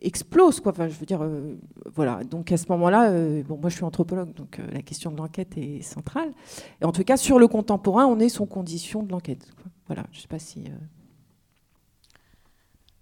explosent, 0.00 0.61
quoi. 0.61 0.72
Enfin, 0.72 0.88
je 0.88 0.94
veux 0.94 1.06
dire, 1.06 1.22
euh, 1.22 1.56
voilà. 1.94 2.24
Donc 2.24 2.52
à 2.52 2.56
ce 2.56 2.66
moment-là, 2.70 3.11
bon, 3.42 3.59
moi 3.61 3.70
je 3.70 3.76
suis 3.76 3.85
anthropologue, 3.85 4.33
donc 4.35 4.61
la 4.72 4.83
question 4.83 5.11
de 5.11 5.16
l'enquête 5.16 5.56
est 5.56 5.83
centrale. 5.83 6.33
Et 6.80 6.85
en 6.85 6.92
tout 6.92 7.04
cas, 7.04 7.16
sur 7.16 7.38
le 7.38 7.48
contemporain, 7.48 8.06
on 8.06 8.18
est 8.18 8.28
son 8.28 8.46
condition 8.46 9.02
de 9.02 9.11
l'enquête. 9.11 9.46
Voilà, 9.87 10.04
je 10.12 10.20
sais 10.20 10.28
pas 10.28 10.38
si. 10.38 10.64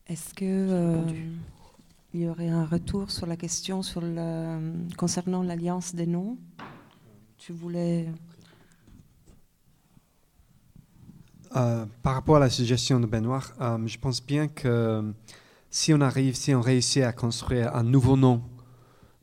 Est-ce 0.09 0.33
que 0.35 1.05
il 2.15 2.23
y 2.23 2.29
aurait 2.29 2.49
un 2.49 2.65
retour 2.65 3.11
sur 3.11 3.27
la 3.27 3.37
question 3.37 3.83
sur 3.83 4.01
le, 4.01 4.59
concernant 4.97 5.43
l'alliance 5.43 5.95
des 5.95 6.07
noms? 6.07 6.39
Tu 7.39 7.53
voulais 7.53 8.09
Euh, 11.57 11.87
par 12.03 12.15
rapport 12.15 12.37
à 12.37 12.41
la 12.41 12.51
suggestion 12.51 13.01
de 13.01 13.07
Benoît, 13.07 13.41
euh, 13.61 13.87
je 13.87 13.99
pense 13.99 14.25
bien 14.25 14.49
que 14.49 15.15
si 15.71 15.95
on 15.95 16.01
arrive, 16.01 16.37
si 16.37 16.55
on 16.55 16.61
réussit 16.61 17.03
à 17.03 17.13
construire 17.13 17.75
un 17.75 17.85
nouveau 17.85 18.17
nom 18.17 18.43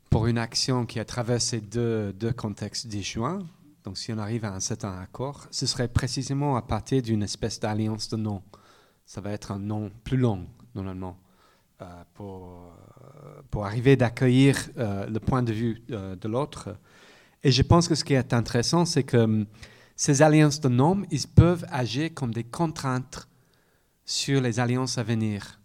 pour 0.10 0.26
une 0.26 0.40
action 0.40 0.86
qui 0.86 1.00
a 1.00 1.06
traversé 1.06 1.62
deux, 1.62 2.14
deux 2.14 2.34
contextes 2.34 2.88
disjoints, 2.88 3.40
donc 3.84 3.98
si 3.98 4.12
on 4.12 4.18
arrive 4.18 4.44
à 4.44 4.54
un 4.54 4.60
certain 4.60 4.98
accord, 5.00 5.46
ce 5.52 5.68
serait 5.68 5.88
précisément 5.88 6.56
à 6.56 6.64
partir 6.64 7.04
d'une 7.04 7.22
espèce 7.22 7.60
d'alliance 7.60 8.10
de 8.10 8.18
noms. 8.18 8.42
Ça 9.06 9.22
va 9.22 9.32
être 9.32 9.52
un 9.52 9.60
nom 9.60 9.92
plus 10.04 10.18
long, 10.18 10.48
normalement, 10.74 11.18
euh, 11.84 11.86
pour, 12.16 12.74
pour 13.52 13.66
arriver 13.68 13.96
d'accueillir 13.98 14.70
le 14.78 15.20
point 15.20 15.44
de 15.44 15.54
vue 15.54 15.84
de 15.90 16.28
l'autre. 16.28 16.76
Et 17.46 17.52
je 17.52 17.62
pense 17.62 17.88
que 17.88 17.94
ce 17.94 18.04
qui 18.04 18.16
est 18.16 18.34
intéressant, 18.34 18.86
c'est 18.86 19.04
que 19.04 19.18
hum, 19.18 19.46
ces 19.96 20.24
alliances 20.24 20.60
de 20.60 20.68
noms, 20.68 21.04
ils 21.12 21.28
peuvent 21.28 21.64
agir 21.70 22.10
comme 22.16 22.34
des 22.34 22.44
contraintes 22.44 23.28
sur 24.04 24.42
les 24.42 24.60
alliances 24.60 24.98
à 24.98 25.04
venir. 25.04 25.62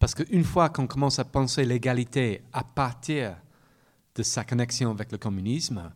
Parce 0.00 0.12
qu'une 0.12 0.42
fois 0.42 0.70
qu'on 0.70 0.88
commence 0.88 1.20
à 1.20 1.24
penser 1.24 1.64
l'égalité 1.64 2.42
à 2.52 2.64
partir 2.64 3.36
de 4.16 4.24
sa 4.24 4.42
connexion 4.42 4.90
avec 4.90 5.12
le 5.12 5.18
communisme, 5.18 5.92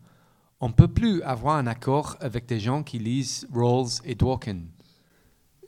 on 0.61 0.69
ne 0.69 0.73
peut 0.73 0.87
plus 0.87 1.21
avoir 1.23 1.57
un 1.57 1.67
accord 1.67 2.15
avec 2.21 2.45
des 2.45 2.61
gens 2.61 2.81
qui 2.81 2.97
lisent 2.97 3.45
Rawls 3.53 3.99
et 4.05 4.15
Dworkin 4.15 4.61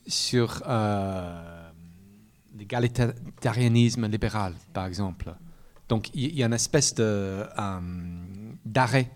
sur 0.07 0.63
euh, 0.65 1.69
l'égalitarianisme 2.55 4.07
libéral, 4.07 4.53
par 4.71 4.85
exemple. 4.85 5.35
Donc 5.89 6.09
il 6.13 6.37
y, 6.37 6.41
a 6.41 6.45
une 6.45 6.53
espèce 6.53 6.95
de, 6.95 7.03
euh, 7.03 7.79
d'arrêt 8.63 9.11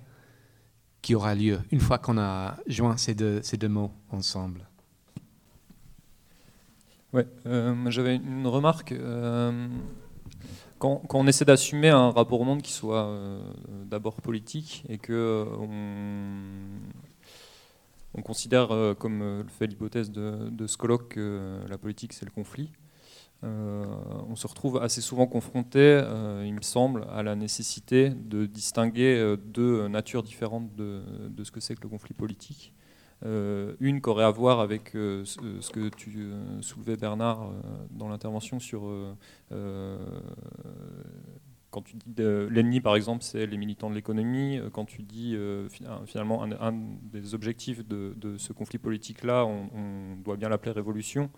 qui 1.02 1.16
aura 1.16 1.34
lieu 1.36 1.60
une 1.72 1.80
fois 1.80 1.98
qu'on 1.98 2.18
a 2.18 2.58
joint 2.68 2.98
ces 2.98 3.16
deux, 3.16 3.42
ces 3.42 3.58
deux 3.58 3.70
mots 3.70 3.92
ensemble. 4.12 4.68
Ouais, 7.14 7.28
euh, 7.46 7.90
j'avais 7.90 8.16
une 8.16 8.48
remarque. 8.48 8.94
euh, 8.94 9.68
quand, 10.80 10.98
quand 11.08 11.20
on 11.20 11.28
essaie 11.28 11.46
d'assumer 11.46 11.90
un 11.90 12.10
rapport 12.12 12.40
au 12.40 12.46
monde 12.46 12.62
qui 12.62 12.72
soit 12.72 13.06
euh, 13.06 13.42
d'abord 13.86 14.16
politique 14.22 14.84
et 14.90 14.98
que 14.98 15.14
euh, 15.14 15.46
on, 15.60 15.70
on 18.14 18.22
considère, 18.22 18.96
comme 18.98 19.20
le 19.20 19.46
fait 19.50 19.68
l'hypothèse 19.68 20.12
de, 20.12 20.50
de 20.50 20.68
ce 20.68 20.78
colloque, 20.78 21.10
que 21.10 21.60
la 21.70 21.78
politique 21.78 22.14
c'est 22.14 22.26
le 22.26 22.32
conflit, 22.32 22.72
euh, 23.44 23.86
on 24.30 24.36
se 24.36 24.46
retrouve 24.46 24.78
assez 24.82 25.02
souvent 25.02 25.26
confronté, 25.26 25.80
euh, 25.80 26.44
il 26.46 26.54
me 26.54 26.62
semble, 26.62 27.08
à 27.12 27.24
la 27.24 27.36
nécessité 27.36 28.10
de 28.10 28.46
distinguer 28.46 29.18
euh, 29.18 29.36
deux 29.36 29.88
natures 29.88 30.22
différentes 30.22 30.76
de, 30.76 31.04
ce 31.44 31.52
que 31.52 31.60
c'est 31.60 31.76
que 31.76 31.82
le 31.82 31.90
conflit 31.90 32.14
politique. 32.14 32.74
Une 33.24 34.02
qui 34.02 34.10
aurait 34.10 34.24
à 34.24 34.32
voir 34.32 34.62
avec 34.62 34.94
ce, 34.94 35.72
que 35.72 35.90
tu 35.90 36.32
soulevais 36.62 36.98
Bernard 36.98 37.52
dans 37.92 38.10
l'intervention 38.10 38.60
sur 38.60 38.92
quand 41.70 41.84
tu 41.84 41.98
dis 41.98 42.16
l'ennemi 42.18 42.82
par 42.82 42.96
exemple 42.96 43.24
c'est 43.24 43.46
les 43.46 43.58
militants 43.58 43.92
de 43.92 43.96
l'économie, 43.96 44.60
quand 44.74 44.86
tu 44.86 45.04
dis 45.04 45.38
finalement 46.08 46.44
un, 46.44 46.74
des 47.14 47.36
objectifs 47.36 47.88
de, 47.88 48.38
ce 48.40 48.54
conflit 48.54 48.80
politique 48.80 49.24
là 49.24 49.46
on, 49.46 49.70
on 49.72 50.16
doit 50.16 50.36
bien 50.36 50.50
l'appeler 50.50 50.72
révolution. 50.72 51.30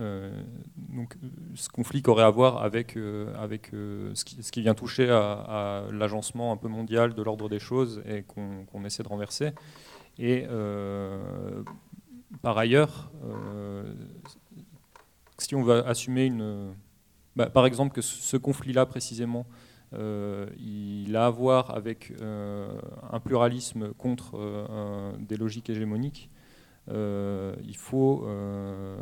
Euh, 0.00 0.42
donc, 0.76 1.16
euh, 1.22 1.28
ce 1.54 1.68
conflit 1.68 2.02
qu'aurait 2.02 2.24
à 2.24 2.30
voir 2.30 2.62
avec, 2.62 2.96
euh, 2.96 3.32
avec 3.36 3.70
ce, 4.14 4.24
qui, 4.24 4.60
vient 4.60 4.74
toucher 4.74 5.08
à, 5.10 5.84
l'agencement 5.92 6.52
un 6.52 6.56
peu 6.56 6.68
mondial 6.68 7.14
de 7.14 7.22
l'ordre 7.22 7.48
des 7.48 7.58
choses 7.58 8.02
et 8.06 8.22
qu'on 8.22 8.84
essaie 8.84 9.02
de 9.02 9.08
renverser. 9.08 9.52
Et 10.18 10.46
par 12.42 12.58
ailleurs, 12.58 13.10
si 15.38 15.54
on 15.54 15.62
veut 15.62 15.86
assumer 15.86 16.26
une. 16.26 16.74
bah, 17.36 17.46
par 17.46 17.66
exemple, 17.66 17.94
que 17.94 18.02
ce, 18.02 18.36
conflit-là 18.36 18.86
précisément, 18.86 19.46
il 19.92 21.14
a 21.16 21.26
à 21.26 21.30
voir 21.30 21.70
avec 21.70 22.12
un 22.20 23.20
pluralisme 23.20 23.92
contre 23.94 25.16
des 25.18 25.36
logiques 25.36 25.70
hégémoniques. 25.70 26.30
Euh, 26.90 27.54
il 27.66 27.76
faut 27.76 28.24
euh, 28.26 28.96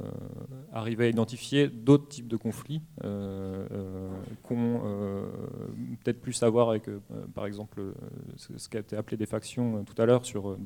arriver 0.73 1.07
à 1.07 1.09
identifier 1.09 1.69
d'autres 1.69 2.07
types 2.07 2.29
de 2.29 2.37
conflits 2.37 2.81
euh, 3.03 3.67
euh, 3.73 4.09
qu'on 4.45 4.81
peut-être 6.05 6.21
plus 6.21 6.41
à 6.43 6.47
avec, 6.47 6.85
par 7.35 7.47
exemple, 7.47 7.83
ce 8.37 8.69
qui 8.69 8.77
a 8.77 8.81
été 8.81 8.97
appelé 8.97 9.17
des 9.17 9.27
factions 9.27 9.85
tout 9.85 10.01
à 10.01 10.07
l'heure, 10.07 10.25
sur 10.25 10.57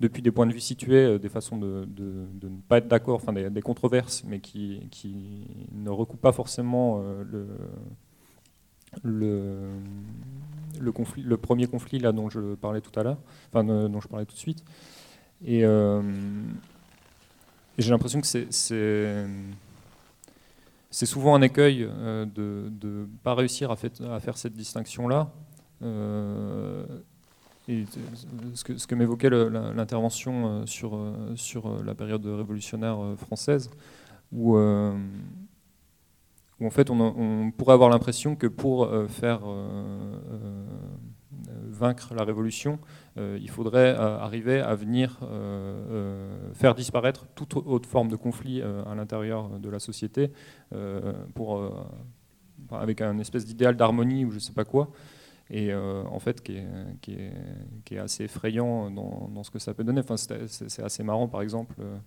depuis 0.00 0.22
des 0.22 0.30
points 0.30 0.46
de 0.46 0.52
vue 0.52 0.60
situés, 0.60 1.18
des 1.18 1.28
façons 1.28 1.56
de, 1.56 1.86
ne 1.96 2.48
pas 2.68 2.78
être 2.78 2.88
d'accord, 2.88 3.16
enfin 3.16 3.32
des, 3.32 3.62
controverses, 3.62 4.24
mais 4.24 4.40
qui, 4.40 5.46
ne 5.72 5.90
recoupent 5.90 6.20
pas 6.20 6.32
forcément 6.32 7.02
le, 7.22 7.46
le, 9.02 9.70
premier 11.36 11.66
conflit 11.66 11.98
là 11.98 12.12
dont 12.12 12.28
je 12.28 12.54
parlais 12.56 12.80
tout 12.80 12.98
à 12.98 13.02
l'heure, 13.02 13.18
enfin 13.52 13.64
dont 13.64 14.00
je 14.00 14.08
parlais 14.08 14.26
tout 14.26 14.34
de 14.34 14.40
suite. 14.40 14.64
Et, 15.42 15.64
euh, 15.64 16.02
et 17.76 17.82
j'ai 17.82 17.90
l'impression 17.90 18.20
que 18.20 18.26
c'est- 18.26 18.50
souvent 20.90 21.34
un 21.34 21.42
écueil 21.42 21.82
euh, 21.88 22.24
de 22.24 22.70
ne 22.82 23.06
pas 23.22 23.34
réussir 23.34 23.70
à, 23.70 23.76
faire 23.76 24.36
cette 24.36 24.54
distinction-là. 24.54 25.30
Euh, 25.82 26.84
ce 27.66 28.86
que, 28.86 28.94
m'évoquait 28.94 29.30
l'intervention 29.30 30.66
sur, 30.66 30.98
la 31.84 31.94
période 31.94 32.24
révolutionnaire 32.26 32.98
française, 33.16 33.70
où, 34.32 34.58
en 34.58 34.96
fait 36.70 36.90
on, 36.90 37.50
pourrait 37.56 37.72
avoir 37.72 37.88
l'impression 37.88 38.36
que 38.36 38.46
pour 38.46 38.90
faire 39.08 39.40
vaincre 41.70 42.14
la 42.14 42.24
révolution, 42.24 42.78
euh, 43.16 43.38
il 43.40 43.50
faudrait 43.50 43.94
euh, 43.94 44.18
arriver 44.18 44.60
à 44.60 44.74
venir 44.74 45.18
euh, 45.22 45.26
euh, 45.26 46.54
faire 46.54 46.74
disparaître 46.74 47.26
toute 47.34 47.56
autre 47.56 47.88
forme 47.88 48.08
de 48.08 48.16
conflit 48.16 48.60
euh, 48.60 48.84
à 48.84 48.94
l'intérieur 48.94 49.48
de 49.58 49.68
la 49.68 49.78
société, 49.78 50.30
euh, 50.72 51.12
pour, 51.34 51.58
euh, 51.58 51.70
avec 52.70 53.00
un 53.00 53.18
espèce 53.18 53.44
d'idéal 53.44 53.76
d'harmonie 53.76 54.24
ou 54.24 54.30
je 54.30 54.38
sais 54.38 54.52
pas 54.52 54.64
quoi, 54.64 54.90
et 55.50 55.72
euh, 55.72 56.02
en 56.10 56.18
fait 56.18 56.40
qui 56.42 56.56
est, 56.56 56.66
qui, 57.00 57.12
est, 57.12 57.32
qui 57.84 57.94
est 57.96 57.98
assez 57.98 58.24
effrayant 58.24 58.90
dans, 58.90 59.28
dans 59.34 59.42
ce 59.42 59.50
que 59.50 59.58
ça 59.58 59.74
peut 59.74 59.84
donner. 59.84 60.00
Enfin, 60.00 60.16
c'est 60.16 60.82
assez 60.82 61.02
marrant 61.02 61.28
par 61.28 61.42
exemple. 61.42 61.74
euh, 61.80 61.98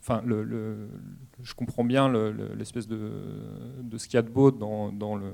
Enfin, 0.00 0.22
je 1.42 1.54
comprends 1.54 1.84
bien 1.84 2.08
le- 2.08 2.32
le- 2.32 2.54
l'espèce 2.54 2.88
de, 2.88 2.98
de 3.82 3.98
ce 3.98 4.06
qu'il 4.06 4.14
y 4.14 4.18
a 4.18 4.22
de 4.22 4.30
beau 4.30 4.50
dans, 4.50 4.90
dans 4.92 5.14
le- 5.14 5.26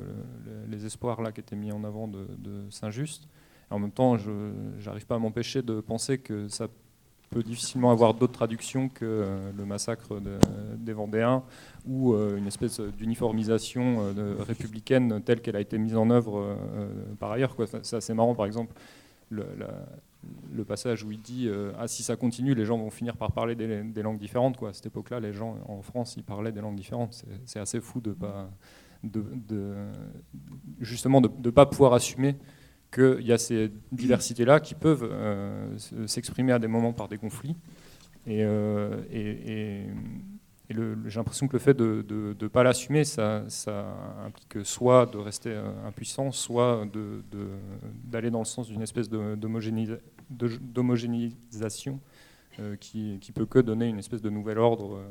le- 0.45 0.67
les 0.71 0.85
espoirs 0.87 1.23
là 1.23 1.31
qui 1.33 1.41
étaient 1.41 1.57
mis 1.57 1.71
en 1.73 1.85
avant 1.85 2.09
de, 2.09 2.27
Saint-Just, 2.71 3.29
en 3.71 3.79
même 3.79 3.93
temps, 3.93 4.17
je 4.17 4.31
n'arrive 4.85 5.07
pas 5.07 5.17
à 5.17 5.19
m'empêcher 5.19 5.63
de 5.63 5.81
penser 5.81 6.19
que 6.19 6.49
ça 6.49 6.69
peut 7.31 7.43
difficilement 7.43 7.91
avoir 7.91 8.15
d'autres 8.15 8.33
traductions 8.35 8.89
que 8.89 9.05
euh, 9.05 9.51
le 9.57 9.65
massacre 9.65 10.21
des 10.79 10.93
Vendéens 10.93 11.43
ou 11.87 12.15
euh, 12.15 12.37
une 12.37 12.47
espèce 12.47 12.81
d'uniformisation 12.81 13.99
euh, 14.17 14.37
républicaine 14.41 15.21
telle 15.25 15.41
qu'elle 15.41 15.57
a 15.57 15.61
été 15.61 15.79
mise 15.79 15.97
en 15.97 16.11
œuvre 16.11 16.57
par 17.19 17.33
ailleurs. 17.33 17.57
C'est 17.83 17.97
assez 17.97 18.15
marrant, 18.15 18.35
par 18.35 18.47
exemple, 18.47 18.75
le, 19.31 19.45
passage 20.67 21.05
où 21.05 21.13
il 21.13 21.21
dit 21.21 21.49
Ah, 21.79 21.89
si 21.89 22.03
ça 22.03 22.17
continue, 22.17 22.55
les 22.55 22.65
gens 22.65 22.79
vont 22.79 22.91
finir 22.91 23.17
par 23.17 23.33
parler 23.33 23.55
des, 23.55 24.03
langues 24.03 24.19
différentes. 24.19 24.57
Quoi. 24.57 24.71
À 24.71 24.73
cette 24.73 24.87
époque-là, 24.87 25.21
les 25.21 25.33
gens 25.33 25.57
en 25.67 25.83
France, 25.83 26.15
ils 26.17 26.25
parlaient 26.25 26.53
des 26.53 26.61
langues 26.61 26.77
différentes. 26.77 27.25
C'est 27.45 27.61
assez 27.61 27.81
fou 27.81 28.01
de 28.01 28.13
pas. 28.13 28.51
De, 29.05 29.23
justement 30.81 31.21
de 31.21 31.51
pas 31.51 31.67
pouvoir 31.67 31.93
assumer 31.93 32.35
qu'il 32.93 33.27
y 33.27 33.33
a 33.33 33.39
ces 33.39 33.71
diversités-là 33.93 34.61
qui 34.61 34.75
peuvent 34.75 35.09
euh, 35.11 35.77
s'exprimer 36.07 36.53
à 36.53 36.59
des 36.59 36.69
moments 36.69 36.93
par 36.93 37.09
des 37.09 37.19
conflits. 37.19 37.57
Et, 38.27 38.43
euh, 38.43 38.97
j'ai 40.69 41.19
l'impression 41.19 41.47
que 41.47 41.53
le 41.53 41.59
fait 41.59 41.75
de 41.75 42.05
ne 42.09 42.49
pas 42.49 42.63
l'assumer, 42.63 43.05
ça, 43.05 43.45
implique 44.25 44.65
soit 44.65 45.07
de 45.07 45.19
rester 45.19 45.51
euh, 45.51 45.71
impuissant, 45.87 46.33
soit 46.33 46.85
d'aller 48.05 48.31
dans 48.31 48.41
le 48.41 48.45
sens 48.45 48.69
d'une 48.69 48.83
espèce 48.83 49.09
d'homogénéisation 49.09 50.03
qui, 52.81 53.19
qui 53.21 53.33
peut 53.33 53.45
que 53.47 53.59
donner 53.59 53.89
une 53.89 53.99
espèce 53.99 54.23
de 54.23 54.31
nouvel 54.31 54.59
ordre, 54.59 55.03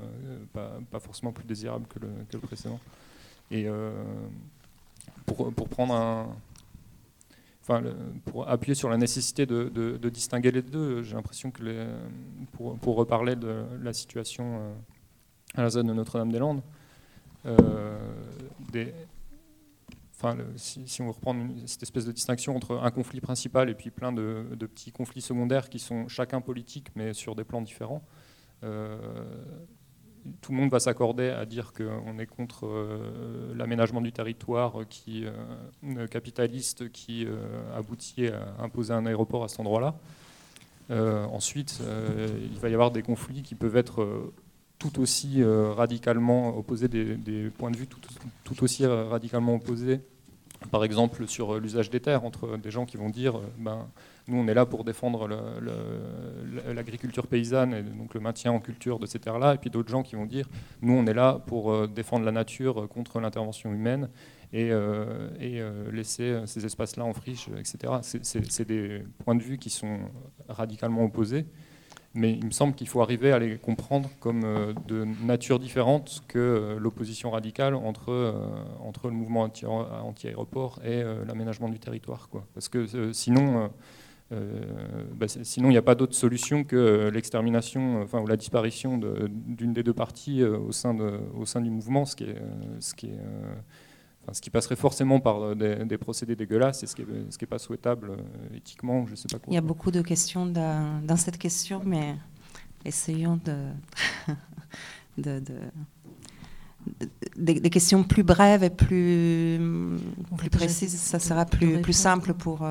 pas, 0.54 1.00
forcément 1.00 1.32
plus 1.32 1.46
désirable 1.46 1.86
que 1.88 2.00
le, 2.00 2.40
précédent. 2.40 2.80
Et 3.52 3.68
pour, 5.26 5.54
pour, 5.54 5.70
prendre 5.70 5.94
un, 5.94 6.36
enfin, 7.68 7.84
pour 8.26 8.48
appuyer 8.48 8.76
sur 8.76 8.90
la 8.90 8.98
nécessité 8.98 9.46
de, 9.46 10.10
distinguer 10.10 10.52
les 10.52 10.62
deux, 10.62 11.02
j'ai 11.04 11.16
l'impression 11.16 11.52
que 11.52 11.64
les, 11.64 11.86
pour, 12.54 12.96
reparler 12.96 13.36
de 13.36 13.64
la 13.82 13.94
situation 13.94 14.60
euh, 14.60 14.74
à 15.56 15.64
la 15.64 15.70
zone 15.70 15.88
de 15.88 15.94
Notre-Dame-des-Landes, 15.94 16.62
euh, 17.46 17.98
enfin, 20.18 20.38
si, 20.56 21.02
on 21.02 21.12
reprend 21.12 21.36
cette 21.66 21.84
espèce 21.84 22.06
de 22.06 22.12
distinction 22.12 22.56
entre 22.56 22.80
un 22.82 22.92
conflit 22.92 23.22
principal 23.22 23.70
et 23.70 23.76
puis 23.76 23.92
plein 23.92 24.12
de, 24.12 24.46
petits 24.60 24.92
conflits 24.92 25.22
secondaires 25.22 25.70
qui 25.70 25.80
sont 25.80 26.08
chacun 26.08 26.42
politiques 26.42 26.90
mais 26.96 27.14
sur 27.14 27.36
des 27.36 27.44
plans 27.44 27.62
différents, 27.62 28.04
euh, 28.64 28.98
tout 30.42 30.52
le 30.52 30.58
monde 30.58 30.72
va 30.72 30.80
s'accorder 30.80 31.30
à 31.30 31.46
dire 31.46 31.72
qu'on 31.74 32.18
est 32.18 32.26
contre 32.26 32.66
euh, 32.66 33.54
l'aménagement 33.56 34.02
du 34.02 34.12
territoire 34.12 34.88
qui, 34.90 35.26
euh, 35.26 36.08
capitaliste 36.08 36.92
qui 36.92 37.28
aboutit 37.76 38.28
à 38.28 38.64
imposer 38.64 38.94
un 38.94 39.06
aéroport 39.06 39.44
à 39.44 39.48
cet 39.48 39.60
endroit-là. 39.60 39.96
ensuite, 40.90 41.82
il 42.52 42.60
va 42.60 42.70
y 42.70 42.74
avoir 42.74 42.92
des 42.92 43.02
conflits 43.02 43.44
qui 43.44 43.56
peuvent 43.56 43.78
être 43.78 44.32
tout 44.78 45.00
aussi 45.00 45.44
radicalement 45.44 46.58
opposés, 46.58 46.88
des, 46.88 47.50
points 47.50 47.72
de 47.72 47.78
vue 47.78 47.88
tout, 47.88 48.64
aussi 48.64 48.86
radicalement 48.86 49.56
opposés. 49.56 50.02
Par 50.72 50.84
exemple, 50.84 51.28
sur 51.28 51.60
l'usage 51.60 51.90
des 51.90 52.00
terres, 52.00 52.26
entre 52.26 52.58
des 52.58 52.72
gens 52.72 52.86
qui 52.86 52.98
vont 52.98 53.10
dire 53.10 53.40
ben, 53.58 53.88
nous, 54.28 54.38
on 54.38 54.48
est 54.48 54.56
là 54.56 54.66
pour 54.66 54.84
défendre 54.84 55.30
l'agriculture 56.74 57.28
paysanne 57.28 57.74
et 57.74 57.84
donc 57.84 58.14
le 58.16 58.20
maintien 58.20 58.52
en 58.52 58.60
culture 58.60 58.98
de 58.98 59.06
ces 59.06 59.20
terres-là. 59.20 59.54
Et 59.54 59.58
puis 59.58 59.70
d'autres 59.70 59.92
gens 59.92 60.02
qui 60.02 60.16
vont 60.16 60.26
dire, 60.26 60.48
nous, 60.82 60.94
on 60.94 61.06
est 61.06 61.14
là 61.14 61.40
pour 61.46 61.72
euh, 61.72 61.88
défendre 61.88 62.26
la 62.26 62.32
nature 62.32 62.88
contre 62.90 63.20
l'intervention 63.20 63.72
humaine 63.72 64.10
et, 64.52 64.72
euh, 64.72 65.30
euh, 65.42 65.92
laisser 65.92 66.42
ces 66.48 66.66
espaces-là 66.66 67.06
en 67.06 67.14
friche, 67.14 67.50
etc. 67.50 67.94
C'est 68.02 68.68
des 68.68 69.04
points 69.24 69.36
de 69.36 69.44
vue 69.44 69.60
qui 69.60 69.70
sont 69.70 70.00
radicalement 70.50 71.04
opposés. 71.04 71.46
Mais 72.16 72.32
il 72.32 72.46
me 72.46 72.52
semble 72.52 72.74
qu'il 72.74 72.88
faut 72.88 73.02
arriver 73.02 73.32
à 73.32 73.40
les 73.40 73.58
comprendre 73.58 74.10
comme 74.20 74.74
de 74.88 75.06
nature 75.24 75.60
différente 75.60 76.24
que 76.30 76.78
l'opposition 76.80 77.30
radicale 77.32 77.76
entre, 77.76 78.34
entre 78.80 79.10
le 79.10 79.14
mouvement 79.14 79.44
anti-aéroport 79.44 80.80
et 80.86 81.04
l'aménagement 81.28 81.68
du 81.68 81.78
territoire. 81.78 82.30
Quoi. 82.30 82.46
Parce 82.54 82.70
que 82.70 83.12
sinon, 83.12 83.70
euh, 84.32 85.04
bah, 85.14 85.28
sinon, 85.28 85.70
il 85.70 85.74
n'y 85.74 85.78
a 85.78 85.84
pas 85.84 85.96
d'autre 85.96 86.16
solution 86.16 86.64
que 86.64 86.76
euh, 86.76 87.12
l'extermination, 87.12 88.02
enfin, 88.02 88.20
ou 88.20 88.28
la 88.28 88.38
disparition 88.38 88.98
d'une 88.98 89.74
des 89.74 89.84
deux 89.84 89.94
parties 89.94 90.42
euh, 90.42 90.58
au, 90.58 90.72
sein 90.72 90.94
de, 90.94 91.20
au 91.36 91.46
sein 91.46 91.62
du 91.62 91.70
mouvement, 91.70 92.06
ce 92.06 92.16
qui, 92.16 92.24
est, 92.24 92.42
ce 92.80 92.96
qui, 92.96 93.08
est, 93.08 93.20
ce 94.32 94.42
qui 94.42 94.50
passerait 94.50 94.76
forcément 94.76 95.20
par 95.20 95.56
des, 95.56 95.98
procédés 95.98 96.36
dégueulasses 96.36 96.84
et 96.84 96.88
ce 96.88 96.96
qui 96.96 97.04
n'est 97.04 97.48
pas 97.48 97.60
souhaitable 97.60 98.18
éthiquement, 98.56 99.06
je 99.08 99.16
sais 99.16 99.28
pas 99.32 99.40
quoi. 99.40 99.52
Il 99.52 99.56
y 99.56 99.58
a 99.58 99.62
beaucoup 99.62 99.92
de 99.92 100.02
questions 100.02 100.46
dans, 100.46 101.02
dans 101.06 101.18
cette 101.18 101.38
question, 101.38 101.82
mais 101.86 102.16
essayons 102.84 103.40
de, 103.44 103.70
de, 105.18 105.42
des, 107.36 107.70
questions 107.70 108.04
plus 108.04 108.24
brèves 108.24 108.64
et 108.64 108.70
plus, 108.70 109.60
plus 110.38 110.50
précises, 110.50 110.96
ça 110.96 111.20
sera 111.20 111.46
plus, 111.46 111.82
plus 111.82 111.94
simple 111.94 112.34
pour, 112.34 112.66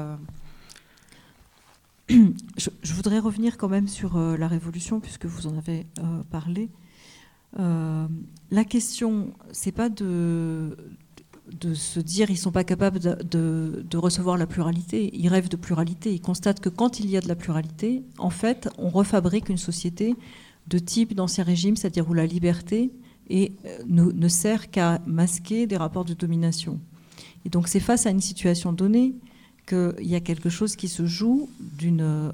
je, 2.08 2.92
voudrais 2.94 3.18
revenir 3.18 3.56
quand 3.56 3.68
même 3.68 3.88
sur 3.88 4.16
euh, 4.16 4.36
la 4.36 4.48
Révolution, 4.48 5.00
puisque 5.00 5.24
vous 5.24 5.46
en 5.46 5.56
avez 5.56 5.86
euh, 5.98 6.22
parlé. 6.30 6.68
Euh, 7.58 8.06
la 8.50 8.64
question, 8.64 9.32
c'est 9.52 9.72
pas 9.72 9.88
de, 9.88 10.76
de 11.52 11.74
se 11.74 12.00
dire 12.00 12.30
ils 12.30 12.38
sont 12.38 12.52
pas 12.52 12.64
capables 12.64 12.98
de, 12.98 13.84
de, 13.88 13.96
recevoir 13.96 14.36
la 14.36 14.46
pluralité. 14.46 15.10
Ils 15.14 15.28
rêvent 15.28 15.48
de 15.48 15.56
pluralité. 15.56 16.12
Ils 16.12 16.20
constatent 16.20 16.60
que 16.60 16.68
quand 16.68 17.00
il 17.00 17.10
y 17.10 17.16
a 17.16 17.20
de 17.20 17.28
la 17.28 17.34
pluralité, 17.34 18.02
en 18.18 18.30
fait, 18.30 18.68
on 18.78 18.88
refabrique 18.88 19.48
une 19.48 19.58
société 19.58 20.16
de 20.66 20.78
type 20.78 21.14
d'ancien 21.14 21.44
régime, 21.44 21.76
c'est-à-dire 21.76 22.08
où 22.08 22.14
la 22.14 22.26
liberté 22.26 22.90
et 23.28 23.52
ne, 23.86 24.04
ne 24.04 24.28
sert 24.28 24.70
qu'à 24.70 25.00
masquer 25.06 25.66
des 25.66 25.76
rapports 25.76 26.04
de 26.04 26.14
domination. 26.14 26.80
Et 27.44 27.48
donc 27.50 27.68
c'est 27.68 27.80
face 27.80 28.06
à 28.06 28.10
une 28.10 28.20
situation 28.20 28.72
donnée 28.72 29.14
qu'il 29.66 29.94
y 30.00 30.14
a 30.14 30.20
quelque 30.20 30.48
chose 30.48 30.76
qui 30.76 30.88
se 30.88 31.06
joue 31.06 31.48
d'une 31.60 32.00
euh, 32.00 32.30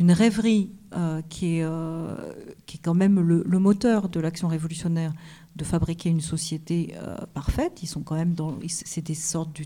rêverie 0.00 0.70
euh, 0.94 1.22
qui, 1.28 1.58
est, 1.58 1.64
euh, 1.64 2.14
qui 2.66 2.76
est 2.76 2.80
quand 2.82 2.94
même 2.94 3.20
le, 3.20 3.58
moteur 3.58 4.08
de 4.08 4.20
l'action 4.20 4.48
révolutionnaire 4.48 5.12
de 5.56 5.64
fabriquer 5.64 6.08
une 6.08 6.20
société 6.20 6.94
parfaite. 7.34 7.82
Ils 7.82 7.86
sont 7.86 8.02
quand 8.02 8.14
même 8.14 8.34
dans, 8.34 8.58
c'est 8.68 9.04
des 9.04 9.14
sortes 9.14 9.60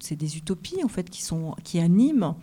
c'est 0.00 0.16
des 0.16 0.36
utopies 0.36 0.84
en 0.84 0.88
fait 0.88 1.08
qui 1.08 1.22
sont 1.22 1.54
qui 1.64 1.78
animent, 1.78 2.34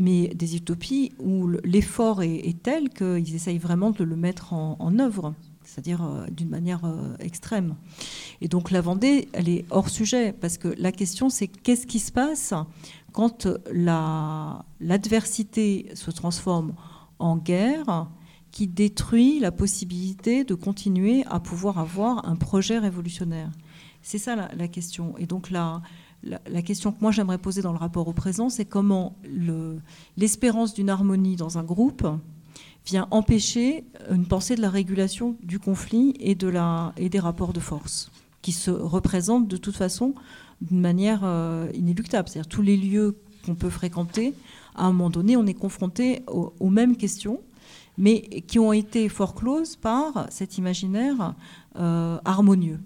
mais 0.00 0.28
des 0.28 0.56
utopies 0.56 1.12
où 1.18 1.48
l'effort 1.64 2.22
est, 2.22 2.62
tel 2.62 2.88
qu'ils 2.88 3.34
essayent 3.34 3.58
vraiment 3.58 3.90
de 3.90 4.04
le 4.04 4.16
mettre 4.16 4.52
en, 4.52 4.98
œuvre 4.98 5.34
c'est-à-dire 5.64 6.02
euh, 6.04 6.26
d'une 6.30 6.48
manière 6.48 6.84
euh, 6.84 7.14
extrême. 7.18 7.76
Et 8.40 8.48
donc 8.48 8.70
la 8.70 8.80
Vendée, 8.80 9.28
elle 9.32 9.48
est 9.48 9.64
hors 9.70 9.88
sujet, 9.88 10.32
parce 10.32 10.58
que 10.58 10.68
la 10.76 10.92
question 10.92 11.28
c'est 11.30 11.48
qu'est-ce 11.48 11.86
qui 11.86 11.98
se 11.98 12.12
passe 12.12 12.52
quand 13.12 13.46
l'adversité 14.80 15.86
se 15.94 16.10
transforme 16.10 16.74
en 17.18 17.36
guerre 17.36 18.08
qui 18.52 18.68
détruit 18.68 19.40
la 19.40 19.50
possibilité 19.50 20.44
de 20.44 20.54
continuer 20.54 21.24
à 21.28 21.40
pouvoir 21.40 21.78
avoir 21.78 22.28
un 22.28 22.36
projet 22.36 22.78
révolutionnaire. 22.78 23.50
C'est 24.02 24.18
ça 24.18 24.36
la, 24.36 24.68
question. 24.68 25.14
Et 25.18 25.26
donc 25.26 25.50
la, 25.50 25.80
la, 26.22 26.62
question 26.62 26.92
que 26.92 27.00
moi 27.00 27.10
j'aimerais 27.10 27.38
poser 27.38 27.62
dans 27.62 27.72
le 27.72 27.78
rapport 27.78 28.06
au 28.08 28.12
présent, 28.12 28.48
c'est 28.48 28.64
comment 28.64 29.16
l'espérance 30.16 30.74
d'une 30.74 30.90
harmonie 30.90 31.36
dans 31.36 31.58
un 31.58 31.64
groupe 31.64 32.06
vient 32.84 33.06
empêcher 33.10 33.84
une 34.10 34.26
pensée 34.26 34.56
de 34.56 34.60
la 34.60 34.70
régulation 34.70 35.36
du 35.42 35.58
conflit 35.58 36.14
et, 36.20 36.34
de 36.34 36.48
la, 36.48 36.92
et 36.96 37.08
des 37.08 37.20
rapports 37.20 37.52
de 37.52 37.60
force, 37.60 38.10
qui 38.42 38.52
se 38.52 38.70
représentent 38.70 39.48
de 39.48 39.56
toute 39.56 39.76
façon 39.76 40.14
d'une 40.60 40.80
manière 40.80 41.20
euh, 41.24 41.68
inéluctable. 41.74 42.28
C'est-à-dire 42.28 42.48
tous 42.48 42.62
les 42.62 42.76
lieux 42.76 43.16
qu'on 43.44 43.54
peut 43.54 43.70
fréquenter, 43.70 44.34
à 44.74 44.86
un 44.86 44.92
moment 44.92 45.10
donné, 45.10 45.36
on 45.36 45.46
est 45.46 45.54
confronté 45.54 46.22
aux, 46.26 46.70
mêmes 46.70 46.96
questions, 46.96 47.40
mais 47.98 48.42
qui 48.46 48.58
ont 48.58 48.72
été 48.72 49.08
fort 49.08 49.34
closes 49.34 49.76
par 49.76 50.26
cet 50.30 50.58
imaginaire 50.58 51.34
euh, 51.76 52.18
harmonieux. 52.24 52.80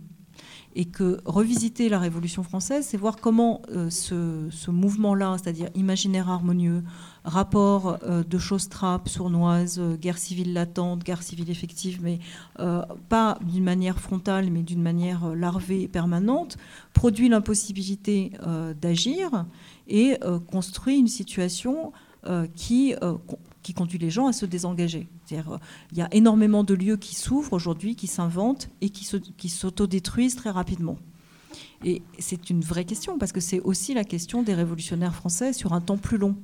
Et 0.79 0.85
que 0.85 1.21
revisiter 1.25 1.89
la 1.89 1.99
Révolution 1.99 2.43
française, 2.43 2.87
c'est 2.87 2.99
voir 2.99 3.17
comment 3.17 3.63
euh, 3.71 3.89
ce, 3.89 4.71
mouvement-là, 4.71 5.39
c'est-à-dire 5.39 5.71
imaginaire 5.75 6.29
harmonieux, 6.29 6.85
rapport 7.25 7.97
euh, 8.03 8.23
de 8.23 8.37
choses 8.37 8.69
trappes, 8.69 9.09
sournoises, 9.09 9.81
guerre 9.99 10.19
civile 10.19 10.53
latente, 10.53 11.03
guerre 11.03 11.23
civile 11.23 11.49
effective, 11.49 12.01
mais 12.03 12.19
pas 13.09 13.39
d'une 13.43 13.65
manière 13.65 13.99
frontale, 13.99 14.51
mais 14.51 14.63
d'une 14.63 14.83
manière 14.83 15.35
larvée 15.35 15.83
et 15.83 15.89
permanente, 15.89 16.59
produit 16.93 17.31
l'impossibilité 17.31 18.33
d'agir 18.79 19.47
et 19.89 20.19
construit 20.51 20.99
une 20.99 21.09
situation 21.09 21.93
qui 22.55 22.95
qui 23.67 23.75
conduit 23.75 23.99
les 23.99 24.11
gens 24.11 24.29
à 24.29 24.33
se 24.33 24.47
désengager. 24.47 25.09
Euh, 25.33 25.43
il 25.91 25.99
y 25.99 26.01
a 26.01 26.09
énormément 26.15 26.63
de 26.63 26.73
lieux 26.73 26.97
qui 26.97 27.17
s'ouvrent 27.17 27.53
aujourd'hui, 27.53 27.97
qui 27.97 28.07
s'inventent 28.07 28.71
et 28.81 28.91
qui 28.91 29.49
s'autodétruisent 29.49 30.37
très 30.37 30.51
rapidement. 30.51 30.99
Et 31.85 32.03
c'est 32.21 32.49
une 32.49 32.61
vraie 32.61 32.85
question, 32.85 33.19
parce 33.19 33.33
que 33.33 33.41
c'est 33.41 33.59
aussi 33.59 33.93
la 33.93 34.05
question 34.05 34.45
des 34.45 34.55
révolutionnaires 34.55 35.17
français 35.17 35.53
sur 35.53 35.73
un 35.73 35.81
temps 35.81 35.97
plus 35.97 36.17
long. 36.17 36.37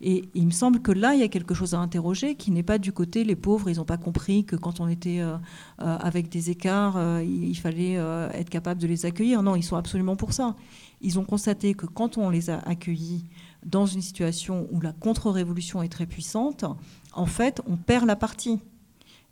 Et 0.00 0.28
il 0.34 0.46
me 0.46 0.52
semble 0.52 0.78
que 0.80 0.92
là, 0.92 1.14
il 1.14 1.20
y 1.20 1.24
a 1.24 1.28
quelque 1.28 1.54
chose 1.54 1.74
à 1.74 1.80
interroger 1.80 2.36
qui 2.36 2.52
n'est 2.52 2.62
pas 2.62 2.78
du 2.78 2.92
côté 2.92 3.24
les 3.24 3.34
pauvres, 3.34 3.68
ils 3.68 3.78
n'ont 3.78 3.84
pas 3.84 3.96
compris 3.96 4.44
que 4.44 4.54
quand 4.54 4.78
on 4.78 4.86
était 4.86 5.18
euh, 5.18 5.36
euh, 5.80 5.98
avec 5.98 6.28
des 6.28 6.50
écarts, 6.50 7.20
il, 7.20 7.56
fallait 7.56 7.94
être 7.94 8.48
capable 8.48 8.80
de 8.80 8.86
les 8.86 9.06
accueillir. 9.06 9.42
Non, 9.42 9.56
ils 9.56 9.64
sont 9.64 9.76
absolument 9.76 10.14
pour 10.14 10.32
ça. 10.32 10.54
Ils 11.00 11.18
ont 11.18 11.24
constaté 11.24 11.74
que 11.74 11.86
quand 11.86 12.16
on 12.16 12.30
les 12.30 12.48
a 12.48 12.60
accueillis 12.60 13.24
dans 13.64 13.86
une 13.86 14.02
situation 14.02 14.68
où 14.70 14.80
la 14.80 14.92
contre-révolution 14.92 15.82
est 15.82 15.88
très 15.88 16.06
puissante, 16.06 16.64
en 17.12 17.26
fait, 17.26 17.62
on 17.66 17.76
perd 17.76 18.06
la 18.06 18.16
partie. 18.16 18.60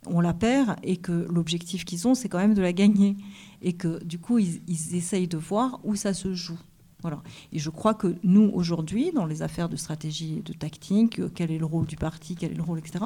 On 0.05 0.19
la 0.19 0.33
perd 0.33 0.75
et 0.83 0.97
que 0.97 1.27
l'objectif 1.29 1.85
qu'ils 1.85 2.07
ont, 2.07 2.15
c'est 2.15 2.29
quand 2.29 2.39
même 2.39 2.53
de 2.53 2.61
la 2.61 2.73
gagner. 2.73 3.15
Et 3.61 3.73
que 3.73 4.03
du 4.03 4.19
coup, 4.19 4.39
ils, 4.39 4.61
essayent 4.95 5.27
de 5.27 5.37
voir 5.37 5.79
où 5.83 5.95
ça 5.95 6.13
se 6.13 6.33
joue. 6.33 6.59
Voilà. 7.01 7.21
Et 7.51 7.59
je 7.59 7.69
crois 7.69 7.93
que 7.93 8.15
nous, 8.23 8.49
aujourd'hui, 8.53 9.11
dans 9.11 9.25
les 9.25 9.41
affaires 9.41 9.67
de 9.67 9.75
stratégie 9.75 10.37
et 10.37 10.41
de 10.41 10.53
tactique, 10.53 11.19
euh, 11.19 11.29
quel 11.33 11.51
est 11.51 11.57
le 11.57 11.65
rôle 11.65 11.85
du 11.85 11.97
parti, 11.97 12.35
quel 12.35 12.53
est 12.53 12.55
le 12.55 12.63
rôle, 12.63 12.79
etc., 12.79 13.05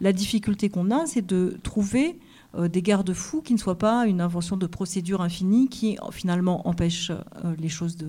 la 0.00 0.12
difficulté 0.12 0.68
qu'on 0.68 0.90
a, 0.90 1.06
c'est 1.06 1.24
de 1.24 1.56
trouver 1.62 2.18
des 2.68 2.82
garde-fous 2.82 3.42
qui 3.42 3.52
ne 3.52 3.58
soient 3.58 3.78
pas 3.78 4.06
une 4.06 4.20
invention 4.20 4.56
de 4.56 4.66
procédure 4.66 5.20
infinie 5.20 5.68
qui 5.68 5.98
euh, 5.98 6.10
finalement 6.10 6.66
empêche 6.66 7.10
euh, 7.10 7.54
les 7.58 7.68
choses 7.68 7.96
de, 7.96 8.08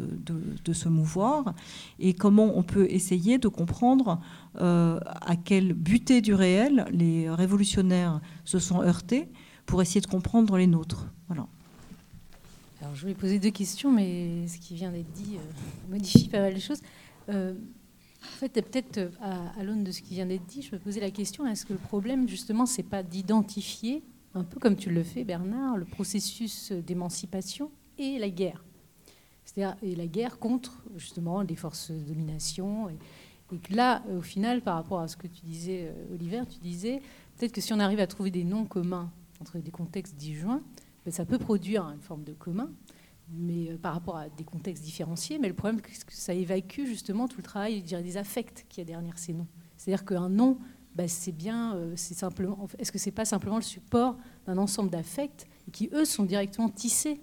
de- 0.64 0.74
se 0.74 0.90
mouvoir 0.90 1.54
et 2.00 2.14
comment 2.14 2.58
on 2.58 2.64
peut 2.64 2.88
essayer 2.90 3.38
de 3.38 3.48
comprendre 3.48 4.20
euh, 4.60 5.00
à 5.04 5.36
quelle 5.36 5.74
butée 5.74 6.22
du 6.22 6.34
réel 6.34 6.86
les 6.92 7.30
révolutionnaires 7.30 8.22
se 8.46 8.60
sont 8.60 8.82
heurtés 8.82 9.28
pour 9.66 9.82
essayer 9.82 10.02
de 10.02 10.08
comprendre 10.08 10.58
les 10.58 10.68
nôtres. 10.68 11.08
Voilà. 11.28 11.48
Alors, 12.82 12.94
je 12.96 13.02
voulais 13.02 13.16
poser 13.16 13.40
deux 13.40 13.50
questions, 13.50 13.92
mais 13.92 14.48
ce 14.48 14.58
qui 14.60 14.76
vient 14.76 14.92
d'être 14.92 15.12
dit 15.14 15.36
euh, 15.36 15.92
modifie 15.92 16.30
pas 16.30 16.40
mal 16.40 16.54
de 16.54 16.60
choses. 16.60 16.82
Euh, 17.30 17.54
en 18.24 18.38
fait, 18.40 18.50
peut-être 18.50 18.98
euh, 18.98 19.10
à, 19.22 19.60
à 19.60 19.64
l'aune 19.64 19.84
de 19.84 19.92
ce 19.92 20.02
qui 20.02 20.14
vient 20.14 20.26
d'être 20.28 20.46
dit, 20.46 20.62
je 20.62 20.76
me 20.76 20.80
posais 20.80 21.00
la 21.02 21.12
question 21.12 21.48
est-ce 21.48 21.66
que 21.66 21.74
le 21.74 21.80
problème, 21.80 22.28
justement, 22.30 22.66
c'est 22.66 22.84
pas 22.84 23.04
d'identifier, 23.04 24.04
un 24.38 24.43
peu 24.43 24.60
comme 24.60 24.76
tu 24.76 24.89
le 24.89 25.04
fais, 25.04 25.23
Bernard, 25.23 25.78
le 25.78 25.86
processus 25.86 26.71
d'émancipation 26.71 27.71
et 27.97 28.19
la 28.19 28.30
guerre 28.30 28.63
C'est-à-dire 29.45 29.78
et 29.82 29.95
la 29.95 30.08
guerre 30.08 30.39
contre, 30.39 30.84
justement, 30.95 31.41
les 31.41 31.56
forces 31.56 31.91
de 31.91 32.00
domination. 32.00 32.89
Et, 32.89 32.97
que 33.58 33.73
là, 33.73 34.04
au 34.13 34.21
final, 34.21 34.62
par 34.62 34.76
rapport 34.76 35.00
à 35.00 35.08
ce 35.08 35.15
que 35.15 35.28
tu 35.28 35.41
disais, 35.45 35.88
euh, 35.88 36.15
Oliver, 36.15 36.41
tu 36.50 36.60
disais 36.60 37.02
peut-être 37.38 37.54
que 37.54 37.62
si 37.62 37.71
on 37.71 37.80
arrive 37.80 38.02
à 38.02 38.08
trouver 38.08 38.30
des 38.30 38.43
noms 38.43 38.65
communs 38.65 39.10
entre 39.39 39.58
des 39.60 39.71
contextes 39.71 40.15
disjoints, 40.15 40.62
ben, 41.06 41.12
ça 41.12 41.23
peut 41.23 41.38
produire 41.38 41.86
une 41.86 42.02
forme 42.02 42.26
de 42.26 42.34
commun, 42.34 42.69
mais 43.30 43.71
euh, 43.71 43.78
par 43.78 43.93
rapport 43.93 44.17
à 44.17 44.28
des 44.28 44.43
contextes 44.43 44.84
différenciés. 44.84 45.39
Mais 45.39 45.47
le 45.47 45.54
problème, 45.54 45.80
c'est 45.89 46.06
que 46.06 46.13
ça 46.13 46.34
évacue 46.34 46.86
justement 46.86 47.30
tout 47.30 47.38
le 47.38 47.43
travail 47.43 47.80
je 47.80 47.86
dirais, 47.86 48.04
des 48.04 48.17
affects 48.17 48.65
qu'il 48.67 48.80
y 48.80 48.82
a 48.82 48.86
derrière 48.86 49.17
ces 49.17 49.32
noms. 49.32 49.47
C'est-à-dire 49.78 50.04
qu'un 50.04 50.28
nom, 50.28 50.58
ben, 50.98 51.08
c'est 51.08 51.32
bien, 51.32 51.76
euh, 51.76 51.94
c'est 51.96 52.16
simplement. 52.16 52.68
Est-ce 52.80 52.92
que 52.92 52.98
c'est 52.98 53.12
pas 53.12 53.24
simplement 53.24 53.58
le 53.58 53.62
support 53.62 54.18
d'un 54.48 54.58
ensemble 54.58 54.90
d'affects 54.90 55.46
qui 55.72 55.92
eux 55.94 56.06
sont 56.06 56.24
directement 56.24 56.70
tissés 56.70 57.22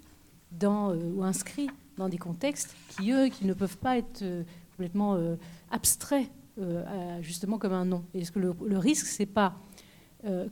dans, 0.53 0.91
euh, 0.91 1.13
ou 1.13 1.25
inscrits 1.25 1.69
dans 1.97 2.09
des 2.09 2.19
contextes 2.19 2.77
qui 2.91 3.11
eux, 3.11 3.27
qui 3.27 3.45
ne 3.47 3.53
peuvent 3.53 3.79
pas 3.79 3.99
être 3.99 4.23
euh, 4.23 4.45
complètement 4.71 5.19
abstraits, 5.71 6.31
justement 7.21 7.59
comme 7.59 7.73
un 7.73 7.85
nom? 7.85 8.05
Est-ce 8.15 8.31
que 8.31 8.39
le, 8.39 8.55
le 8.65 8.79
risque, 8.79 9.07
c'est 9.07 9.27
pas 9.27 9.57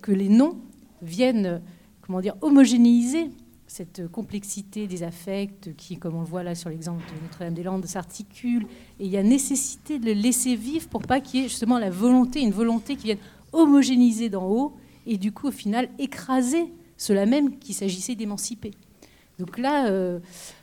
que 0.00 0.12
les 0.12 0.28
noms 0.28 0.60
viennent, 1.00 1.60
comment 2.02 2.20
dire, 2.20 2.36
homogénéiser 2.40 3.30
cette 3.72 4.06
complexité 4.08 4.86
des 4.86 5.02
affects 5.02 5.74
qui, 5.78 5.96
comme 5.96 6.14
on 6.14 6.20
le 6.20 6.26
voit 6.26 6.42
là 6.42 6.54
sur 6.54 6.68
l'exemple 6.68 7.02
de 7.08 7.22
Notre-Dame-des-Landes, 7.22 7.86
s'articule. 7.86 8.66
Et 9.00 9.06
il 9.06 9.10
y 9.10 9.16
a 9.16 9.22
nécessité 9.22 9.98
de 9.98 10.04
le 10.04 10.12
laisser 10.12 10.56
vivre 10.56 10.88
pour 10.88 11.00
pas 11.00 11.20
qu'il 11.20 11.40
y 11.40 11.44
ait 11.44 11.48
justement 11.48 11.78
la 11.78 11.88
volonté, 11.88 12.40
une 12.42 12.52
volonté 12.52 12.96
qui 12.96 13.04
vienne 13.04 13.18
homogénéiser 13.52 14.28
d'en 14.28 14.46
haut 14.46 14.74
et 15.06 15.16
du 15.16 15.32
coup, 15.32 15.48
au 15.48 15.52
final, 15.52 15.88
écraser 15.98 16.70
cela 16.98 17.24
même 17.24 17.58
qu'il 17.58 17.74
s'agissait 17.74 18.14
d'émanciper. 18.14 18.72
Donc 19.38 19.58
là, 19.58 19.88
euh, 19.88 20.20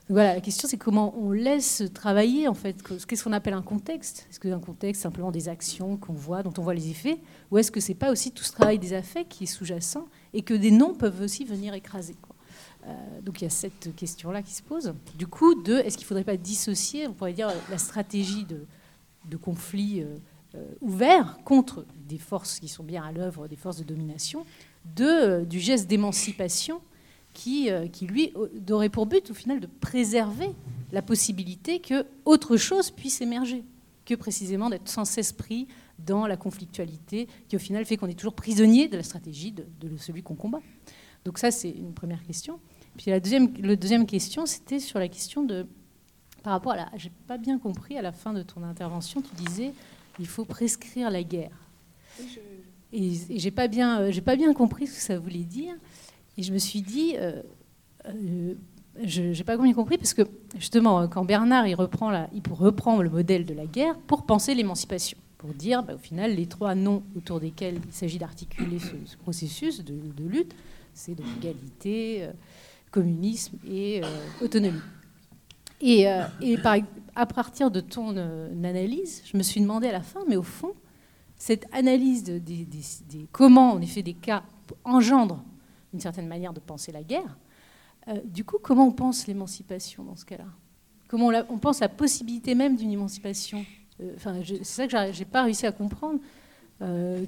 voilà, 0.07 0.35
la 0.35 0.41
question 0.41 0.67
c'est 0.67 0.77
comment 0.77 1.15
on 1.17 1.31
laisse 1.31 1.83
travailler 1.93 2.47
en 2.47 2.53
fait. 2.53 2.77
Qu'est-ce 3.07 3.23
qu'on 3.23 3.33
appelle 3.33 3.55
un 3.55 3.63
contexte? 3.63 4.27
Est-ce 4.29 4.39
qu'un 4.39 4.59
contexte, 4.59 5.01
simplement 5.01 5.31
des 5.31 5.49
actions 5.49 5.97
qu'on 5.97 6.13
voit, 6.13 6.43
dont 6.43 6.53
on 6.59 6.61
voit 6.61 6.75
les 6.75 6.89
effets, 6.89 7.17
ou 7.49 7.57
est-ce 7.57 7.71
que 7.71 7.79
c'est 7.79 7.95
pas 7.95 8.11
aussi 8.11 8.31
tout 8.31 8.43
ce 8.43 8.51
travail 8.51 8.77
des 8.77 8.93
affects 8.93 9.27
qui 9.27 9.45
est 9.45 9.47
sous-jacent 9.47 10.05
et 10.33 10.43
que 10.43 10.53
des 10.53 10.71
noms 10.71 10.93
peuvent 10.93 11.21
aussi 11.21 11.43
venir 11.43 11.73
écraser? 11.73 12.15
Donc 13.23 13.41
il 13.41 13.43
y 13.43 13.47
a 13.47 13.51
cette 13.51 13.95
question-là 13.95 14.41
qui 14.41 14.53
se 14.53 14.63
pose. 14.63 14.93
Du 15.17 15.27
coup, 15.27 15.51
est-ce 15.67 15.97
qu'il 15.97 16.05
ne 16.05 16.07
faudrait 16.07 16.23
pas 16.23 16.37
dissocier, 16.37 17.07
on 17.07 17.13
pourrait 17.13 17.33
dire, 17.33 17.51
la 17.69 17.77
stratégie 17.77 18.45
de, 18.45 19.37
conflit 19.37 20.01
euh, 20.01 20.17
euh, 20.55 20.65
ouvert 20.81 21.39
contre 21.43 21.85
des 22.07 22.17
forces 22.17 22.59
qui 22.59 22.67
sont 22.67 22.83
bien 22.83 23.03
à 23.03 23.11
l'œuvre, 23.11 23.47
des 23.47 23.55
forces 23.55 23.77
de 23.77 23.83
domination, 23.83 24.45
euh, 25.01 25.45
du 25.45 25.59
geste 25.59 25.87
d'émancipation 25.87 26.81
qui, 27.33 27.69
euh, 27.69 27.87
qui, 27.87 28.07
lui, 28.07 28.31
au- 28.35 28.47
aurait 28.73 28.89
pour 28.89 29.05
but, 29.05 29.29
au 29.29 29.33
final, 29.35 29.59
de 29.59 29.67
préserver 29.67 30.49
la 30.91 31.01
possibilité 31.03 31.79
que 31.79 32.05
autre 32.25 32.57
chose 32.57 32.89
puisse 32.89 33.21
émerger, 33.21 33.63
que 34.05 34.15
précisément 34.15 34.69
d'être 34.71 34.89
sans 34.89 35.05
cesse 35.05 35.31
pris 35.33 35.67
dans 35.99 36.25
la 36.25 36.37
conflictualité, 36.37 37.27
qui 37.47 37.55
au 37.55 37.59
final 37.59 37.85
fait 37.85 37.97
qu'on 37.97 38.07
est 38.07 38.17
toujours 38.17 38.33
prisonnier 38.33 38.87
de 38.87 38.97
la 38.97 39.03
stratégie 39.03 39.51
de 39.51 39.65
celui 39.97 40.23
qu'on 40.23 40.35
combat. 40.35 40.61
Donc 41.25 41.37
ça, 41.37 41.51
c'est 41.51 41.69
une 41.69 41.93
première 41.93 42.23
question. 42.23 42.59
Puis 42.97 43.11
la 43.11 43.19
deuxième, 43.19 43.53
le 43.57 43.77
deuxième 43.77 44.05
question, 44.05 44.45
c'était 44.45 44.79
sur 44.79 44.99
la 44.99 45.07
question 45.07 45.43
de, 45.43 45.65
par 46.43 46.53
rapport 46.53 46.73
à 46.73 46.75
la, 46.75 46.89
j'ai 46.95 47.11
pas 47.27 47.37
bien 47.37 47.57
compris 47.57 47.97
à 47.97 48.01
la 48.01 48.11
fin 48.11 48.33
de 48.33 48.43
ton 48.43 48.63
intervention, 48.63 49.21
tu 49.21 49.33
disais, 49.43 49.73
il 50.19 50.27
faut 50.27 50.45
prescrire 50.45 51.09
la 51.09 51.23
guerre. 51.23 51.57
Et, 52.91 53.13
et 53.29 53.39
j'ai 53.39 53.51
pas 53.51 53.67
bien, 53.67 54.01
euh, 54.01 54.11
j'ai 54.11 54.21
pas 54.21 54.35
bien 54.35 54.53
compris 54.53 54.87
ce 54.87 54.95
que 54.95 55.01
ça 55.01 55.17
voulait 55.19 55.43
dire. 55.43 55.73
Et 56.37 56.43
je 56.43 56.51
me 56.51 56.57
suis 56.57 56.81
dit, 56.81 57.15
euh, 57.17 57.41
euh, 58.07 58.53
je 59.03 59.21
n'ai 59.23 59.43
pas 59.43 59.57
bien 59.57 59.73
compris 59.73 59.97
parce 59.97 60.13
que 60.13 60.23
justement, 60.57 61.01
euh, 61.01 61.07
quand 61.07 61.23
Bernard 61.23 61.67
il 61.67 61.75
reprend, 61.75 62.09
la, 62.09 62.29
il 62.33 62.41
reprend 62.51 63.01
le 63.01 63.09
modèle 63.09 63.45
de 63.45 63.53
la 63.53 63.65
guerre 63.65 63.97
pour 63.99 64.25
penser 64.25 64.55
l'émancipation, 64.55 65.17
pour 65.37 65.53
dire, 65.53 65.83
bah, 65.83 65.95
au 65.95 65.97
final, 65.97 66.35
les 66.35 66.47
trois 66.47 66.75
noms 66.75 67.03
autour 67.15 67.39
desquels 67.39 67.79
il 67.85 67.93
s'agit 67.93 68.17
d'articuler 68.17 68.79
ce, 68.79 68.95
ce 69.05 69.17
processus 69.17 69.83
de, 69.83 69.93
de 69.93 70.23
lutte, 70.27 70.55
c'est 70.93 71.15
donc 71.15 71.27
égalité, 71.41 72.27
communisme 72.91 73.57
et 73.69 74.01
euh, 74.03 74.07
autonomie. 74.41 74.79
Et, 75.81 76.07
euh, 76.09 76.23
et 76.41 76.57
par- 76.57 76.77
à 77.15 77.25
partir 77.25 77.71
de 77.71 77.79
ton 77.81 78.15
euh, 78.17 78.49
analyse, 78.63 79.21
je 79.25 79.37
me 79.37 79.43
suis 79.43 79.61
demandé 79.61 79.87
à 79.87 79.91
la 79.91 80.01
fin, 80.01 80.21
mais 80.27 80.35
au 80.35 80.43
fond, 80.43 80.73
cette 81.37 81.65
analyse 81.73 82.23
de, 82.23 82.37
des, 82.37 82.65
des- 82.65 83.27
comment, 83.31 83.71
en 83.73 83.81
effet, 83.81 84.01
des 84.03 84.13
cas 84.13 84.43
engendrent 84.83 85.43
une 85.93 85.99
certaine 85.99 86.27
manière 86.27 86.53
de 86.53 86.59
penser 86.59 86.91
la 86.91 87.01
guerre, 87.03 87.37
du 88.25 88.43
coup, 88.43 88.57
comment 88.61 88.87
on 88.87 88.91
pense 88.91 89.27
l'émancipation 89.27 90.03
dans 90.03 90.15
ce 90.15 90.25
cas-là? 90.25 90.45
Comment 91.07 91.27
on, 91.27 91.29
la- 91.29 91.45
on 91.49 91.57
pense 91.59 91.79
la 91.79 91.89
possibilité 91.89 92.55
même 92.55 92.75
d'une 92.75 92.91
émancipation? 92.91 93.65
C'est 94.23 94.63
ça 94.63 94.87
que 94.87 95.11
j'ai 95.13 95.25
pas 95.25 95.43
réussi 95.43 95.65
à 95.67 95.71
comprendre. 95.71 96.19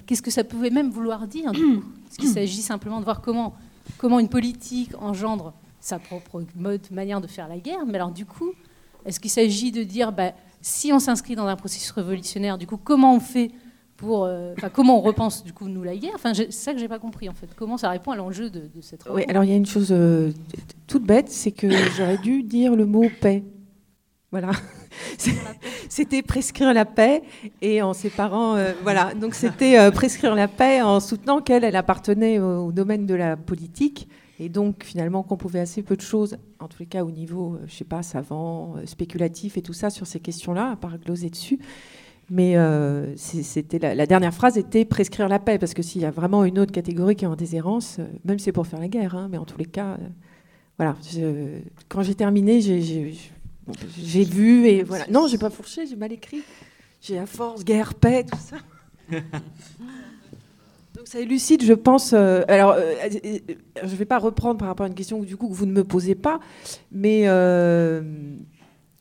Qu'est-ce 0.06 0.22
que 0.22 0.32
ça 0.32 0.44
pouvait 0.44 0.70
même 0.70 0.90
vouloir 0.90 1.28
dire 1.28 1.52
Est-ce 1.52 2.18
qu'il 2.18 2.30
s'agit 2.30 2.62
simplement 2.62 3.00
de 3.00 3.04
voir 3.04 3.22
comment, 3.22 3.54
comment 3.98 4.20
une 4.20 4.30
politique 4.30 4.92
engendre 5.00 5.54
sa 5.80 6.00
propre 6.00 6.44
mode, 6.56 6.82
manière 6.92 7.22
de 7.22 7.28
faire 7.28 7.48
la 7.48 7.58
guerre 7.58 7.86
Mais 7.88 7.96
alors, 7.96 8.12
du 8.12 8.26
coup, 8.26 8.52
est-ce 9.06 9.20
qu'il 9.20 9.32
s'agit 9.32 9.72
de 9.72 9.84
dire, 9.84 10.12
bah, 10.12 10.34
si 10.62 10.94
on 10.94 11.00
s'inscrit 11.00 11.36
dans 11.36 11.48
un 11.48 11.56
processus 11.56 11.92
révolutionnaire, 11.92 12.58
du 12.58 12.68
coup, 12.68 12.78
comment 12.78 13.16
on 13.16 13.20
fait 13.20 13.52
pour, 13.98 14.26
euh, 14.26 14.54
comment 14.74 14.98
on 14.98 15.02
repense 15.02 15.44
du 15.44 15.54
coup 15.54 15.68
nous 15.68 15.84
la 15.84 15.96
guerre? 15.96 16.14
Enfin, 16.16 16.34
c'est 16.34 16.52
ça 16.52 16.74
que 16.74 16.80
j'ai 16.80 16.88
pas 16.88 17.00
compris 17.00 17.30
en 17.30 17.34
fait. 17.34 17.48
Comment 17.56 17.78
ça 17.78 17.90
répond 17.90 18.12
à 18.12 18.16
l'enjeu 18.16 18.50
de, 18.50 18.62
de 18.62 18.82
cette 18.82 19.04
Oui, 19.10 19.24
alors 19.28 19.44
il 19.44 19.50
y 19.52 19.54
a 19.54 19.56
une 19.56 19.66
chose 19.66 19.90
euh, 19.92 20.32
toute 20.88 21.04
bête, 21.04 21.30
c'est 21.30 21.52
que 21.52 21.70
j'aurais 21.96 22.18
dû 22.18 22.44
dire 22.44 22.76
le 22.76 22.86
mot 22.86 23.06
paix. 23.22 23.44
Voilà. 24.32 24.52
C'était 25.90 26.22
prescrire 26.22 26.74
la 26.74 26.86
paix 26.86 27.22
et 27.62 27.82
en 27.82 27.94
séparant. 27.94 28.56
euh, 28.56 28.74
voilà. 28.84 29.14
Donc 29.14 29.34
c'était 29.36 29.78
euh, 29.78 29.92
prescrire 29.92 30.36
la 30.36 30.48
paix 30.48 30.82
en 30.82 31.00
soutenant 31.00 31.42
qu'elle, 31.42 31.64
elle 31.66 31.76
appartenait 31.76 32.40
au, 32.40 32.68
au 32.68 32.72
domaine 32.72 33.06
de 33.06 33.14
la 33.14 33.36
politique 33.36 34.08
et 34.40 34.48
donc 34.50 34.84
finalement 34.84 35.22
qu'on 35.22 35.38
pouvait 35.38 35.60
assez 35.60 35.84
peu 35.84 35.96
de 35.98 36.02
choses, 36.02 36.38
en 36.60 36.68
tous 36.68 36.80
les 36.80 36.86
cas 36.86 37.04
au 37.04 37.12
niveau, 37.12 37.56
euh, 37.56 37.66
je 37.68 37.76
sais 37.76 37.84
pas, 37.84 38.04
savant, 38.04 38.76
spéculatif 38.86 39.58
et 39.58 39.62
tout 39.62 39.74
ça 39.74 39.90
sur 39.90 40.08
ces 40.08 40.20
questions-là, 40.20 40.72
à 40.72 40.76
part 40.78 40.98
gloser 40.98 41.30
dessus. 41.30 41.60
Mais 42.30 42.56
euh, 42.56 43.14
c'était 43.18 43.78
la, 43.80 43.94
la 43.94 44.06
dernière 44.06 44.34
phrase 44.34 44.58
était 44.58 44.86
prescrire 44.86 45.28
la 45.28 45.38
paix, 45.40 45.60
parce 45.60 45.74
que 45.74 45.82
s'il 45.82 46.02
y 46.02 46.06
a 46.06 46.12
vraiment 46.12 46.46
une 46.46 46.58
autre 46.60 46.72
catégorie 46.72 47.18
qui 47.18 47.26
est 47.26 47.28
en 47.28 47.36
déshérence, 47.36 48.00
même 48.24 48.40
si 48.40 48.46
c'est 48.46 48.52
pour 48.54 48.66
faire 48.66 48.80
la 48.80 48.88
guerre, 48.88 49.16
hein, 49.16 49.28
mais 49.30 49.38
en 49.38 49.44
tous 49.44 49.58
les 49.58 49.66
cas, 49.66 49.98
voilà. 50.78 50.96
je- 51.14 51.60
quand 51.90 52.02
j'ai 52.02 52.16
terminé, 52.16 52.62
j'ai- 52.62 52.82
j'ai 53.68 53.74
bon, 53.74 53.74
j'ai 53.98 54.24
vu 54.24 54.68
et 54.68 54.84
voilà. 54.84 55.06
Non, 55.10 55.28
j'ai 55.28 55.38
pas 55.38 55.50
fourché, 55.50 55.86
j'ai 55.88 55.96
mal 55.96 56.12
écrit. 56.12 56.42
J'ai 57.02 57.18
à 57.18 57.26
force 57.26 57.64
guerre, 57.64 57.94
paix, 57.96 58.26
tout 58.30 58.38
ça. 58.38 58.58
Donc 60.96 61.08
ça 61.08 61.20
élucide, 61.20 61.64
je 61.64 61.74
pense. 61.74 62.14
euh, 62.14 62.44
alors, 62.48 62.72
euh, 62.74 62.94
euh, 63.26 63.38
je 63.82 63.88
ne 63.92 63.96
vais 63.96 64.06
pas 64.06 64.20
reprendre 64.20 64.58
par 64.60 64.68
rapport 64.68 64.84
à 64.86 64.90
une 64.90 64.96
question 64.96 65.22
du 65.24 65.38
coup 65.38 65.48
que 65.48 65.54
vous 65.54 65.66
ne 65.66 65.72
me 65.72 65.84
posez 65.84 66.16
pas, 66.16 66.40
mais 66.92 67.24
euh, 67.28 68.02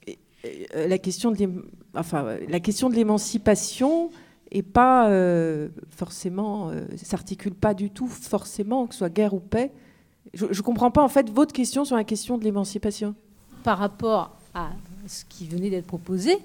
et- 0.07 0.19
et, 0.45 0.69
euh, 0.77 0.87
la 0.87 0.99
question 0.99 1.31
de 1.33 1.37
l'ém- 1.39 1.63
enfin, 1.97 2.37
la 2.49 2.61
question 2.61 2.89
de 2.91 2.95
l'émancipation 2.95 4.11
est 4.53 4.63
pas 4.63 5.11
euh, 5.11 5.69
forcément, 5.91 6.71
euh, 6.71 6.85
s'articule 6.97 7.55
pas 7.55 7.75
du 7.75 7.91
tout 7.91 8.07
forcément 8.09 8.87
que 8.87 8.95
ce 8.95 8.99
soit 8.99 9.11
guerre 9.11 9.35
ou 9.35 9.41
paix. 9.41 9.73
Je, 10.33 10.47
ne 10.47 10.63
comprends 10.63 10.91
pas 10.93 11.03
en 11.03 11.09
fait 11.09 11.29
votre 11.31 11.53
question 11.53 11.85
sur 11.85 11.97
la 11.97 12.05
question 12.05 12.39
de 12.39 12.45
l'émancipation. 12.45 13.15
par 13.65 13.79
rapport 13.79 14.37
à 14.55 14.71
ce 15.07 15.25
qui 15.29 15.47
venait 15.47 15.71
d'être 15.71 15.87
proposé, 15.87 16.39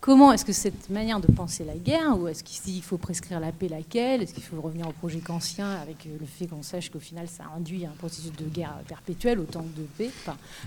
comment 0.00 0.32
est-ce 0.32 0.44
que 0.44 0.52
cette 0.52 0.88
manière 0.90 1.20
de 1.20 1.26
penser 1.26 1.64
la 1.64 1.74
guerre, 1.74 2.18
ou 2.18 2.28
est-ce 2.28 2.44
qu'il 2.44 2.82
faut 2.82 2.98
prescrire 2.98 3.40
la 3.40 3.52
paix 3.52 3.68
laquelle, 3.68 4.22
est-ce 4.22 4.34
qu'il 4.34 4.42
faut 4.42 4.60
revenir 4.60 4.86
au 4.88 4.92
projet 4.92 5.18
kantien 5.18 5.68
avec 5.68 6.06
euh, 6.06 6.16
le 6.20 6.26
fait 6.26 6.46
qu'on 6.46 6.62
sache 6.62 6.90
qu'au 6.90 7.00
final 7.00 7.26
ça 7.28 7.44
induit 7.56 7.86
un 7.86 7.94
processus 7.98 8.32
de 8.32 8.44
guerre 8.44 8.78
perpétuelle 8.86 9.40
autant 9.40 9.62
de 9.76 9.82
paix, 9.98 10.10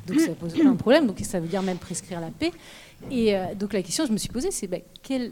donc 0.08 0.20
ça 0.20 0.34
pose 0.34 0.54
plein 0.54 0.72
de 0.72 0.78
problèmes, 0.78 1.08
donc 1.08 1.20
ça 1.22 1.40
veut 1.40 1.48
dire 1.48 1.62
même 1.62 1.78
prescrire 1.78 2.20
la 2.20 2.32
paix. 2.32 2.52
Et 3.10 3.36
euh, 3.36 3.56
donc 3.56 3.74
la 3.74 3.82
question 3.82 4.04
que 4.04 4.10
je 4.10 4.14
me 4.14 4.18
suis 4.18 4.30
posée, 4.30 4.52
c'est 4.52 4.68
ben, 4.68 4.82
quelle, 5.02 5.32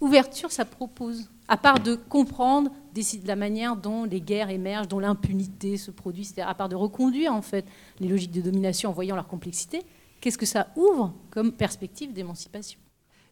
ouverture 0.00 0.50
ça 0.50 0.64
propose 0.64 1.28
à 1.48 1.56
part 1.56 1.80
de 1.80 1.96
comprendre 1.96 2.70
la 3.26 3.36
manière 3.36 3.76
dont 3.76 4.04
les 4.04 4.20
guerres 4.20 4.50
émergent, 4.50 4.88
dont 4.88 4.98
l'impunité 4.98 5.76
se 5.76 5.90
produit, 5.90 6.24
c'est-à-dire 6.24 6.48
à 6.48 6.54
part 6.54 6.68
de 6.68 6.76
reconduire 6.76 7.34
en 7.34 7.42
fait 7.42 7.64
les 7.98 8.08
logiques 8.08 8.32
de 8.32 8.40
domination 8.40 8.90
en 8.90 8.92
voyant 8.92 9.16
leur 9.16 9.26
complexité, 9.26 9.82
qu'est-ce 10.20 10.38
que 10.38 10.46
ça 10.46 10.68
ouvre 10.76 11.14
comme 11.30 11.52
perspective 11.52 12.12
d'émancipation 12.12 12.78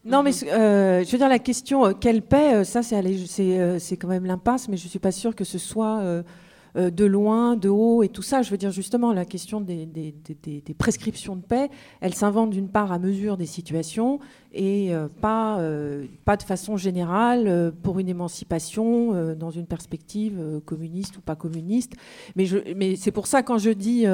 Non, 0.03 0.23
mais 0.23 0.31
euh, 0.43 1.03
je 1.03 1.11
veux 1.11 1.17
dire, 1.17 1.29
la 1.29 1.39
question 1.39 1.85
euh, 1.85 1.93
quelle 1.93 2.21
paix, 2.21 2.55
euh, 2.55 2.63
ça, 2.63 2.83
c'est 2.83 3.79
c'est 3.79 3.97
quand 3.97 4.07
même 4.07 4.25
l'impasse, 4.25 4.67
mais 4.67 4.77
je 4.77 4.85
ne 4.85 4.89
suis 4.89 4.99
pas 4.99 5.11
sûre 5.11 5.35
que 5.35 5.43
ce 5.43 5.57
soit 5.57 6.23
euh, 6.75 6.91
de 6.91 7.05
loin, 7.05 7.55
de 7.55 7.69
haut 7.69 8.03
et 8.03 8.09
tout 8.09 8.21
ça. 8.21 8.41
Je 8.41 8.51
veux 8.51 8.57
dire, 8.57 8.71
justement, 8.71 9.11
la 9.11 9.25
question 9.25 9.59
des, 9.61 9.83
prescriptions 10.77 11.35
de 11.35 11.41
paix, 11.41 11.69
elle 11.99 12.13
s'invente 12.13 12.51
d'une 12.51 12.69
part 12.69 12.91
à 12.91 12.99
mesure 12.99 13.37
des 13.37 13.45
situations 13.45 14.19
et 14.53 14.93
euh, 14.93 15.07
pas, 15.07 15.59
euh, 15.59 16.05
pas 16.25 16.37
de 16.37 16.43
façon 16.43 16.77
générale 16.77 17.73
pour 17.81 17.99
une 17.99 18.09
émancipation 18.09 19.33
dans 19.35 19.51
une 19.51 19.65
perspective 19.65 20.61
communiste 20.65 21.17
ou 21.17 21.21
pas 21.21 21.35
communiste. 21.35 21.93
Mais, 22.35 22.45
mais 22.75 22.95
c'est 22.95 23.11
pour 23.11 23.27
ça, 23.27 23.41
quand 23.41 23.57
je 23.57 23.71
dis, 23.71 24.05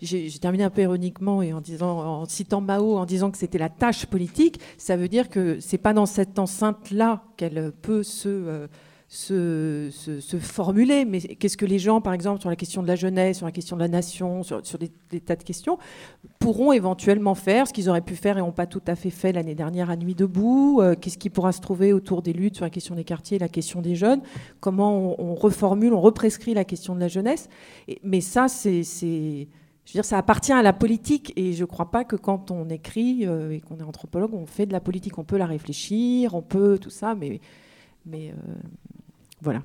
j'ai 0.00 0.30
terminé 0.38 0.64
un 0.64 0.70
peu 0.70 0.82
ironiquement 0.82 1.42
et 1.42 1.52
en, 1.52 1.60
disant, 1.60 1.98
en 1.98 2.24
citant 2.26 2.60
Mao, 2.60 2.96
en 2.96 3.06
disant 3.06 3.30
que 3.30 3.38
c'était 3.38 3.58
la 3.58 3.70
tâche 3.70 4.06
politique, 4.06 4.60
ça 4.76 4.96
veut 4.96 5.08
dire 5.08 5.30
que 5.30 5.58
c'est 5.60 5.78
pas 5.78 5.94
dans 5.94 6.06
cette 6.06 6.38
enceinte-là 6.38 7.22
qu'elle 7.36 7.72
peut 7.82 8.02
se, 8.02 8.68
se, 9.12 10.38
formuler. 10.40 11.04
Mais 11.04 11.20
qu'est-ce 11.20 11.58
que 11.58 11.66
les 11.66 11.78
gens, 11.78 12.00
par 12.00 12.14
exemple, 12.14 12.40
sur 12.40 12.48
la 12.48 12.56
question 12.56 12.82
de 12.82 12.88
la 12.88 12.96
jeunesse, 12.96 13.38
sur 13.38 13.46
la 13.46 13.52
question 13.52 13.76
de 13.76 13.82
la 13.82 13.88
nation, 13.88 14.42
sur, 14.42 14.62
des, 14.78 15.20
tas 15.20 15.36
de 15.36 15.42
questions, 15.42 15.78
pourront 16.38 16.72
éventuellement 16.72 17.34
faire 17.34 17.68
ce 17.68 17.74
qu'ils 17.74 17.90
auraient 17.90 18.00
pu 18.00 18.16
faire 18.16 18.38
et 18.38 18.40
n'ont 18.40 18.52
pas 18.52 18.66
tout 18.66 18.82
à 18.86 18.96
fait 18.96 19.10
fait 19.10 19.32
l'année 19.32 19.54
dernière 19.54 19.90
à 19.90 19.96
Nuit 19.96 20.14
debout 20.14 20.80
euh, 20.80 20.94
Qu'est-ce 20.98 21.18
qui 21.18 21.28
pourra 21.28 21.52
se 21.52 21.60
trouver 21.60 21.92
autour 21.92 22.22
des 22.22 22.32
luttes 22.32 22.56
sur 22.56 22.64
la 22.64 22.70
question 22.70 22.94
des 22.94 23.04
quartiers, 23.04 23.38
la 23.38 23.48
question 23.48 23.82
des 23.82 23.94
jeunes 23.94 24.22
Comment 24.60 25.20
on, 25.20 25.34
reformule, 25.34 25.92
on 25.92 26.00
represcrit 26.00 26.54
la 26.54 26.64
question 26.64 26.94
de 26.94 27.00
la 27.00 27.08
jeunesse 27.08 27.50
Mais 28.02 28.22
ça, 28.22 28.48
c'est... 28.48 28.82
je 28.82 29.44
veux 29.44 29.92
dire, 29.92 30.04
ça 30.06 30.16
appartient 30.16 30.52
à 30.52 30.62
la 30.62 30.72
politique 30.72 31.34
et 31.36 31.52
je 31.52 31.60
ne 31.60 31.66
crois 31.66 31.90
pas 31.90 32.04
que 32.04 32.16
quand 32.16 32.50
on 32.50 32.70
écrit 32.70 33.26
euh, 33.26 33.50
et 33.50 33.60
qu'on 33.60 33.76
est 33.76 33.82
anthropologue, 33.82 34.32
on 34.32 34.46
fait 34.46 34.64
de 34.64 34.72
la 34.72 34.80
politique. 34.80 35.18
On 35.18 35.24
peut 35.24 35.36
la 35.36 35.46
réfléchir, 35.46 36.34
on 36.34 36.42
peut 36.42 36.78
tout 36.78 36.90
ça, 36.90 37.14
mais, 37.14 37.40
mais 38.06 38.30
euh, 38.30 38.54
voilà. 39.42 39.62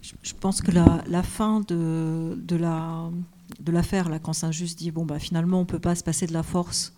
Je, 0.00 0.34
pense 0.34 0.62
que 0.62 0.70
la, 0.70 1.22
fin 1.22 1.60
de, 1.60 2.36
la 2.50 3.10
l'affaire, 3.66 4.08
quand 4.22 4.32
Saint-Just 4.32 4.78
dit 4.78 4.90
bon 4.90 5.04
bah 5.04 5.18
finalement 5.18 5.60
on 5.60 5.64
peut 5.64 5.78
pas 5.78 5.94
se 5.94 6.02
passer 6.02 6.26
de 6.26 6.32
la 6.32 6.42
force, 6.42 6.94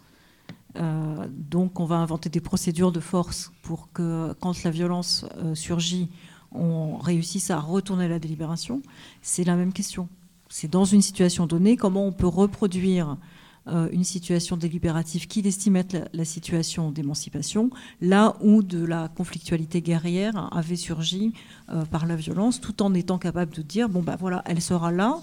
euh, 0.77 1.27
donc 1.31 1.81
on 1.81 1.85
va 1.85 1.97
inventer 1.97 2.29
des 2.29 2.41
procédures 2.41 2.93
de 2.93 3.01
force 3.01 3.53
pour 3.63 3.93
que 3.93 4.35
quand 4.41 4.63
la 4.63 4.71
violence 4.71 5.27
euh, 5.37 5.55
surgit, 5.55 6.11
on 6.53 6.97
réussisse 6.99 7.51
à 7.51 7.59
retourner 7.59 8.09
la 8.09 8.19
délibération. 8.19 8.83
C'est 9.23 9.45
la 9.45 9.57
même 9.57 9.73
question. 9.73 10.09
C'est 10.49 10.71
dans 10.71 10.85
une 10.85 11.03
situation 11.03 11.47
donnée 11.47 11.77
comment 11.77 12.07
on 12.07 12.13
peut 12.13 12.27
reproduire 12.27 13.17
euh, 13.67 13.89
une 13.93 14.05
situation 14.05 14.59
délibérative 14.59 15.27
qui 15.27 15.41
estime 15.41 15.83
la, 16.13 16.25
situation 16.27 16.91
d'émancipation, 16.91 17.71
là 18.03 18.37
où 18.43 18.63
de 18.63 18.85
la 18.85 19.09
conflictualité 19.09 19.81
guerrière 19.81 20.55
avait 20.55 20.77
surgi 20.77 21.33
euh, 21.71 21.87
par 21.87 22.07
la 22.07 22.15
violence, 22.15 22.61
tout 22.61 22.83
en 22.83 22.93
étant 22.93 23.17
capable 23.17 23.55
de 23.55 23.63
dire 23.63 23.89
bon 23.89 24.03
ben 24.03 24.17
voilà, 24.17 24.43
elle 24.45 24.61
sera 24.61 24.93
là, 24.93 25.19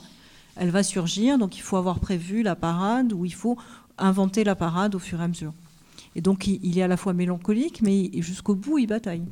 elle 0.55 0.71
va 0.71 0.81
surgir, 0.81 1.37
donc 1.37 1.55
il 1.55 1.61
faut 1.61 1.77
avoir 1.77 1.99
prévu 1.99 2.41
la 2.41 2.55
parade 2.55 3.13
ou 3.13 3.25
il 3.25 3.33
faut 3.33 3.57
inventer 3.99 4.43
la 4.43 4.55
parade 4.55 4.95
au 4.95 4.99
fur 4.99 5.21
et 5.21 5.23
à 5.23 5.27
mesure. 5.27 5.53
Et 6.15 6.21
donc 6.21 6.47
il, 6.47 6.77
est 6.77 6.81
à 6.81 6.87
la 6.87 6.97
fois 6.97 7.13
mélancolique, 7.13 7.83
mais 7.83 8.09
jusqu'au 8.21 8.55
bout 8.55 8.79
il 8.79 8.87
bataille 8.87 9.23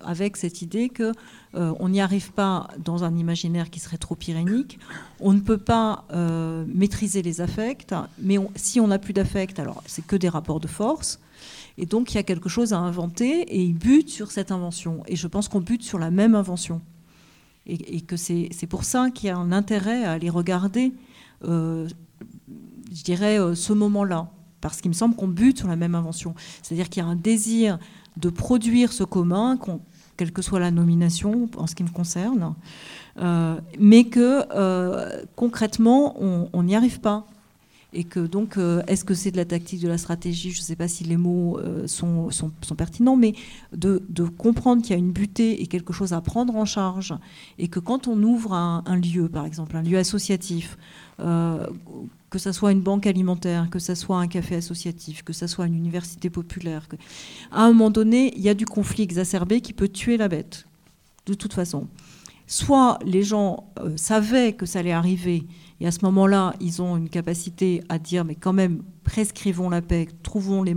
avec 0.00 0.36
cette 0.36 0.62
idée 0.62 0.88
que 0.88 1.12
euh, 1.54 1.72
on 1.78 1.88
n'y 1.88 2.00
arrive 2.00 2.32
pas 2.32 2.68
dans 2.78 3.04
un 3.04 3.16
imaginaire 3.16 3.70
qui 3.70 3.80
serait 3.80 3.98
trop 3.98 4.16
irénique. 4.26 4.78
On 5.20 5.32
ne 5.32 5.40
peut 5.40 5.58
pas 5.58 6.04
euh, 6.12 6.64
maîtriser 6.68 7.22
les 7.22 7.40
affects, 7.40 7.94
mais 8.18 8.36
si 8.56 8.80
on 8.80 8.88
n'a 8.88 8.98
plus 8.98 9.12
d'affects, 9.12 9.58
alors 9.58 9.82
c'est 9.86 10.06
que 10.06 10.16
des 10.16 10.28
rapports 10.28 10.60
de 10.60 10.68
force. 10.68 11.18
Et 11.76 11.86
donc 11.86 12.12
il 12.12 12.16
y 12.16 12.18
a 12.18 12.22
quelque 12.22 12.48
chose 12.48 12.72
à 12.72 12.78
inventer 12.78 13.42
et 13.42 13.62
il 13.62 13.74
bute 13.74 14.08
sur 14.08 14.30
cette 14.30 14.52
invention. 14.52 15.02
Et 15.06 15.16
je 15.16 15.26
pense 15.26 15.48
qu'on 15.48 15.60
bute 15.60 15.82
sur 15.82 15.98
la 15.98 16.10
même 16.10 16.34
invention. 16.34 16.80
Et, 17.66 18.02
que 18.02 18.16
c'est 18.16 18.50
c'est 18.52 18.66
pour 18.66 18.84
ça 18.84 19.10
qu'il 19.10 19.28
y 19.28 19.30
a 19.30 19.38
un 19.38 19.50
intérêt 19.50 20.04
à 20.04 20.12
aller 20.12 20.28
regarder, 20.28 20.92
euh, 21.44 21.88
je 22.92 23.02
dirais, 23.02 23.40
euh, 23.40 23.54
ce 23.54 23.72
moment-là. 23.72 24.28
Parce 24.60 24.80
qu'il 24.80 24.90
me 24.90 24.94
semble 24.94 25.16
qu'on 25.16 25.28
bute 25.28 25.58
sur 25.58 25.68
la 25.68 25.76
même 25.76 25.94
invention. 25.94 26.34
C'est-à-dire 26.62 26.88
qu'il 26.88 27.02
y 27.02 27.06
a 27.06 27.08
un 27.08 27.16
désir 27.16 27.78
de 28.16 28.30
produire 28.30 28.92
ce 28.92 29.04
commun, 29.04 29.58
quelle 30.16 30.32
que 30.32 30.42
soit 30.42 30.60
la 30.60 30.70
nomination 30.70 31.48
en 31.56 31.66
ce 31.66 31.74
qui 31.74 31.82
me 31.82 31.90
concerne, 31.90 32.54
euh, 33.18 33.60
mais 33.78 34.04
que 34.04 34.44
euh, 34.54 35.22
concrètement, 35.36 36.16
on 36.20 36.62
n'y 36.62 36.76
arrive 36.76 37.00
pas. 37.00 37.26
Et 37.96 38.02
que 38.02 38.18
donc, 38.18 38.56
euh, 38.56 38.82
est-ce 38.88 39.04
que 39.04 39.14
c'est 39.14 39.30
de 39.30 39.36
la 39.36 39.44
tactique, 39.44 39.80
de 39.80 39.86
la 39.86 39.98
stratégie 39.98 40.50
Je 40.50 40.58
ne 40.58 40.64
sais 40.64 40.74
pas 40.74 40.88
si 40.88 41.04
les 41.04 41.16
mots 41.16 41.60
sont, 41.86 42.28
sont, 42.32 42.50
pertinents, 42.76 43.14
mais 43.14 43.34
de, 43.72 44.00
comprendre 44.36 44.82
qu'il 44.82 44.90
y 44.90 44.94
a 44.94 44.98
une 44.98 45.12
butée 45.12 45.62
et 45.62 45.68
quelque 45.68 45.92
chose 45.92 46.12
à 46.12 46.20
prendre 46.20 46.56
en 46.56 46.64
charge, 46.64 47.14
et 47.58 47.68
que 47.68 47.78
quand 47.78 48.08
on 48.08 48.20
ouvre 48.22 48.52
un, 48.52 48.96
lieu, 48.96 49.28
par 49.28 49.46
exemple, 49.46 49.76
un 49.76 49.82
lieu 49.82 49.96
associatif, 49.96 50.76
que 52.34 52.40
ça 52.40 52.52
soit 52.52 52.72
une 52.72 52.80
banque 52.80 53.06
alimentaire, 53.06 53.70
que 53.70 53.78
ça 53.78 53.94
soit 53.94 54.18
un 54.18 54.26
café 54.26 54.56
associatif, 54.56 55.22
que 55.22 55.32
ça 55.32 55.46
soit 55.46 55.66
une 55.66 55.76
université 55.76 56.30
populaire, 56.30 56.88
à 57.52 57.62
un 57.62 57.68
moment 57.68 57.90
donné, 57.90 58.34
il 58.34 58.42
y 58.42 58.48
a 58.48 58.54
du 58.54 58.66
conflit 58.66 59.04
exacerbé 59.04 59.60
qui 59.60 59.72
peut 59.72 59.86
tuer 59.86 60.16
la 60.16 60.26
bête, 60.26 60.66
de 61.26 61.34
toute 61.34 61.52
façon. 61.52 61.86
Soit 62.48 62.98
les 63.04 63.22
gens 63.22 63.70
euh, 63.78 63.96
savaient 63.96 64.52
que 64.52 64.66
ça 64.66 64.80
allait 64.80 64.90
arriver, 64.90 65.46
et 65.78 65.86
à 65.86 65.92
ce 65.92 66.00
moment-là, 66.02 66.54
ils 66.60 66.82
ont 66.82 66.96
une 66.96 67.08
capacité 67.08 67.84
à 67.88 68.00
dire, 68.00 68.24
mais 68.24 68.34
quand 68.34 68.52
même, 68.52 68.82
prescrivons 69.04 69.70
la 69.70 69.80
paix, 69.80 70.08
trouvons 70.24 70.64
les, 70.64 70.74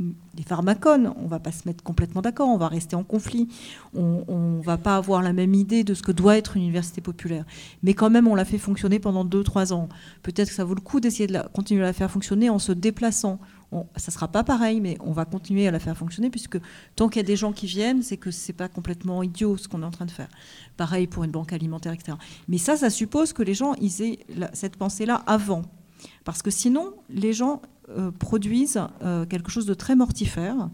les 0.00 0.42
pharmacones, 0.42 1.12
on 1.16 1.22
ne 1.22 1.28
va 1.28 1.38
pas 1.38 1.52
se 1.52 1.66
mettre 1.66 1.84
complètement 1.84 2.20
d'accord, 2.20 2.48
on 2.48 2.56
va 2.56 2.68
rester 2.68 2.96
en 2.96 3.04
conflit, 3.04 3.48
on 3.94 4.24
ne 4.58 4.62
va 4.62 4.76
pas 4.76 4.96
avoir 4.96 5.22
la 5.22 5.32
même 5.32 5.54
idée 5.54 5.84
de 5.84 5.94
ce 5.94 6.02
que 6.02 6.12
doit 6.12 6.36
être 6.36 6.56
une 6.56 6.62
université 6.64 7.00
populaire. 7.00 7.44
Mais 7.82 7.94
quand 7.94 8.10
même, 8.10 8.26
on 8.26 8.34
l'a 8.34 8.44
fait 8.44 8.58
fonctionner 8.58 8.98
pendant 8.98 9.24
2-3 9.24 9.72
ans. 9.72 9.88
Peut-être 10.22 10.48
que 10.48 10.54
ça 10.54 10.64
vaut 10.64 10.74
le 10.74 10.80
coup 10.80 11.00
d'essayer 11.00 11.26
de 11.28 11.38
continuer 11.52 11.82
à 11.82 11.86
la 11.86 11.92
faire 11.92 12.10
fonctionner 12.10 12.50
en 12.50 12.58
se 12.58 12.72
déplaçant. 12.72 13.38
On- 13.72 13.86
ça 13.96 14.10
ne 14.10 14.12
sera 14.12 14.28
pas 14.28 14.44
pareil, 14.44 14.80
mais 14.80 14.96
on 15.00 15.12
va 15.12 15.24
continuer 15.24 15.66
à 15.66 15.70
la 15.70 15.78
faire 15.78 15.96
fonctionner, 15.96 16.30
puisque 16.30 16.58
tant 16.96 17.08
qu'il 17.08 17.20
y 17.20 17.24
a 17.24 17.26
des 17.26 17.36
gens 17.36 17.52
qui 17.52 17.66
viennent, 17.66 18.02
c'est 18.02 18.16
que 18.16 18.30
ce 18.30 18.50
n'est 18.50 18.56
pas 18.56 18.68
complètement 18.68 19.22
idiot 19.22 19.56
ce 19.56 19.68
qu'on 19.68 19.82
est 19.82 19.86
en 19.86 19.90
train 19.90 20.06
de 20.06 20.10
faire. 20.10 20.28
Pareil 20.76 21.06
pour 21.06 21.24
une 21.24 21.30
banque 21.30 21.52
alimentaire, 21.52 21.92
etc. 21.92 22.16
Mais 22.48 22.58
ça, 22.58 22.76
ça 22.76 22.90
suppose 22.90 23.32
que 23.32 23.42
les 23.42 23.54
gens 23.54 23.74
ils 23.80 24.02
aient 24.02 24.18
cette 24.52 24.76
pensée-là 24.76 25.22
avant. 25.26 25.62
Parce 26.24 26.42
que 26.42 26.50
sinon, 26.50 26.94
les 27.08 27.32
gens 27.32 27.62
euh, 27.90 28.10
produisent 28.10 28.80
euh, 29.02 29.26
quelque 29.26 29.50
chose 29.50 29.66
de 29.66 29.74
très 29.74 29.94
mortifère 29.94 30.70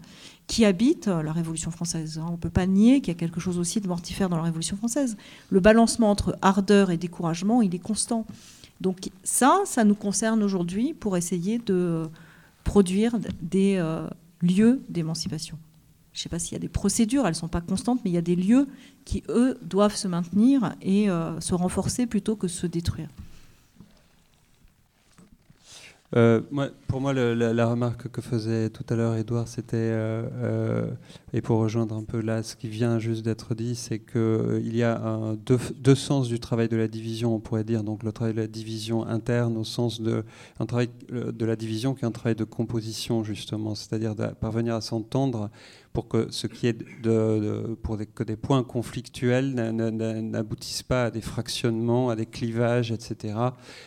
qui 0.47 0.63
habite 0.65 1.07
la 1.07 1.33
Révolution 1.33 1.69
française. 1.69 2.17
hein. 2.17 2.25
On 2.29 2.33
ne 2.33 2.37
peut 2.37 2.49
pas 2.49 2.65
nier 2.65 3.01
qu'il 3.01 3.13
y 3.13 3.17
a 3.17 3.19
quelque 3.19 3.39
chose 3.39 3.57
aussi 3.57 3.81
de 3.81 3.87
mortifère 3.87 4.29
dans 4.29 4.37
la 4.37 4.43
Révolution 4.43 4.77
française. 4.77 5.17
Le 5.49 5.59
balancement 5.59 6.09
entre 6.09 6.37
ardeur 6.41 6.89
et 6.89 6.97
découragement, 6.97 7.61
il 7.61 7.75
est 7.75 7.79
constant. 7.79 8.25
Donc 8.79 9.09
ça, 9.23 9.61
ça 9.65 9.83
nous 9.83 9.95
concerne 9.95 10.41
aujourd'hui 10.41 10.93
pour 10.93 11.17
essayer 11.17 11.59
de 11.59 12.03
produire 12.63 13.17
des 13.41 13.75
euh, 13.77 14.07
lieux 14.41 14.81
d'émancipation. 14.89 15.57
Je 16.13 16.19
ne 16.19 16.23
sais 16.23 16.29
pas 16.29 16.39
s'il 16.39 16.53
y 16.53 16.57
a 16.57 16.59
des 16.59 16.69
procédures, 16.69 17.25
elles 17.25 17.31
ne 17.31 17.35
sont 17.35 17.47
pas 17.47 17.61
constantes, 17.61 18.01
mais 18.03 18.11
il 18.11 18.13
y 18.13 18.17
a 18.17 18.21
des 18.21 18.35
lieux 18.35 18.67
qui, 19.05 19.23
eux, 19.29 19.57
doivent 19.61 19.95
se 19.95 20.09
maintenir 20.09 20.75
et 20.81 21.07
se 21.07 21.53
renforcer 21.53 22.05
plutôt 22.05 22.35
que 22.35 22.49
se 22.49 22.67
détruire. 22.67 23.07
Euh, 26.15 26.41
moi, 26.51 26.67
pour 26.87 26.99
moi, 26.99 27.13
le, 27.13 27.33
la, 27.33 27.67
remarque 27.67 28.09
que 28.09 28.21
faisait 28.21 28.69
tout 28.69 28.83
à 28.89 28.95
l'heure 28.95 29.15
Edouard, 29.15 29.47
c'était, 29.47 29.77
euh, 29.77 30.27
euh, 30.43 30.91
et 31.31 31.41
pour 31.41 31.59
rejoindre 31.59 31.95
un 31.95 32.03
peu 32.03 32.19
là 32.19 32.43
ce 32.43 32.57
qui 32.57 32.67
vient 32.67 32.99
juste 32.99 33.23
d'être 33.23 33.55
dit, 33.55 33.75
c'est 33.75 33.99
qu'il 33.99 34.75
y 34.75 34.83
a 34.83 34.99
un, 34.99 35.35
deux, 35.35 35.59
deux, 35.77 35.95
sens 35.95 36.27
du 36.27 36.39
travail 36.41 36.67
de 36.67 36.75
la 36.75 36.89
division, 36.89 37.35
on 37.35 37.39
pourrait 37.39 37.63
dire. 37.63 37.83
Donc 37.83 38.03
le 38.03 38.11
travail 38.11 38.33
de 38.33 38.41
la 38.41 38.47
division 38.47 39.07
interne 39.07 39.55
au 39.55 39.63
sens 39.63 40.01
de 40.01 40.25
un 40.59 40.65
travail 40.65 40.89
de 41.09 41.45
la 41.45 41.55
division 41.55 41.93
qui 41.93 42.03
est 42.03 42.07
un 42.07 42.11
travail 42.11 42.35
de 42.35 42.43
composition, 42.43 43.23
justement, 43.23 43.73
c'est-à-dire 43.73 44.13
de 44.13 44.27
parvenir 44.27 44.75
à 44.75 44.81
s'entendre 44.81 45.49
pour 45.93 46.07
que 46.07 46.31
ce 46.31 46.47
qui 46.47 46.67
est 46.67 46.77
de, 47.01 47.77
pour 47.83 47.97
des, 47.97 48.05
que 48.05 48.23
des 48.23 48.37
points 48.37 48.63
conflictuels 48.63 49.53
n'aboutissent 49.53 50.83
pas 50.83 51.05
à 51.05 51.11
des 51.11 51.21
fractionnements, 51.21 52.09
à 52.09 52.15
des 52.15 52.25
clivages, 52.25 52.91
etc. 52.91 53.35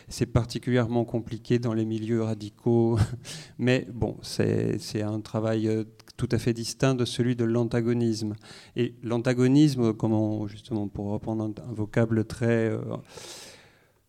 C'est 0.07 0.27
particulièrement 0.27 1.05
compliqué 1.05 1.59
dans 1.59 1.73
les 1.73 1.85
milieux 1.85 2.23
radicaux, 2.23 2.99
mais 3.57 3.87
bon, 3.93 4.17
c'est 4.21 5.01
un 5.01 5.19
travail 5.21 5.67
euh, 5.67 5.83
tout 6.17 6.29
à 6.31 6.37
fait 6.37 6.53
distinct 6.53 6.95
de 6.95 7.05
celui 7.05 7.35
de 7.35 7.43
l'antagonisme. 7.43 8.35
Et 8.75 8.95
l'antagonisme, 9.03 9.93
comment 9.93 10.47
justement 10.47 10.87
pour 10.87 11.07
reprendre 11.07 11.43
un, 11.43 11.73
vocable 11.73 12.25
très 12.25 12.69
euh, 12.69 12.79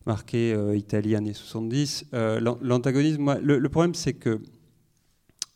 marqué 0.07 0.53
euh, 0.53 0.77
Italie 0.77 1.17
années 1.17 1.35
70, 1.35 2.07
euh, 2.15 2.41
l'antagonisme, 2.61 3.39
le, 3.43 3.69
problème 3.69 3.95
c'est 3.95 4.15
que 4.15 4.41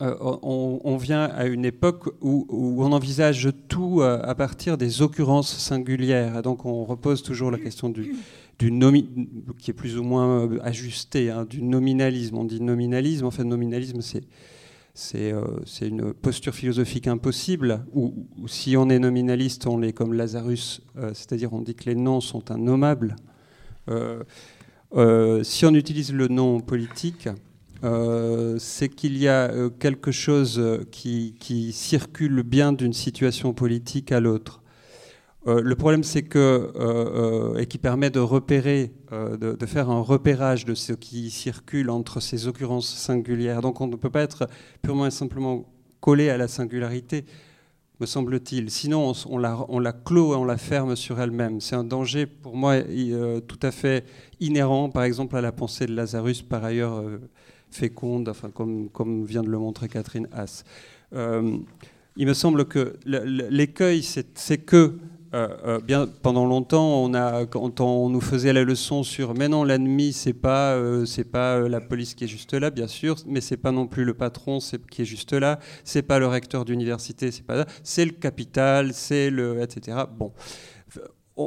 euh, 0.01 0.15
on, 0.21 0.97
vient 0.97 1.25
à 1.25 1.47
une 1.47 1.65
époque 1.65 2.15
où, 2.21 2.47
on 2.51 2.93
envisage 2.93 3.51
tout 3.69 4.01
euh, 4.01 4.21
à 4.23 4.35
partir 4.35 4.79
des 4.79 5.03
occurrences 5.03 5.57
singulières. 5.57 6.43
Donc 6.43 6.65
on 6.65 6.85
repose 6.85 7.23
toujours 7.23 7.51
la 7.51 7.59
question 7.59 7.89
du, 7.91 8.15
du 8.59 8.73
qui 9.59 9.71
est 9.71 9.75
plus 9.75 9.99
ou 9.99 10.03
moins 10.03 10.47
euh, 10.47 10.59
ajustée, 10.63 11.31
hein, 11.31 11.45
du 11.49 11.63
nominalisme. 11.63 12.39
On 12.39 12.45
dit 12.45 12.61
nominalisme, 12.61 13.27
en 13.27 13.31
fait 13.31 13.45
nominalisme 13.45 14.01
c'est 14.01 14.25
c'est 14.93 15.87
une 15.89 16.13
posture 16.13 16.55
philosophique 16.55 17.07
impossible, 17.07 17.87
si 18.47 18.77
on 18.77 18.91
est 18.91 18.99
nominaliste, 18.99 19.67
on 19.67 19.81
est 19.83 19.93
comme 19.93 20.13
Lazarus, 20.13 20.83
c'est-à-dire 21.15 21.55
on 21.55 21.63
dit 21.63 21.75
que 21.75 21.85
les 21.89 21.95
noms 21.95 22.21
sont 22.21 22.45
innommables. 22.51 23.17
Euh, 24.97 25.43
si 25.45 25.65
on 25.67 25.75
utilise 25.75 26.13
le 26.13 26.29
nom 26.29 26.61
politique, 26.61 27.29
euh, 27.83 28.57
c'est 28.59 28.89
qu'il 28.89 29.17
y 29.17 29.29
a 29.29 29.51
euh, 29.51 29.71
quelque 29.71 30.11
chose 30.11 30.85
qui, 30.91 31.35
qui 31.39 31.73
circule 31.73 32.43
bien 32.43 32.73
d'une 32.73 32.93
situation 32.93 33.55
politique 33.55 34.13
à 34.13 34.21
l'autre. 34.21 34.63
Euh, 35.47 35.63
le 35.63 35.75
problème, 35.75 36.05
c'est 36.05 36.23
que, 36.23 36.71
euh, 36.77 37.57
et 37.59 37.67
qui 37.67 37.79
permet 37.79 38.11
de 38.11 38.21
repérer, 38.21 38.93
de, 39.11 39.67
faire 39.67 39.91
un 39.91 40.01
repérage 40.01 40.65
de 40.65 40.75
ce 40.75 40.93
qui 40.93 41.31
circule 41.31 41.91
entre 41.91 42.21
ces 42.21 42.47
occurrences 42.47 42.89
singulières. 42.95 43.63
Donc 43.63 43.81
on 43.81 43.87
ne 43.87 43.97
peut 43.97 44.11
pas 44.11 44.23
être 44.23 44.49
purement 44.83 45.07
et 45.07 45.11
simplement 45.11 45.65
collé 46.01 46.29
à 46.29 46.37
la 46.37 46.49
singularité, 46.49 47.25
me 48.01 48.07
semble-t-il. 48.07 48.71
Sinon, 48.71 49.13
on, 49.29 49.39
la, 49.39 49.65
on 49.69 49.79
la 49.79 49.93
clôt 49.93 50.35
et 50.35 50.37
on 50.37 50.45
la 50.45 50.57
ferme 50.57 50.97
sur 50.97 51.21
elle-même. 51.21 51.61
C'est 51.61 51.77
un 51.77 51.85
danger, 51.85 52.27
pour 52.27 52.57
moi, 52.57 52.77
tout 53.47 53.59
à 53.63 53.71
fait 53.71 54.05
inhérent, 54.41 54.91
par 54.91 55.05
exemple, 55.05 55.37
à 55.37 55.41
la 55.41 55.53
pensée 55.53 55.87
de 55.87 55.95
Lazarus, 55.95 56.43
par 56.43 56.65
ailleurs 56.65 57.03
féconde, 57.71 58.29
enfin, 58.29 58.51
comme, 58.51 58.89
comme, 58.91 59.25
vient 59.25 59.43
de 59.43 59.49
le 59.49 59.59
montrer 59.59 59.89
Catherine 59.89 60.29
Haas. 60.33 60.65
Euh, 61.13 61.59
il 62.17 62.27
me 62.27 62.35
semble 62.35 62.67
que 62.67 62.97
l'écueil, 63.07 64.03
c'est 64.03 64.59
que 64.59 64.99
euh, 65.33 65.49
euh, 65.65 65.81
bien, 65.81 66.09
pendant 66.23 66.45
longtemps, 66.45 67.05
on 67.05 67.15
a, 67.15 67.47
quand 67.47 67.81
on 67.81 68.09
nous 68.09 68.21
faisait 68.21 68.53
la 68.53 68.65
leçon 68.65 69.05
sur 69.05 69.33
mais 69.35 69.49
non, 69.49 69.63
l'ennemi, 69.63 70.13
c'est 70.13 70.33
pas, 70.33 70.77
pas 71.31 71.61
la 71.69 71.81
police 71.81 72.15
qui 72.15 72.25
est 72.25 72.29
juste 72.29 72.53
là, 72.53 72.71
bien 72.71 72.89
sûr, 72.89 73.15
mais 73.27 73.41
c'est 73.41 73.57
pas 73.57 73.71
non 73.71 73.87
plus 73.87 74.05
le 74.05 74.15
patron 74.15 74.59
qui 74.91 75.03
est 75.03 75.05
juste 75.05 75.33
là, 75.33 75.61
c'est 75.85 76.03
pas 76.03 76.19
le 76.19 76.27
recteur 76.27 76.65
d'université, 76.65 77.31
c'est 77.31 77.47
pas 77.47 77.65
c'est 77.85 78.05
le 78.05 78.11
capital, 78.11 78.93
c'est 78.93 79.31
le, 79.31 79.63
etc. 79.63 79.99
Bon, 80.19 80.33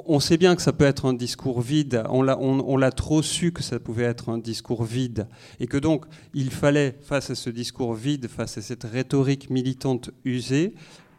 on 0.06 0.20
sait 0.20 0.38
bien 0.38 0.56
que 0.56 0.62
ça 0.62 0.74
peut 0.74 0.86
être 0.86 1.06
un 1.06 1.14
discours 1.14 1.62
vide, 1.62 2.04
on 2.10 2.24
l'a, 2.24 2.92
trop 2.92 3.22
su 3.22 3.52
que 3.52 3.62
ça 3.62 3.80
pouvait 3.80 4.04
être 4.04 4.30
un 4.30 4.38
discours 4.38 4.84
vide, 4.84 5.28
et 5.60 5.68
que 5.68 5.78
donc 5.78 6.06
il 6.34 6.50
fallait, 6.52 6.98
face 7.02 7.30
à 7.30 7.36
ce 7.36 7.50
discours 7.50 7.94
vide, 7.94 8.28
face 8.28 8.58
à 8.58 8.62
cette 8.62 8.84
rhétorique 8.84 9.50
militante 9.50 10.12
usée, 10.26 10.74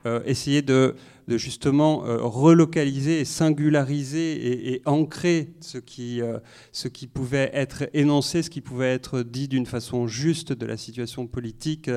euh, 0.06 0.20
essayer 0.26 0.60
de, 0.60 0.96
justement 1.28 2.04
euh, 2.04 2.18
relocaliser 2.20 3.20
et 3.20 3.24
singulariser 3.24 4.74
et, 4.74 4.82
ancrer 4.84 5.54
ce 5.60 5.78
qui, 5.78 6.20
euh, 6.20 6.38
ce 6.72 6.88
qui 6.88 7.06
pouvait 7.06 7.50
être 7.54 7.88
énoncé, 7.94 8.42
ce 8.42 8.50
qui 8.50 8.60
pouvait 8.60 8.92
être 8.92 9.22
dit 9.22 9.48
d'une 9.48 9.64
façon 9.64 10.06
juste 10.06 10.52
de 10.52 10.66
la 10.66 10.76
situation 10.76 11.26
politique 11.26 11.90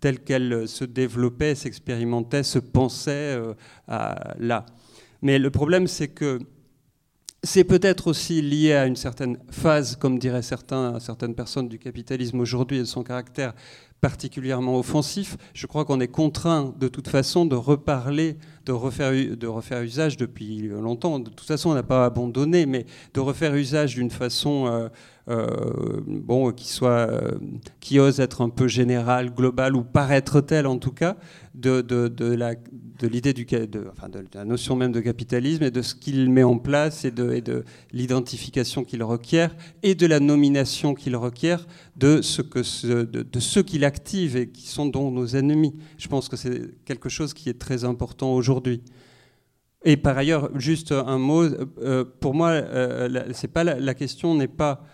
telle 0.00 0.18
qu'elle 0.18 0.68
se 0.68 0.84
développait, 0.84 1.54
s'expérimentait, 1.54 2.42
se 2.42 2.58
pensait 2.58 3.38
là. 3.88 4.66
Mais 5.24 5.38
le 5.38 5.50
problème, 5.50 5.86
c'est 5.86 6.08
que 6.08 6.38
c'est 7.42 7.64
peut-être 7.64 8.06
aussi 8.08 8.42
lié 8.42 8.74
à 8.74 8.86
une 8.86 8.96
certaine 8.96 9.38
phase, 9.50 9.96
comme 9.96 10.18
diraient 10.18 10.42
certains, 10.42 11.00
certaines 11.00 11.34
personnes 11.34 11.68
du 11.68 11.78
capitalisme 11.78 12.40
aujourd'hui 12.40 12.76
et 12.76 12.80
de 12.80 12.86
son 12.86 13.02
caractère 13.02 13.54
particulièrement 14.04 14.78
offensif. 14.78 15.38
Je 15.54 15.66
crois 15.66 15.86
qu'on 15.86 15.98
est 15.98 16.08
contraint 16.08 16.74
de 16.78 16.88
toute 16.88 17.08
façon 17.08 17.46
de 17.46 17.56
reparler, 17.56 18.36
de 18.66 18.72
refaire, 18.72 19.12
de 19.12 19.46
refaire 19.46 19.80
usage 19.80 20.18
depuis 20.18 20.68
longtemps. 20.68 21.18
De 21.18 21.30
toute 21.30 21.46
façon, 21.46 21.70
on 21.70 21.74
n'a 21.74 21.82
pas 21.82 22.04
abandonné, 22.04 22.66
mais 22.66 22.84
de 23.14 23.20
refaire 23.20 23.54
usage 23.54 23.94
d'une 23.94 24.10
façon 24.10 24.66
euh, 24.66 24.88
euh, 25.30 26.02
bon, 26.06 26.52
qui, 26.52 26.70
euh, 26.82 27.30
qui 27.80 27.98
ose 27.98 28.20
être 28.20 28.42
un 28.42 28.50
peu 28.50 28.68
générale, 28.68 29.30
globale, 29.34 29.74
ou 29.74 29.82
paraître 29.82 30.42
telle 30.42 30.66
en 30.66 30.76
tout 30.76 30.92
cas, 30.92 31.16
de, 31.54 31.80
de, 31.80 32.08
de 32.08 32.26
la 32.34 32.54
de 32.54 33.08
l'idée 33.08 33.32
du 33.32 33.44
de, 33.44 33.86
enfin 33.90 34.08
de, 34.08 34.24
la 34.34 34.44
notion 34.44 34.76
même 34.76 34.92
de 34.92 35.00
capitalisme 35.00 35.62
et 35.62 35.70
de 35.70 35.82
ce 35.82 35.94
qu'il 35.94 36.30
met 36.30 36.42
en 36.42 36.58
place 36.58 37.04
et 37.04 37.10
de, 37.10 37.40
de 37.40 37.64
l'identification 37.92 38.84
qu'il 38.84 39.02
requiert 39.02 39.54
et 39.82 39.94
de 39.94 40.06
la 40.06 40.20
nomination 40.20 40.94
qu'il 40.94 41.16
requiert 41.16 41.66
de 41.96 42.22
ce 42.22 42.42
que 42.42 42.60
de, 42.86 43.22
de 43.22 43.40
ceux 43.40 43.62
qu'il 43.62 43.84
active 43.84 44.36
et 44.36 44.48
qui 44.48 44.66
sont 44.68 44.86
donc 44.86 45.14
nos 45.14 45.26
ennemis. 45.26 45.74
Je 45.98 46.08
pense 46.08 46.28
que 46.28 46.36
c'est 46.36 46.84
quelque 46.84 47.08
chose 47.08 47.34
qui 47.34 47.48
est 47.48 47.58
très 47.58 47.84
important 47.84 48.34
aujourd'hui. 48.34 48.82
Et 49.84 49.96
par 49.96 50.16
ailleurs, 50.16 50.50
juste 50.58 50.92
un 50.92 51.18
mot, 51.18 51.42
euh, 51.42 52.04
pour 52.20 52.34
moi, 52.34 52.50
euh, 52.50 53.24
c'est 53.32 53.52
pas 53.52 53.64
la, 53.64 53.78
la, 53.78 53.94
question 53.94 54.34
n'est 54.34 54.48
pas. 54.48 54.86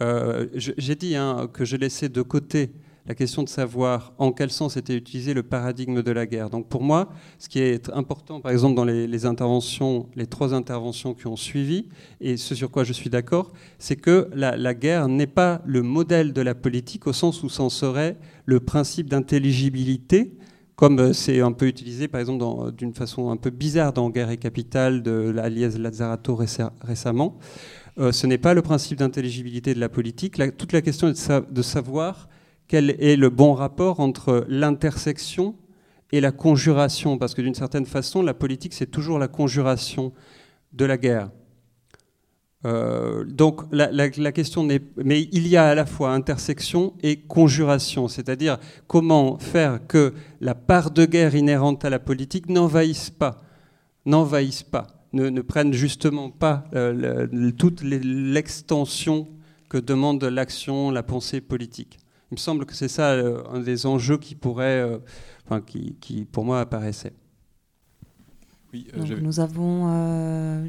Euh, 0.00 0.46
J'ai 0.54 0.94
dit 0.94 1.16
hein, 1.16 1.50
que 1.52 1.66
je 1.66 1.76
laissais 1.76 2.08
de 2.08 2.22
côté 2.22 2.70
la 3.08 3.14
question 3.14 3.42
de 3.42 3.48
savoir 3.48 4.12
en 4.18 4.32
quel 4.32 4.50
sens 4.50 4.76
était 4.76 4.94
utilisé 4.94 5.32
le 5.32 5.42
paradigme 5.42 6.02
de 6.02 6.12
la 6.12 6.26
guerre. 6.26 6.50
Donc 6.50 6.68
pour 6.68 6.82
moi, 6.82 7.08
ce 7.38 7.48
qui 7.48 7.58
est 7.58 7.90
important, 7.94 8.40
par 8.40 8.52
exemple, 8.52 8.74
dans 8.74 8.84
les, 8.84 9.24
interventions, 9.24 10.06
les 10.14 10.26
trois 10.26 10.52
interventions 10.52 11.14
qui 11.14 11.26
ont 11.26 11.36
suivi, 11.36 11.86
et 12.20 12.36
ce 12.36 12.54
sur 12.54 12.70
quoi 12.70 12.84
je 12.84 12.92
suis 12.92 13.08
d'accord, 13.08 13.50
c'est 13.78 13.96
que 13.96 14.28
la, 14.34 14.74
guerre 14.74 15.08
n'est 15.08 15.26
pas 15.26 15.62
le 15.64 15.80
modèle 15.80 16.34
de 16.34 16.42
la 16.42 16.54
politique 16.54 17.06
au 17.06 17.14
sens 17.14 17.42
où 17.42 17.48
s'en 17.48 17.70
serait 17.70 18.18
le 18.44 18.60
principe 18.60 19.08
d'intelligibilité, 19.08 20.36
comme 20.76 21.14
c'est 21.14 21.40
un 21.40 21.52
peu 21.52 21.66
utilisé, 21.66 22.08
par 22.08 22.20
exemple, 22.20 22.72
d'une 22.72 22.92
façon 22.92 23.30
un 23.30 23.38
peu 23.38 23.48
bizarre 23.48 23.94
dans 23.94 24.10
Guerre 24.10 24.30
et 24.30 24.36
Capitale 24.36 25.02
de 25.02 25.32
l'Aliès 25.34 25.78
Lazzarato 25.78 26.36
récemment. 26.36 27.38
Euh, 27.98 28.12
ce 28.12 28.26
n'est 28.26 28.38
pas 28.38 28.52
le 28.52 28.60
principe 28.60 28.98
d'intelligibilité 28.98 29.72
de 29.74 29.80
la 29.80 29.88
politique. 29.88 30.40
Toute 30.58 30.72
la 30.72 30.82
question 30.82 31.08
est 31.08 31.32
de 31.50 31.62
savoir 31.62 32.28
quel 32.68 32.90
est 33.00 33.16
le 33.16 33.30
bon 33.30 33.54
rapport 33.54 33.98
entre 33.98 34.44
l'intersection 34.48 35.56
et 36.12 36.20
la 36.20 36.32
conjuration, 36.32 37.18
parce 37.18 37.34
que 37.34 37.42
d'une 37.42 37.54
certaine 37.54 37.86
façon, 37.86 38.22
la 38.22 38.34
politique, 38.34 38.74
c'est 38.74 38.86
toujours 38.90 39.18
la 39.18 39.28
conjuration 39.28 40.12
de 40.72 40.84
la 40.84 40.96
guerre. 40.96 41.30
Euh, 42.66 43.24
donc 43.24 43.62
la, 43.70 44.10
question 44.32 44.64
n'est... 44.64 44.80
Mais 44.96 45.28
il 45.32 45.46
y 45.46 45.56
a 45.56 45.68
à 45.68 45.74
la 45.74 45.86
fois 45.86 46.12
intersection 46.12 46.94
et 47.02 47.16
conjuration, 47.16 48.08
c'est-à-dire 48.08 48.58
comment 48.86 49.38
faire 49.38 49.86
que 49.86 50.12
la 50.40 50.54
part 50.54 50.90
de 50.90 51.04
guerre 51.04 51.34
inhérente 51.34 51.84
à 51.84 51.90
la 51.90 51.98
politique 51.98 52.48
n'envahisse 52.48 53.10
pas, 53.10 53.42
n'envahisse 54.06 54.62
pas, 54.62 54.88
ne, 55.12 55.28
ne 55.28 55.40
prenne 55.40 55.72
justement 55.72 56.30
pas 56.30 56.64
euh, 56.74 57.26
toute 57.56 57.82
l'extension 57.82 59.28
que 59.68 59.78
demande 59.78 60.24
l'action, 60.24 60.90
la 60.90 61.02
pensée 61.02 61.40
politique. 61.40 61.98
Il 62.30 62.34
me 62.34 62.38
semble 62.38 62.66
que 62.66 62.74
c'est 62.74 62.88
ça 62.88 63.12
euh, 63.12 63.42
un 63.50 63.60
des 63.60 63.86
enjeux 63.86 64.18
qui 64.18 64.34
pourrait, 64.34 64.80
euh, 64.80 64.98
enfin, 65.46 65.60
qui, 65.60 65.96
qui, 66.00 66.24
pour 66.24 66.44
moi 66.44 66.60
apparaissait. 66.60 67.14
Oui, 68.72 68.86
euh, 68.94 68.98
Donc, 68.98 69.20
nous 69.22 69.40
avons, 69.40 69.86
euh, 69.88 70.68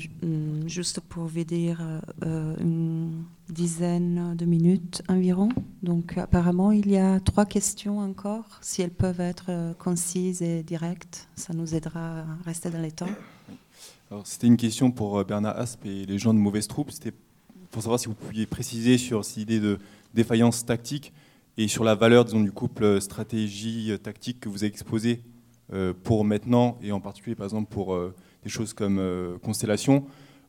juste 0.68 1.02
pour 1.02 1.26
vous 1.26 1.44
dire, 1.44 1.82
euh, 2.24 2.56
une 2.62 3.26
dizaine 3.50 4.36
de 4.38 4.46
minutes 4.46 5.02
environ. 5.10 5.50
Donc 5.84 6.18
apparemment, 6.18 6.72
il 6.72 6.90
y 6.90 6.98
a 6.98 7.20
trois 7.20 7.46
questions 7.46 8.00
encore. 8.00 8.46
Si 8.62 8.82
elles 8.82 8.92
peuvent 8.92 9.20
être 9.20 9.76
concises 9.78 10.42
et 10.42 10.64
directes, 10.64 11.28
ça 11.36 11.54
nous 11.54 11.76
aidera 11.76 12.20
à 12.20 12.26
rester 12.46 12.70
dans 12.70 12.82
les 12.82 12.92
temps. 12.92 13.10
C'était 14.24 14.48
une 14.48 14.58
question 14.58 14.92
pour 14.92 15.24
Bernard 15.26 15.58
Asp 15.58 15.86
et 15.86 16.06
les 16.06 16.18
gens 16.18 16.34
de 16.34 16.40
mauvaise 16.40 16.68
troupe. 16.68 16.92
C'était 16.92 17.14
pour 17.70 17.82
savoir 17.82 18.00
si 18.00 18.08
vous 18.08 18.16
pouviez 18.16 18.46
préciser 18.46 18.98
sur 18.98 19.26
cette 19.26 19.38
idée 19.38 19.60
de 19.60 19.78
défaillance 20.14 20.66
tactique 20.66 21.12
et 21.60 21.68
sur 21.68 21.84
la 21.84 21.94
valeur 21.94 22.24
disons, 22.24 22.40
du 22.40 22.54
couple 22.54 23.02
stratégie-tactique 23.02 24.40
que 24.40 24.48
vous 24.48 24.64
avez 24.64 24.68
exposé 24.68 25.22
pour 26.04 26.24
maintenant, 26.24 26.78
et 26.82 26.94
en 26.94 27.02
particulier 27.02 27.36
par 27.36 27.44
exemple 27.46 27.70
pour 27.70 28.00
des 28.44 28.50
choses 28.50 28.74
comme 28.74 29.38
Constellation, 29.44 30.06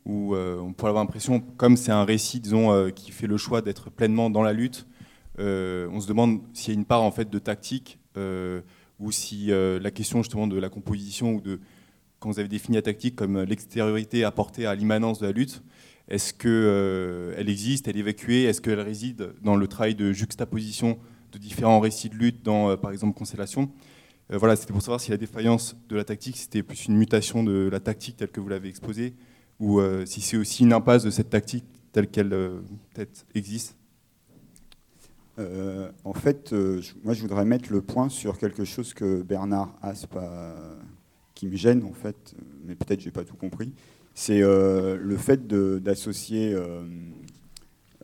où 0.06 0.36
on 0.36 0.72
pourrait 0.72 0.90
avoir 0.90 1.02
l'impression, 1.02 1.40
comme 1.56 1.76
c'est 1.76 1.90
un 1.90 2.04
récit 2.04 2.38
disons, 2.38 2.92
qui 2.94 3.10
fait 3.10 3.26
le 3.26 3.36
choix 3.36 3.60
d'être 3.60 3.90
pleinement 3.90 4.30
dans 4.30 4.42
la 4.42 4.52
lutte, 4.52 4.86
on 5.36 6.00
se 6.00 6.06
demande 6.06 6.42
s'il 6.52 6.74
y 6.74 6.76
a 6.76 6.78
une 6.78 6.86
part 6.86 7.02
en 7.02 7.10
fait 7.10 7.28
de 7.28 7.38
tactique 7.40 7.98
ou 9.00 9.10
si 9.10 9.48
la 9.48 9.90
question 9.90 10.22
justement 10.22 10.46
de 10.46 10.58
la 10.60 10.68
composition 10.68 11.34
ou 11.34 11.40
de 11.40 11.58
quand 12.20 12.30
vous 12.30 12.38
avez 12.38 12.48
défini 12.48 12.76
la 12.76 12.82
tactique 12.82 13.16
comme 13.16 13.42
l'extériorité 13.42 14.22
apportée 14.22 14.64
à 14.64 14.76
l'immanence 14.76 15.18
de 15.18 15.26
la 15.26 15.32
lutte, 15.32 15.60
est-ce 16.10 16.34
qu'elle 16.34 16.50
euh, 16.50 17.36
existe, 17.38 17.86
elle 17.86 17.96
est 17.96 18.00
évacuée? 18.00 18.42
Est-ce 18.44 18.60
qu'elle 18.60 18.80
réside 18.80 19.32
dans 19.42 19.56
le 19.56 19.68
travail 19.68 19.94
de 19.94 20.12
juxtaposition 20.12 20.98
de 21.30 21.38
différents 21.38 21.78
récits 21.78 22.08
de 22.08 22.16
lutte 22.16 22.42
dans, 22.42 22.70
euh, 22.70 22.76
par 22.76 22.90
exemple, 22.90 23.16
Constellation? 23.16 23.70
Euh, 24.32 24.38
Voilà, 24.38 24.56
c'était 24.56 24.72
pour 24.72 24.82
savoir 24.82 25.00
si 25.00 25.12
la 25.12 25.16
défaillance 25.16 25.76
de 25.88 25.94
la 25.94 26.04
tactique, 26.04 26.36
c'était 26.36 26.64
plus 26.64 26.86
une 26.86 26.96
mutation 26.96 27.44
de 27.44 27.68
la 27.70 27.78
tactique 27.78 28.16
telle 28.16 28.30
que 28.30 28.40
vous 28.40 28.48
l'avez 28.48 28.68
exposée, 28.68 29.14
ou 29.60 29.80
si 30.06 30.22
c'est 30.22 30.38
aussi 30.38 30.64
une 30.64 30.72
impasse 30.72 31.04
de 31.04 31.10
cette 31.10 31.28
tactique 31.28 31.66
telle 31.92 32.08
qu'elle 32.08 32.34
existe. 33.34 33.76
En 35.36 36.14
fait, 36.14 36.52
moi 37.04 37.12
je 37.12 37.20
voudrais 37.20 37.44
mettre 37.44 37.70
le 37.70 37.82
point 37.82 38.08
sur 38.08 38.38
quelque 38.38 38.64
chose 38.64 38.94
que 38.94 39.22
Bernard 39.22 39.76
Asp 39.82 40.16
a, 40.16 40.54
qui 41.34 41.46
me 41.46 41.56
gêne 41.56 41.84
en 41.84 41.92
fait, 41.92 42.34
mais 42.64 42.74
peut-être 42.74 43.00
j'ai 43.00 43.10
pas 43.10 43.24
tout 43.24 43.36
compris, 43.36 43.74
c'est 44.20 44.42
euh, 44.42 44.98
le 45.00 45.16
fait 45.16 45.46
d'associer 45.46 46.52
euh, 46.52 46.82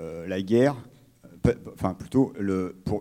euh, 0.00 0.26
la 0.26 0.40
guerre, 0.40 0.74
enfin 1.74 1.92
plutôt 1.92 2.32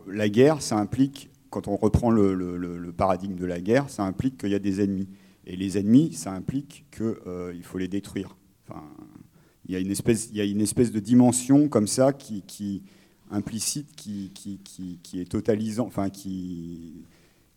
la 0.05 0.27
guerre, 0.27 0.61
ça 0.61 0.77
implique 0.77 1.29
quand 1.49 1.69
on 1.69 1.77
reprend 1.77 2.11
le, 2.11 2.93
paradigme 2.97 3.35
de 3.35 3.45
la 3.45 3.61
guerre, 3.61 3.89
ça 3.89 4.03
implique 4.03 4.37
qu'il 4.37 4.49
y 4.49 4.55
a 4.55 4.59
des 4.59 4.81
ennemis. 4.81 5.07
Et 5.45 5.55
les 5.55 5.77
ennemis, 5.77 6.11
ça 6.11 6.33
implique 6.33 6.83
qu'il 6.91 7.63
faut 7.63 7.77
les 7.77 7.87
détruire. 7.87 8.35
Enfin, 8.67 8.83
il, 9.65 9.73
y 9.73 9.77
a 9.77 9.79
une 9.79 9.91
espèce, 9.91 10.27
il 10.31 10.35
y 10.35 10.41
a 10.41 10.43
une 10.43 10.59
espèce 10.59 10.91
de 10.91 10.99
dimension 10.99 11.69
comme 11.69 11.87
ça 11.87 12.11
qui, 12.11 12.83
implicite, 13.31 13.95
qui, 13.95 14.99
est 15.13 15.31
totalisant, 15.31 15.87
enfin 15.87 16.09
qui 16.09 17.05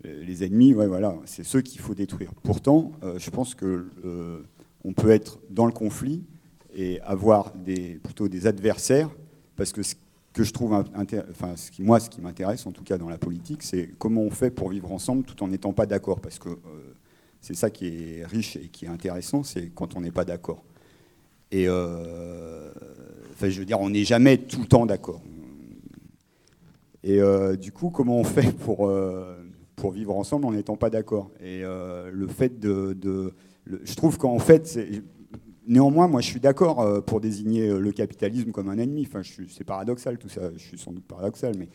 les 0.05 0.45
ennemis, 0.45 0.73
ouais, 0.75 0.87
voilà, 0.87 1.17
c'est 1.25 1.43
ceux 1.43 1.63
qu'il 1.63 1.81
faut 1.81 1.95
détruire. 1.95 2.33
Pourtant, 2.45 2.93
je 3.17 3.31
pense 3.31 3.57
que 3.57 3.89
on 4.85 4.93
peut 4.93 5.11
être 5.11 5.39
dans 5.51 5.67
le 5.67 5.73
conflit 5.73 6.25
et 6.75 7.01
avoir 7.01 7.53
des, 7.55 7.99
plutôt 8.03 8.29
des 8.29 8.47
adversaires, 8.47 9.11
parce 9.57 9.73
que 9.73 9.83
ce 9.83 9.95
que 10.33 10.45
je 10.45 10.53
trouve, 10.53 10.73
enfin, 10.73 11.57
ce 11.57 11.71
qui, 11.71 11.83
moi, 11.83 11.99
ce 11.99 12.09
qui 12.09 12.21
m'intéresse, 12.21 12.67
en 12.67 12.73
tout 12.73 12.85
cas 12.85 12.99
dans 12.99 13.09
la 13.09 13.19
politique, 13.19 13.63
c'est 13.63 13.91
comment 13.99 14.23
on 14.23 14.31
fait 14.31 14.51
pour 14.51 14.71
vivre 14.71 14.93
ensemble 14.93 15.25
tout 15.25 15.43
en 15.43 15.49
n'étant 15.49 15.73
pas 15.73 15.87
d'accord, 15.87 16.21
parce 16.21 16.39
que 16.39 16.51
c'est 17.41 17.55
ça 17.55 17.71
qui 17.71 17.87
est 17.87 18.27
riche 18.27 18.57
et 18.57 18.69
qui 18.69 18.85
est 18.85 18.89
intéressant, 18.89 19.43
c'est 19.43 19.71
quand 19.75 19.97
on 19.97 20.01
n'est 20.01 20.13
pas 20.13 20.25
d'accord. 20.25 20.63
Et 21.51 21.69
enfin, 21.69 23.49
je 23.49 23.59
veux 23.59 23.65
dire, 23.65 23.81
on 23.81 23.91
n'est 23.91 24.05
jamais 24.05 24.39
tout 24.39 24.61
le 24.61 24.67
temps 24.67 24.87
d'accord. 24.87 25.23
Et 27.03 27.21
du 27.61 27.73
coup, 27.73 27.91
comment 27.91 28.19
on 28.19 28.25
fait 28.25 28.53
pour 28.53 28.89
pour 29.79 29.93
vivre 29.93 30.17
ensemble 30.17 30.45
en 30.47 30.53
n'étant 30.53 30.77
pas 30.77 30.91
d'accord? 30.91 31.31
Et 31.41 31.63
euh, 31.63 32.11
le 32.13 32.27
fait 32.27 32.61
de, 32.61 33.33
je 33.83 33.95
trouve 33.95 34.19
qu'en 34.19 34.39
fait, 34.39 34.79
néanmoins, 35.67 36.09
moi, 36.09 36.21
je 36.21 36.27
suis 36.27 36.41
d'accord 36.41 36.81
euh, 36.81 37.01
pour 37.01 37.21
désigner 37.21 37.69
euh, 37.69 37.79
le 37.79 37.93
capitalisme 37.93 38.51
comme 38.53 38.69
un 38.69 38.79
ennemi. 38.79 39.07
Enfin, 39.07 39.23
c'est 39.49 39.65
paradoxal 39.65 40.19
tout 40.19 40.29
ça. 40.29 40.51
Je 40.57 40.63
suis 40.63 40.79
sans 40.79 40.93
doute 40.93 41.07
paradoxal, 41.07 41.55
mais 41.59 41.69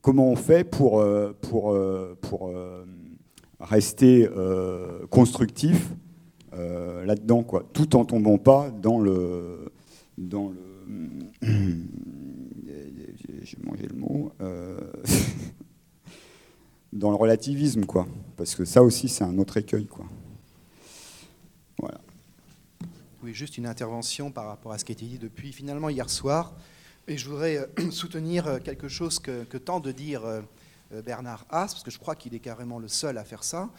comment 0.00 0.28
on 0.28 0.36
fait 0.36 0.64
pour 0.64 1.02
pour 1.40 1.76
pour 2.20 2.52
rester 3.58 4.28
constructif 5.08 5.88
là-dedans, 6.52 7.42
quoi, 7.42 7.64
tout 7.72 7.96
en 7.96 8.04
tombant 8.04 8.36
pas 8.36 8.70
dans 8.70 8.98
le 8.98 9.72
dans 10.18 10.50
le 10.50 10.72
j'ai 13.44 13.58
mangé 13.64 13.86
le 13.88 13.96
mot, 13.96 14.32
euh, 14.40 14.78
dans 16.92 17.10
le 17.10 17.16
relativisme, 17.16 17.84
quoi. 17.84 18.06
Parce 18.36 18.54
que 18.54 18.64
ça 18.64 18.82
aussi, 18.82 19.08
c'est 19.08 19.24
un 19.24 19.38
autre 19.38 19.56
écueil, 19.56 19.86
quoi. 19.86 20.06
Voilà. 21.78 22.00
Oui, 23.22 23.32
juste 23.34 23.56
une 23.56 23.66
intervention 23.66 24.30
par 24.30 24.46
rapport 24.46 24.72
à 24.72 24.78
ce 24.78 24.84
qui 24.84 24.92
a 24.92 24.94
été 24.94 25.06
dit 25.06 25.18
depuis 25.18 25.52
finalement 25.52 25.88
hier 25.88 26.10
soir. 26.10 26.52
Et 27.08 27.16
je 27.16 27.28
voudrais 27.28 27.56
euh, 27.58 27.90
soutenir 27.90 28.46
euh, 28.46 28.58
quelque 28.58 28.88
chose 28.88 29.18
que, 29.18 29.56
tente 29.56 29.84
de 29.84 29.92
dire 29.92 30.22
Bernard 31.04 31.46
Haas, 31.48 31.68
parce 31.68 31.82
que 31.82 31.90
je 31.90 31.98
crois 31.98 32.14
qu'il 32.14 32.34
est 32.34 32.40
carrément 32.40 32.78
le 32.78 32.88
seul 32.88 33.16
à 33.16 33.24
faire 33.24 33.44
ça. 33.44 33.70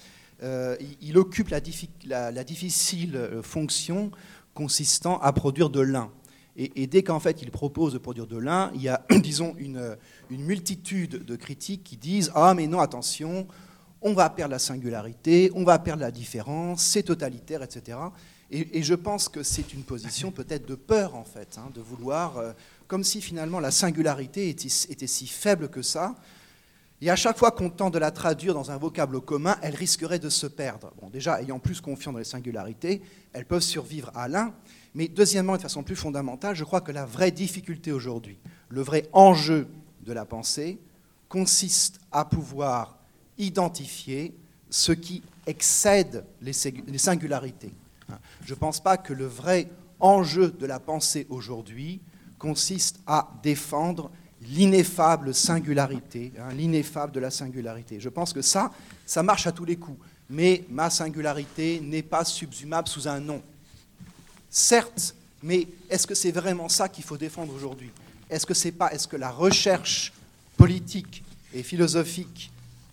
il, 0.42 1.18
occupe 1.18 1.50
la, 1.50 2.32
la 2.32 2.44
difficile 2.44 3.30
fonction 3.44 4.12
consistant 4.54 5.20
à 5.20 5.32
produire 5.32 5.70
de 5.70 5.82
l'un. 5.82 6.10
Et, 6.56 6.86
dès 6.86 7.02
qu'en 7.02 7.20
fait 7.20 7.42
il 7.42 7.50
propose 7.50 7.94
de 7.94 7.98
produire 7.98 8.28
de 8.28 8.38
l'un, 8.38 8.72
il 8.76 8.84
y 8.84 8.90
a, 8.90 9.04
disons, 9.24 9.56
une, 9.58 9.98
multitude 10.30 11.26
de 11.26 11.36
critiques 11.36 11.84
qui 11.84 11.98
disent 11.98 12.32
Ah, 12.36 12.54
mais 12.54 12.68
non, 12.68 12.80
attention, 12.80 13.48
on 14.02 14.14
va 14.14 14.30
perdre 14.30 14.52
la 14.52 14.60
singularité, 14.60 15.52
on 15.56 15.64
va 15.64 15.80
perdre 15.80 16.02
la 16.02 16.12
différence, 16.12 16.84
c'est 16.84 17.04
totalitaire, 17.04 17.64
etc. 17.64 17.98
Et, 18.52 18.84
je 18.84 18.94
pense 18.94 19.30
que 19.30 19.42
c'est 19.42 19.74
une 19.74 19.82
position 19.82 20.32
peut-être 20.32 20.68
de 20.68 20.76
peur, 20.76 21.16
en 21.16 21.24
fait, 21.24 21.58
hein, 21.58 21.72
de 21.74 21.82
vouloir, 21.82 22.38
euh, 22.38 22.52
comme 22.88 23.04
si 23.04 23.20
finalement 23.20 23.60
la 23.60 23.72
singularité 23.72 24.50
était, 24.50 24.68
était, 24.90 25.08
si 25.08 25.26
faible 25.26 25.70
que 25.70 25.82
ça. 25.82 26.16
Et 27.02 27.10
à 27.10 27.16
chaque 27.16 27.38
fois 27.38 27.52
qu'on 27.52 27.70
tente 27.72 27.96
de 27.96 28.00
la 28.00 28.12
traduire 28.12 28.54
dans 28.54 28.70
un 28.70 28.78
vocable 28.78 29.22
commun, 29.22 29.58
elle 29.62 29.76
risquerait 29.76 30.20
de 30.20 30.30
se 30.30 30.46
perdre. 30.46 30.94
Bon, 31.02 31.10
déjà, 31.10 31.42
ayant 31.42 31.60
plus 31.60 31.82
confiance 31.82 32.14
dans 32.14 32.20
les 32.20 32.26
singularités, 32.26 33.02
elles 33.34 33.46
peuvent 33.46 33.62
survivre 33.62 34.12
à 34.14 34.28
l'un. 34.28 34.54
Mais 34.96 35.08
deuxièmement, 35.08 35.56
de 35.58 35.62
façon 35.62 35.84
plus 35.84 35.96
fondamentale, 35.96 36.56
je 36.56 36.64
crois 36.64 36.82
que 36.82 36.92
la 36.92 37.06
vraie 37.06 37.32
difficulté 37.32 37.92
aujourd'hui, 37.92 38.38
le 38.70 38.82
vrai 38.82 39.10
enjeu 39.12 39.68
de 40.02 40.14
la 40.14 40.26
pensée, 40.26 40.80
consiste 41.30 42.00
à 42.12 42.26
pouvoir 42.26 42.98
identifier 43.38 44.36
ce 44.70 44.92
qui 44.92 45.24
excède 45.48 46.26
les 46.42 46.54
singularités. 46.54 47.74
Je 48.46 48.54
ne 48.54 48.60
pense 48.60 48.80
pas 48.80 48.98
que 48.98 49.14
le 49.14 49.26
vrai 49.26 49.70
enjeu 50.00 50.52
de 50.52 50.66
la 50.66 50.80
pensée 50.80 51.26
aujourd'hui 51.30 52.02
consiste 52.38 53.00
à 53.08 53.32
défendre 53.42 54.12
l'ineffable 54.42 55.34
singularité, 55.34 56.34
hein, 56.38 56.50
l'ineffable 56.54 57.14
de 57.14 57.20
la 57.20 57.32
singularité. 57.32 58.00
Je 58.00 58.10
pense 58.10 58.34
que 58.34 58.42
ça, 58.42 58.72
ça 59.06 59.24
marche 59.24 59.48
à 59.48 59.52
tous 59.52 59.66
les 59.66 59.78
coups. 59.78 60.00
Mais 60.30 60.66
ma 60.70 60.90
singularité 60.90 61.80
n'est 61.82 62.04
pas 62.04 62.26
subsumable 62.26 62.88
sous 62.88 63.08
un 63.08 63.20
nom. 63.20 63.42
Certes, 64.56 65.16
mais 65.42 65.68
est-ce 65.90 66.06
que 66.06 66.14
c'est 66.14 66.32
vraiment 66.32 66.70
ça 66.70 66.88
qu'il 66.88 67.04
faut 67.04 67.18
défendre 67.18 67.52
aujourd'hui? 67.56 67.90
Est-ce 68.30 68.46
que 68.46 68.54
c'est 68.54 68.72
pas, 68.72 68.94
est-ce 68.94 69.08
que 69.08 69.16
la 69.18 69.32
recherche 69.32 70.14
politique 70.58 71.24
et 71.56 71.64
philosophique 71.64 72.52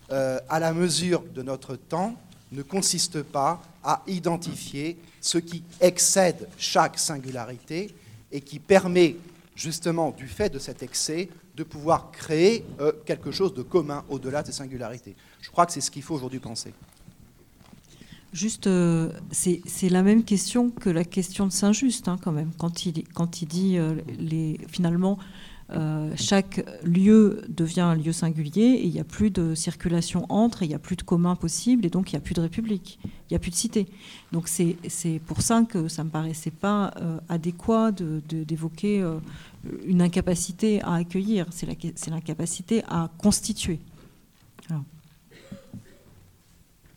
euh, 0.09 0.39
à 0.49 0.59
la 0.59 0.73
mesure 0.73 1.21
de 1.21 1.43
notre 1.43 1.75
temps 1.75 2.15
ne 2.51 2.63
consiste 2.63 3.21
pas 3.21 3.61
à 3.83 4.01
identifier 4.07 4.97
ce 5.21 5.37
qui 5.37 5.61
excède 5.79 6.49
chaque 6.57 6.97
singularité 6.97 7.93
et 8.31 8.41
qui 8.41 8.57
permet 8.57 9.17
justement 9.55 10.09
du 10.09 10.27
fait 10.27 10.49
de 10.49 10.57
cet 10.57 10.81
excès 10.81 11.29
de 11.55 11.63
pouvoir 11.63 12.11
créer 12.11 12.65
euh, 12.79 12.91
quelque 13.05 13.29
chose 13.29 13.53
de 13.53 13.61
commun 13.61 14.03
au-delà 14.09 14.41
des 14.41 14.51
singularités? 14.51 15.15
Je 15.41 15.51
crois 15.51 15.67
que 15.67 15.73
c'est 15.73 15.81
ce 15.81 15.91
qu'il 15.91 16.01
faut 16.01 16.15
aujourd'hui 16.15 16.39
penser. 16.39 16.73
Juste, 18.33 18.67
euh, 18.67 19.11
c'est 19.31 19.89
la 19.89 20.03
même 20.03 20.23
question 20.23 20.69
que 20.69 20.89
la 20.89 21.03
question 21.03 21.47
de 21.47 21.51
Saint-Just, 21.51 22.07
hein, 22.07 22.17
quand 22.21 22.31
même, 22.31 22.51
quand 22.57 22.85
il, 22.85 23.03
quand 23.13 23.41
il 23.41 23.47
dit 23.47 23.77
euh, 23.77 23.95
finalement, 24.69 25.19
euh, 25.71 26.13
chaque 26.15 26.65
lieu 26.83 27.41
devient 27.49 27.81
un 27.81 27.95
lieu 27.95 28.13
singulier 28.13 28.61
et 28.61 28.85
il 28.85 28.91
n'y 28.91 29.01
a 29.01 29.05
plus 29.05 29.31
de 29.31 29.53
circulation 29.53 30.25
entre, 30.29 30.63
il 30.63 30.69
n'y 30.69 30.75
a 30.75 30.79
plus 30.79 30.95
de 30.95 31.01
commun 31.01 31.35
possible 31.35 31.85
et 31.85 31.89
donc 31.89 32.11
il 32.11 32.15
n'y 32.15 32.19
a 32.19 32.21
plus 32.21 32.33
de 32.33 32.41
république, 32.41 32.99
il 33.03 33.33
n'y 33.33 33.35
a 33.35 33.39
plus 33.39 33.51
de 33.51 33.55
cité. 33.55 33.87
Donc 34.31 34.47
c'est 34.47 34.77
pour 35.25 35.41
ça 35.41 35.63
que 35.67 35.89
ça 35.89 36.03
ne 36.03 36.07
me 36.07 36.11
paraissait 36.11 36.51
pas 36.51 36.93
adéquat 37.27 37.91
d'évoquer 37.91 39.05
une 39.85 40.01
incapacité 40.01 40.81
à 40.81 40.95
accueillir, 40.95 41.47
c'est 41.51 42.09
l'incapacité 42.09 42.83
à 42.89 43.09
constituer. 43.17 43.79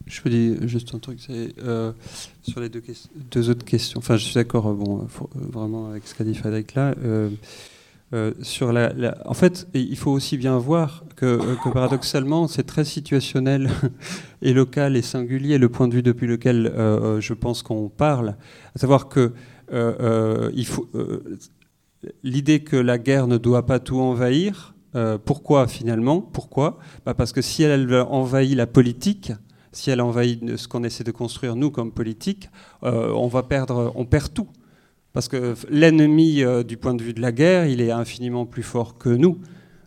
Je 0.06 0.20
peux 0.20 0.28
dire 0.28 0.56
juste 0.68 0.94
un 0.94 0.98
truc, 0.98 1.18
c'est 1.20 1.54
euh, 1.62 1.92
sur 2.42 2.60
les 2.60 2.68
deux, 2.68 2.82
deux, 3.30 3.48
autres 3.48 3.64
questions. 3.64 3.98
Enfin, 3.98 4.16
je 4.16 4.24
suis 4.24 4.34
d'accord, 4.34 4.66
euh, 4.66 4.74
bon, 4.74 5.00
euh, 5.00 5.26
vraiment 5.34 5.88
avec 5.88 6.06
ce 6.06 6.14
qu'a 6.14 6.24
dit 6.24 6.34
Frédéric 6.34 6.74
là. 6.74 6.94
sur 8.42 8.72
la, 8.72 9.16
en 9.24 9.34
fait, 9.34 9.66
il 9.72 9.96
faut 9.96 10.10
aussi 10.10 10.36
bien 10.36 10.58
voir 10.58 11.04
que, 11.16 11.38
paradoxalement, 11.72 12.48
c'est 12.48 12.64
très 12.64 12.84
situationnel 12.84 13.70
et 14.42 14.52
local 14.52 14.96
et 14.96 15.02
singulier 15.02 15.58
le 15.58 15.68
point 15.68 15.88
de 15.88 15.94
vue 15.94 16.02
depuis 16.02 16.26
lequel 16.26 16.70
je 17.18 17.32
pense 17.32 17.62
qu'on 17.62 17.88
parle. 17.88 18.36
À 18.76 18.78
savoir 18.78 19.08
que 19.08 19.32
l'idée 22.22 22.60
que 22.60 22.76
la 22.76 22.98
guerre 22.98 23.26
ne 23.26 23.38
doit 23.38 23.66
pas 23.66 23.80
tout 23.80 23.98
envahir. 23.98 24.74
Pourquoi 25.24 25.66
finalement 25.66 26.20
Pourquoi? 26.20 26.78
Bah 27.04 27.14
Parce 27.14 27.32
que 27.32 27.42
si 27.42 27.64
elle 27.64 27.92
envahit 27.96 28.54
la 28.54 28.68
politique, 28.68 29.32
si 29.74 29.90
elle 29.90 30.00
envahit 30.00 30.56
ce 30.56 30.66
qu'on 30.66 30.84
essaie 30.84 31.04
de 31.04 31.10
construire 31.10 31.56
nous 31.56 31.70
comme 31.70 31.92
politique, 31.92 32.48
euh, 32.82 33.12
on 33.12 33.28
va 33.28 33.42
perdre, 33.42 33.92
on 33.94 34.06
perd 34.06 34.32
tout. 34.32 34.48
Parce 35.12 35.28
que 35.28 35.54
l'ennemi, 35.68 36.42
euh, 36.42 36.62
du 36.62 36.76
point 36.76 36.94
de 36.94 37.02
vue 37.02 37.12
de 37.12 37.20
la 37.20 37.32
guerre, 37.32 37.66
il 37.66 37.80
est 37.80 37.90
infiniment 37.90 38.46
plus 38.46 38.62
fort 38.62 38.98
que 38.98 39.10
nous. 39.10 39.38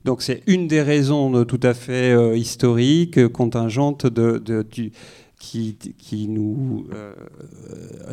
Donc 0.06 0.22
c'est 0.22 0.44
une 0.48 0.68
des 0.68 0.82
raisons 0.82 1.44
tout 1.44 1.60
à 1.64 1.74
fait 1.74 2.38
historiques, 2.38 3.28
contingentes 3.28 4.06
de, 4.06 4.38
du, 4.72 4.94
qui, 5.40 6.28
nous, 6.28 6.88
euh, 6.94 7.14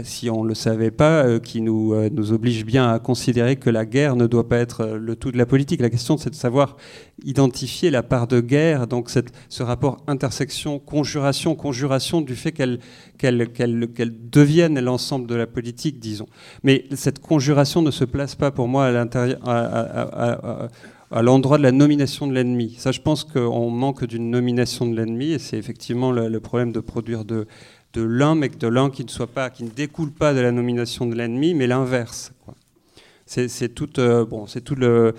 si 0.02 0.28
on 0.28 0.44
ne 0.44 0.48
le 0.48 0.54
savait 0.54 0.90
pas, 0.90 1.24
euh, 1.24 1.38
qui 1.38 1.62
nous, 1.62 1.94
euh, 1.94 2.10
nous 2.12 2.32
oblige 2.32 2.66
bien 2.66 2.90
à 2.90 2.98
considérer 2.98 3.56
que 3.56 3.70
la 3.70 3.86
guerre 3.86 4.14
ne 4.14 4.26
doit 4.26 4.48
pas 4.48 4.58
être 4.58 4.86
le 4.86 5.16
tout 5.16 5.32
de 5.32 5.38
la 5.38 5.46
politique. 5.46 5.80
La 5.80 5.88
question, 5.88 6.18
c'est 6.18 6.30
de 6.30 6.34
savoir 6.34 6.76
identifier 7.24 7.90
la 7.90 8.02
part 8.02 8.26
de 8.26 8.40
guerre, 8.40 8.86
donc 8.86 9.10
ce 9.10 9.62
rapport 9.62 9.96
intersection, 10.06 10.78
conjuration, 10.78 11.54
conjuration 11.54 12.20
du 12.20 12.36
fait 12.36 12.52
qu'elle 12.52 12.78
devienne 13.18 14.78
l'ensemble 14.80 15.26
de 15.26 15.34
la 15.34 15.46
politique, 15.46 15.98
disons. 15.98 16.26
Mais 16.62 16.84
cette 16.94 17.20
conjuration 17.20 17.80
ne 17.80 17.90
se 17.90 18.04
place 18.04 18.34
pas 18.34 18.50
pour 18.50 18.68
moi 18.68 18.86
à 18.86 18.90
l'intérieur 18.92 19.38
à 21.14 21.22
l'endroit 21.22 21.58
de 21.58 21.62
la 21.62 21.70
nomination 21.70 22.26
de 22.26 22.32
l'ennemi. 22.32 22.74
Ça, 22.76 22.90
je 22.90 23.00
pense 23.00 23.22
qu'on 23.22 23.70
manque 23.70 24.04
d'une 24.04 24.30
nomination 24.30 24.84
de 24.84 24.96
l'ennemi, 24.96 25.30
et 25.30 25.38
c'est 25.38 25.56
effectivement 25.56 26.10
le, 26.10 26.40
problème 26.40 26.72
de 26.72 26.80
produire 26.80 27.24
de, 27.24 27.46
de 27.92 28.02
l'un, 28.02 28.34
mais 28.34 28.48
de 28.48 28.66
l'un 28.66 28.90
qui 28.90 29.04
ne 29.04 29.08
soit 29.08 29.28
pas, 29.28 29.48
qui 29.48 29.62
ne 29.62 29.70
découle 29.70 30.10
pas 30.10 30.34
de 30.34 30.40
la 30.40 30.50
nomination 30.50 31.06
de 31.06 31.14
l'ennemi, 31.14 31.54
mais 31.54 31.68
l'inverse. 31.68 32.32
C'est 33.26 33.74
tout, 33.74 33.98
euh, 33.98 34.26
bon, 34.26 34.44
tout 34.64 34.74
le, 34.74 35.14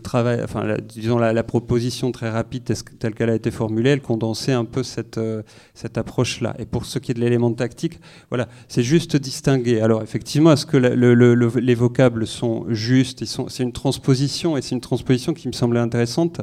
travail, 0.00 0.40
enfin, 0.44 0.76
disons 0.80 1.18
la, 1.18 1.42
proposition 1.42 2.12
très 2.12 2.30
rapide 2.30 2.72
telle 3.00 3.14
qu'elle 3.14 3.30
a 3.30 3.34
été 3.34 3.50
formulée, 3.50 3.90
elle 3.90 4.00
condensait 4.00 4.52
un 4.52 4.64
peu 4.64 4.84
cette, 4.84 5.18
euh, 5.18 5.42
cette 5.74 5.98
approche-là. 5.98 6.54
Et 6.60 6.66
pour 6.66 6.86
ce 6.86 7.00
qui 7.00 7.10
est 7.10 7.14
de 7.14 7.20
l'élément 7.20 7.52
tactique, 7.52 7.98
voilà, 8.30 8.48
c'est 8.68 8.84
juste 8.84 9.16
distinguer. 9.16 9.80
Alors 9.80 10.02
effectivement, 10.02 10.52
est-ce 10.52 10.66
que 10.66 10.76
les 10.76 11.74
vocables 11.74 12.28
sont 12.28 12.66
justes 12.68 13.24
C'est 13.24 13.62
une 13.64 13.72
transposition, 13.72 14.56
et 14.56 14.62
c'est 14.62 14.76
une 14.76 14.80
transposition 14.80 15.34
qui 15.34 15.48
me 15.48 15.52
semblait 15.52 15.80
intéressante 15.80 16.40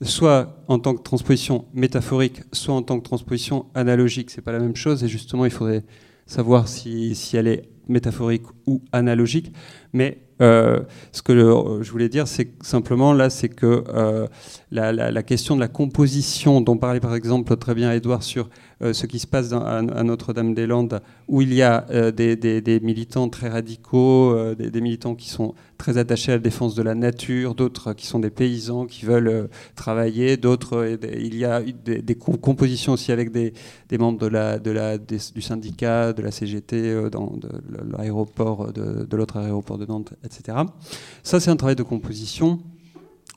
soit 0.00 0.62
en 0.68 0.78
tant 0.78 0.94
que 0.94 1.02
transposition 1.02 1.64
métaphorique, 1.74 2.42
soit 2.52 2.74
en 2.74 2.82
tant 2.82 2.98
que 3.00 3.04
transposition 3.04 3.66
analogique. 3.74 4.30
C'est 4.30 4.42
pas 4.42 4.52
la 4.52 4.60
même 4.60 4.76
chose, 4.76 5.02
et 5.02 5.08
justement, 5.08 5.44
il 5.44 5.50
faudrait 5.50 5.84
savoir 6.26 6.68
si, 6.68 7.14
si 7.14 7.36
elle 7.36 7.48
est 7.48 7.68
métaphorique 7.88 8.44
ou 8.66 8.82
analogique. 8.92 9.52
Mais 9.92 10.27
euh, 10.40 10.80
ce 11.12 11.22
que 11.22 11.32
je 11.82 11.90
voulais 11.90 12.08
dire, 12.08 12.28
c'est 12.28 12.50
simplement 12.62 13.12
là, 13.12 13.30
c'est 13.30 13.48
que 13.48 13.84
euh, 13.88 14.26
la, 14.70 15.22
question 15.22 15.56
de 15.56 15.60
la 15.60 15.68
composition, 15.68 16.60
dont 16.60 16.76
parlait 16.76 17.00
par 17.00 17.14
exemple 17.14 17.56
très 17.56 17.74
bien 17.74 17.92
Edouard 17.92 18.22
sur 18.22 18.44
euh, 18.44 18.48
ce 18.80 19.06
qui 19.06 19.18
se 19.18 19.26
passe 19.26 19.52
à, 19.52 19.82
Notre-Dame-des-Landes, 19.82 21.00
où 21.26 21.42
il 21.42 21.52
y 21.52 21.62
a 21.62 21.84
des, 22.12 22.80
militants 22.82 23.28
très 23.28 23.48
radicaux, 23.48 24.54
des, 24.54 24.80
militants 24.80 25.14
qui 25.14 25.28
sont 25.28 25.54
très 25.78 25.98
attachés 25.98 26.32
à 26.32 26.36
la 26.36 26.40
défense 26.40 26.74
de 26.74 26.82
la 26.82 26.94
nature, 26.94 27.54
d'autres 27.54 27.92
qui 27.92 28.06
sont 28.06 28.18
des 28.18 28.30
paysans 28.30 28.86
qui 28.86 29.04
veulent 29.04 29.48
travailler, 29.74 30.36
d'autres, 30.36 30.96
il 31.02 31.36
y 31.36 31.44
a 31.44 31.60
des, 31.60 32.14
compositions 32.14 32.92
aussi 32.92 33.12
avec 33.12 33.32
des, 33.32 33.52
membres 33.98 34.28
du 35.34 35.42
syndicat, 35.42 36.12
de 36.12 36.22
la 36.22 36.30
CGT, 36.30 37.10
dans 37.10 37.32
l'aéroport, 37.96 38.72
de 38.72 39.16
l'autre 39.16 39.38
aéroport 39.38 39.78
de 39.78 39.86
Nantes, 39.86 40.12
etc. 40.24 40.58
Ça, 41.22 41.40
c'est 41.40 41.50
un 41.50 41.56
travail 41.56 41.76
de 41.76 41.82
composition. 41.82 42.60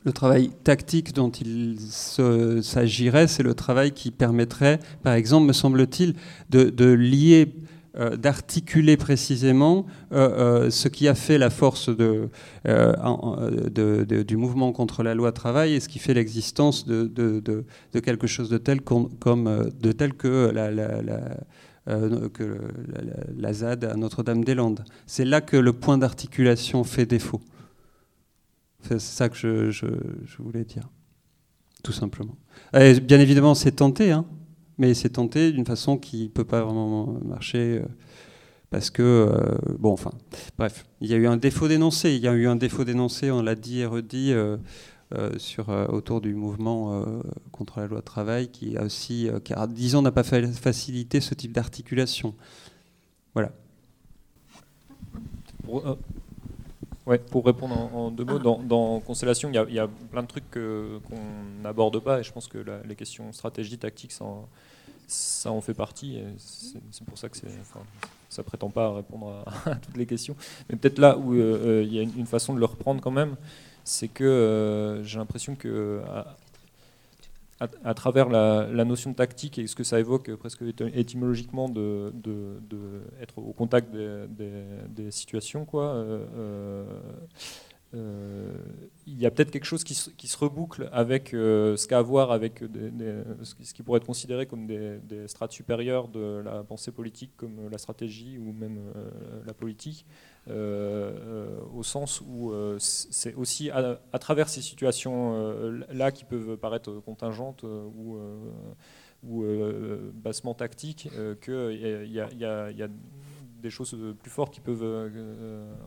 Le 0.04 0.12
travail 0.12 0.50
tactique 0.64 1.14
dont 1.14 1.30
il 1.30 1.78
s'agirait, 1.80 3.28
c'est 3.28 3.44
le 3.44 3.54
travail 3.54 3.92
qui 3.92 4.10
permettrait, 4.10 4.80
par 5.04 5.14
exemple, 5.14 5.46
me 5.46 5.54
semble-t-il, 5.54 6.16
de, 6.50 6.86
lier, 6.92 7.54
euh, 7.98 8.18
d'articuler 8.18 8.98
précisément 8.98 9.86
euh, 10.12 10.64
euh, 10.66 10.70
ce 10.72 10.88
qui 10.88 11.08
a 11.08 11.14
fait 11.14 11.38
la 11.38 11.52
force 11.52 11.90
de, 11.90 12.30
du 14.24 14.38
mouvement 14.38 14.72
contre 14.72 15.04
la 15.04 15.14
loi 15.14 15.32
travail 15.32 15.76
et 15.76 15.80
ce 15.80 15.88
qui 15.88 16.00
fait 16.00 16.16
l'existence 16.16 16.88
de, 16.88 17.64
quelque 18.04 18.26
chose 18.26 18.50
de 18.50 18.58
tel, 18.58 18.82
comme, 18.82 19.10
de 19.80 19.92
tel 19.92 20.16
que 20.16 20.50
la, 20.52 20.72
que 22.34 22.58
la, 23.38 23.54
ZAD 23.54 23.86
à 23.86 23.94
Notre-Dame-des-Landes. 23.94 24.84
C'est 25.06 25.26
là 25.26 25.42
que 25.42 25.58
le 25.58 25.74
point 25.74 26.00
d'articulation 26.00 26.84
fait 26.84 27.06
défaut. 27.06 27.42
C'est 28.84 29.00
ça 29.00 29.30
que 29.30 29.70
je, 29.72 29.86
voulais 30.40 30.66
dire, 30.66 30.90
tout 31.84 31.92
simplement. 31.92 32.36
bien 32.74 33.20
évidemment, 33.20 33.56
c'est 33.56 33.74
tenté, 33.74 34.12
hein, 34.12 34.26
mais 34.78 34.94
c'est 34.94 35.10
tenté 35.10 35.52
d'une 35.52 35.66
façon 35.66 35.98
qui 35.98 36.24
ne 36.24 36.28
peut 36.30 36.44
pas 36.44 36.64
vraiment 36.64 37.20
marcher. 37.24 37.82
Euh, 37.84 37.86
parce 38.72 38.90
que, 38.90 39.04
euh, 39.04 39.58
bon, 39.78 39.92
enfin, 39.92 40.12
bref, 40.58 40.86
il 41.02 41.10
y 41.10 41.14
a 41.14 41.18
eu 41.18 41.28
un 41.28 41.38
défaut 41.38 41.68
d'énoncé. 41.68 42.16
Il 42.16 42.22
y 42.22 42.28
a 42.28 42.34
eu 42.34 42.48
un 42.48 42.56
défaut 42.56 42.86
d'énoncé, 42.86 43.30
on 43.30 43.42
l'a 43.42 43.56
dit 43.56 43.82
et 43.82 43.86
redit, 43.86 44.32
euh, 44.34 44.58
sur, 45.38 45.70
autour 45.90 46.22
du 46.22 46.34
mouvement 46.34 47.06
contre 47.52 47.82
la 47.82 47.88
loi 47.88 48.02
travail, 48.02 48.48
qui 48.48 48.78
a 48.78 48.84
aussi, 48.84 49.30
qui 49.44 49.54
a, 49.54 49.68
disons, 49.68 50.02
n'a 50.02 50.12
pas 50.12 50.24
facilité 50.24 51.20
ce 51.20 51.36
type 51.36 51.52
d'articulation. 51.52 52.34
Voilà. 53.34 53.52
Pour 57.20 57.46
répondre 57.46 57.76
en, 57.96 58.12
deux 58.12 58.26
mots, 58.26 58.40
dans, 58.40 59.00
Constellation, 59.02 59.50
il 59.52 59.74
y, 59.74 59.80
a 59.80 59.88
plein 60.12 60.24
de 60.24 60.28
trucs 60.28 60.52
qu'on 60.52 61.62
n'aborde 61.64 62.00
pas 62.00 62.20
et 62.20 62.24
je 62.24 62.32
pense 62.32 62.48
que 62.48 62.64
les 62.88 62.96
questions 62.96 63.32
stratégie, 63.34 63.78
tactique, 63.78 64.12
ça 64.12 64.26
en, 64.26 64.48
ça 65.08 65.52
en 65.52 65.62
fait 65.62 65.74
partie. 65.74 66.20
C'est 66.38 67.06
pour 67.06 67.18
ça 67.18 67.30
que 67.30 67.38
enfin, 67.62 67.82
ça 68.32 68.44
prétend 68.44 68.70
pas 68.70 68.94
répondre 68.94 69.44
à, 69.66 69.76
toutes 69.76 69.98
les 69.98 70.06
questions. 70.06 70.36
Mais 70.70 70.76
peut-être 70.76 70.98
là 70.98 71.18
où 71.18 71.34
euh, 71.34 71.82
euh, 71.82 71.84
il 71.84 71.94
y 71.94 72.00
a 72.00 72.02
une, 72.02 72.26
façon 72.26 72.54
de 72.54 72.60
le 72.60 72.66
reprendre 72.66 73.02
quand 73.02 73.12
même, 73.12 73.36
c'est 73.84 74.08
que 74.08 74.24
euh, 74.24 75.04
j'ai 75.04 75.20
l'impression 75.20 75.56
que 75.56 76.02
à, 76.08 76.36
travers 77.94 78.30
la, 78.30 78.86
notion 78.86 79.12
de 79.12 79.16
tactique 79.16 79.60
et 79.60 79.68
ce 79.68 79.76
que 79.76 79.84
ça 79.84 80.00
évoque 80.00 80.34
presque 80.36 80.64
étymologiquement 80.94 81.70
de, 81.70 82.12
être 83.22 83.38
au 83.38 83.54
contact 83.54 83.92
des, 83.92 85.12
situations, 85.12 85.66
quoi. 85.66 85.86
Euh, 85.86 86.26
euh, 86.36 86.86
euh, 87.94 88.54
il 89.06 89.20
y 89.20 89.26
a 89.26 89.32
peut-être 89.32 89.52
quelque 89.52 89.66
chose 89.66 89.84
qui 89.84 89.94
se, 89.94 90.38
reboucle 90.38 90.88
avec 90.94 91.30
ce 91.32 91.88
qu'a 91.88 91.98
à 91.98 92.02
voir 92.02 92.32
avec 92.32 92.64
ce 93.44 93.74
qui 93.74 93.84
pourrait 93.84 93.98
être 93.98 94.06
considéré 94.06 94.46
comme 94.46 94.66
des, 94.66 95.28
strates 95.28 95.52
supérieures 95.52 96.08
de 96.08 96.42
la 96.44 96.64
pensée 96.64 96.92
politique, 96.92 97.32
comme 97.36 97.70
la 97.70 97.78
stratégie 97.78 98.38
ou 98.38 98.54
même 98.54 98.80
la 99.46 99.54
politique, 99.54 100.06
au 100.50 101.84
sens 101.84 102.22
où 102.28 102.52
euh, 102.52 102.78
c'est 102.80 103.34
aussi 103.36 103.70
à, 103.70 104.20
travers 104.20 104.50
ces 104.50 104.62
situations-là 104.62 106.12
qui 106.12 106.26
peuvent 106.26 106.58
paraître 106.58 106.92
contingentes 107.06 107.64
ou, 107.64 108.18
bassement 110.14 110.54
tactiques 110.54 111.10
qu'il 111.44 112.12
y, 112.12 112.44
a 112.44 112.88
des 113.62 113.70
choses 113.70 113.96
plus 114.22 114.32
fortes 114.32 114.54
qui 114.54 114.62
peuvent 114.62 115.12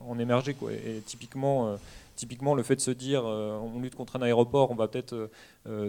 en 0.06 0.18
émerger. 0.18 0.56
Et, 0.86 1.00
typiquement, 1.00 1.76
typiquement, 2.14 2.54
le 2.54 2.62
fait 2.62 2.76
de 2.76 2.80
se 2.80 2.92
dire 2.92 3.24
on 3.24 3.80
lutte 3.80 3.96
contre 3.96 4.16
un 4.16 4.22
aéroport, 4.22 4.70
on 4.70 4.76
va 4.76 4.86
peut-être 4.86 5.30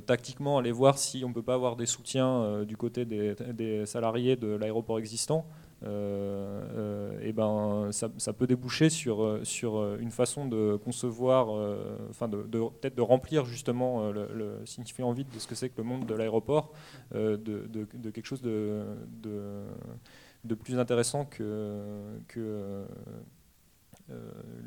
tactiquement 0.07 0.57
aller 0.57 0.71
voir 0.71 0.97
si 0.97 1.23
on 1.23 1.29
ne 1.29 1.33
peut 1.35 1.43
pas 1.43 1.53
avoir 1.53 1.75
des 1.75 1.85
soutiens 1.85 2.63
du 2.63 2.77
côté 2.77 3.05
des 3.05 3.85
salariés 3.85 4.35
de 4.35 4.47
l'aéroport 4.47 4.97
existant. 4.97 5.45
Euh, 5.83 6.61
euh, 6.75 7.19
et 7.21 7.33
ben, 7.33 7.89
ça, 7.91 8.33
peut 8.33 8.47
déboucher 8.47 8.89
sur, 8.89 9.39
sur 9.43 9.95
une 9.97 10.11
façon 10.11 10.45
de 10.47 10.77
concevoir, 10.77 11.55
euh, 11.55 11.97
enfin 12.09 12.27
de, 12.27 12.37
peut-être 12.37 12.95
de 12.95 13.01
remplir 13.01 13.45
justement 13.45 14.11
le, 14.11 14.61
signifiant 14.65 15.11
vide 15.11 15.27
de 15.33 15.39
ce 15.39 15.47
que 15.47 15.55
c'est 15.55 15.69
que 15.69 15.77
le 15.77 15.83
monde 15.83 16.05
de 16.05 16.13
l'aéroport, 16.13 16.71
de, 17.13 18.11
quelque 18.11 18.25
chose 18.25 18.41
de, 18.41 18.85
plus 20.59 20.79
intéressant 20.79 21.25
que, 21.25 22.85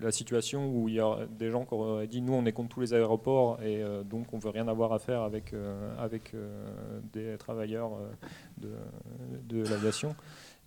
la 0.01 0.11
situation 0.11 0.69
où 0.69 0.89
il 0.89 0.97
y 0.97 1.01
a 1.01 1.27
des 1.31 1.51
gens 1.51 1.65
qui 1.65 1.73
auraient 1.73 2.09
dit 2.09 2.21
nous 2.21 2.33
on 2.33 2.45
est 2.45 2.53
contre 2.53 2.71
tous 2.71 2.81
les 2.81 2.93
aéroports 2.93 3.63
et 3.63 3.85
donc 4.05 4.33
on 4.33 4.39
veut 4.39 4.51
rien 4.51 4.67
avoir 4.67 4.93
à 4.93 4.99
faire 4.99 5.23
avec, 5.23 5.55
des 7.13 7.37
travailleurs 7.39 7.93
de 8.59 9.63
l'aviation. 9.63 10.15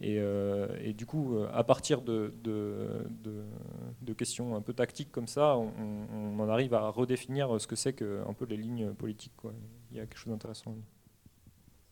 Euh, 0.04 0.68
et, 0.84 0.94
du 0.94 1.06
coup, 1.06 1.36
euh, 1.36 1.50
à 1.54 1.64
partir 1.64 2.02
de, 2.02 2.34
de, 2.44 4.14
questions 4.14 4.56
un 4.56 4.62
peu 4.62 4.74
tactiques 4.74 5.12
comme 5.12 5.28
ça, 5.28 5.58
on, 5.58 6.40
en 6.40 6.50
arrive 6.50 6.74
à 6.74 6.90
redéfinir 6.90 7.60
ce 7.60 7.66
que 7.66 7.76
c'est 7.76 7.94
que 7.94 8.22
un 8.28 8.34
peu 8.34 8.46
les 8.46 8.58
lignes 8.58 8.94
politiques. 8.94 9.34
Quoi. 9.38 9.54
Il 9.90 9.98
y 9.98 10.00
a 10.00 10.06
quelque 10.06 10.18
chose 10.18 10.34
d'intéressant. 10.34 10.76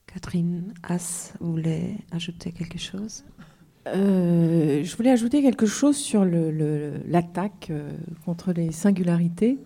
Catherine 0.06 0.74
As 0.84 1.34
voulait 1.40 1.96
ajouter 2.12 2.52
quelque 2.52 2.78
chose? 2.78 3.24
Euh, 3.88 4.84
je 4.84 4.96
voulais 4.96 5.12
ajouter 5.12 5.42
quelque 5.42 5.66
chose 5.66 5.96
sur 5.96 6.26
l'attaque 6.26 7.68
euh, 7.70 7.92
contre 8.26 8.52
les 8.52 8.72
singularités. 8.72 9.58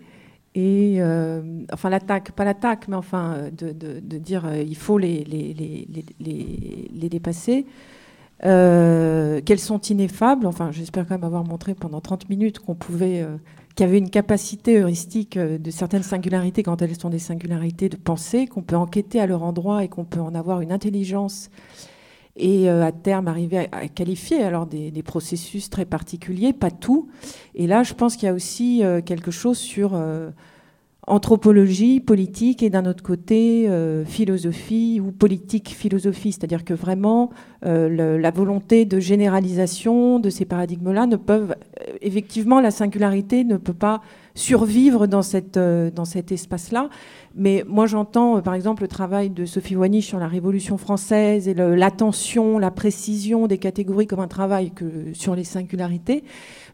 Et 0.54 0.98
euh, 1.00 1.64
enfin 1.72 1.90
l'attaque, 1.90 2.32
pas 2.32 2.44
l'attaque, 2.44 2.86
mais 2.86 2.94
enfin 2.94 3.50
de, 3.50 4.18
dire 4.18 4.48
il 4.54 4.76
faut 4.76 4.98
les, 4.98 5.24
les, 5.24 5.52
les, 5.52 6.90
les 6.92 7.08
dépasser, 7.08 7.66
qu'elles 8.40 9.58
sont 9.58 9.80
ineffables. 9.80 10.46
Enfin, 10.46 10.70
j'espère 10.70 11.06
quand 11.06 11.14
même 11.14 11.24
avoir 11.24 11.44
montré 11.44 11.74
pendant 11.74 12.00
30 12.00 12.28
minutes 12.28 12.58
qu'on 12.58 12.74
pouvait, 12.74 13.26
qu'il 13.74 13.86
y 13.86 13.88
avait 13.88 13.98
une 13.98 14.10
capacité 14.10 14.78
heuristique 14.78 15.38
de 15.38 15.70
certaines 15.70 16.02
singularités 16.02 16.62
quand 16.62 16.82
elles 16.82 16.98
sont 16.98 17.10
des 17.10 17.18
singularités 17.18 17.88
de 17.88 17.96
penser, 17.96 18.46
qu'on 18.46 18.62
peut 18.62 18.76
enquêter 18.76 19.20
à 19.20 19.26
leur 19.26 19.42
endroit 19.42 19.84
et 19.84 19.88
qu'on 19.88 20.04
peut 20.04 20.20
en 20.20 20.34
avoir 20.34 20.60
une 20.60 20.72
intelligence 20.72 21.50
et 22.36 22.68
euh, 22.68 22.84
à 22.84 22.92
terme 22.92 23.28
arriver 23.28 23.68
à, 23.70 23.88
qualifier 23.88 24.42
alors 24.42 24.66
des, 24.66 25.02
processus 25.02 25.70
très 25.70 25.84
particuliers, 25.84 26.52
pas 26.52 26.70
tout. 26.70 27.08
Et 27.54 27.66
là, 27.66 27.82
je 27.82 27.94
pense 27.94 28.16
qu'il 28.16 28.26
y 28.26 28.30
a 28.30 28.34
aussi 28.34 28.82
euh, 28.82 29.00
quelque 29.00 29.30
chose 29.30 29.58
sur 29.58 29.94
euh, 29.94 30.30
anthropologie, 31.06 32.00
politique 32.00 32.62
et 32.62 32.70
d'un 32.70 32.86
autre 32.86 33.02
côté 33.02 33.68
philosophie 34.06 35.00
ou 35.04 35.12
politique 35.12 35.68
philosophie, 35.68 36.32
c'est-à-dire 36.32 36.64
que 36.64 36.74
vraiment 36.74 37.30
la 37.62 38.30
volonté 38.30 38.84
de 38.84 38.98
généralisation 39.00 40.18
de 40.18 40.30
ces 40.30 40.44
paradigmes-là 40.44 41.06
ne 41.06 41.16
peuvent 41.16 41.54
effectivement 42.00 42.60
la 42.60 42.70
singularité 42.70 43.44
ne 43.44 43.56
peut 43.56 43.74
pas 43.74 44.00
survivre 44.34 45.06
dans, 45.06 45.22
cette, 45.22 45.58
dans 45.58 46.04
cet 46.04 46.32
espace-là. 46.32 46.88
Mais 47.36 47.64
moi, 47.66 47.86
j'entends, 47.86 48.36
euh, 48.36 48.40
par 48.40 48.54
exemple, 48.54 48.82
le 48.82 48.88
travail 48.88 49.30
de 49.30 49.44
Sophie 49.44 49.76
Wanisch 49.76 50.06
sur 50.06 50.18
la 50.18 50.28
Révolution 50.28 50.76
française 50.76 51.48
et 51.48 51.54
l'attention, 51.54 52.58
la 52.58 52.70
précision 52.70 53.46
des 53.46 53.58
catégories 53.58 54.06
comme 54.06 54.20
un 54.20 54.28
travail 54.28 54.70
que, 54.70 55.12
sur 55.14 55.34
les 55.34 55.44
singularités. 55.44 56.24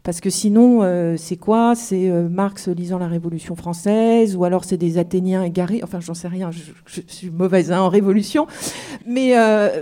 Parce 0.03 0.19
que 0.19 0.29
sinon, 0.29 0.81
euh, 0.81 1.15
c'est 1.17 1.37
quoi? 1.37 1.75
C'est 1.75 2.09
euh, 2.09 2.27
Marx 2.27 2.67
lisant 2.67 2.97
la 2.97 3.07
Révolution 3.07 3.55
française, 3.55 4.35
ou 4.35 4.43
alors 4.43 4.63
c'est 4.63 4.77
des 4.77 4.97
Athéniens 4.97 5.43
égarés? 5.43 5.81
Enfin, 5.83 5.99
j'en 5.99 6.13
sais 6.13 6.27
rien, 6.27 6.49
je, 6.51 7.01
suis 7.07 7.29
mauvaise 7.29 7.71
hein, 7.71 7.81
en 7.81 7.89
révolution. 7.89 8.47
Mais, 9.05 9.33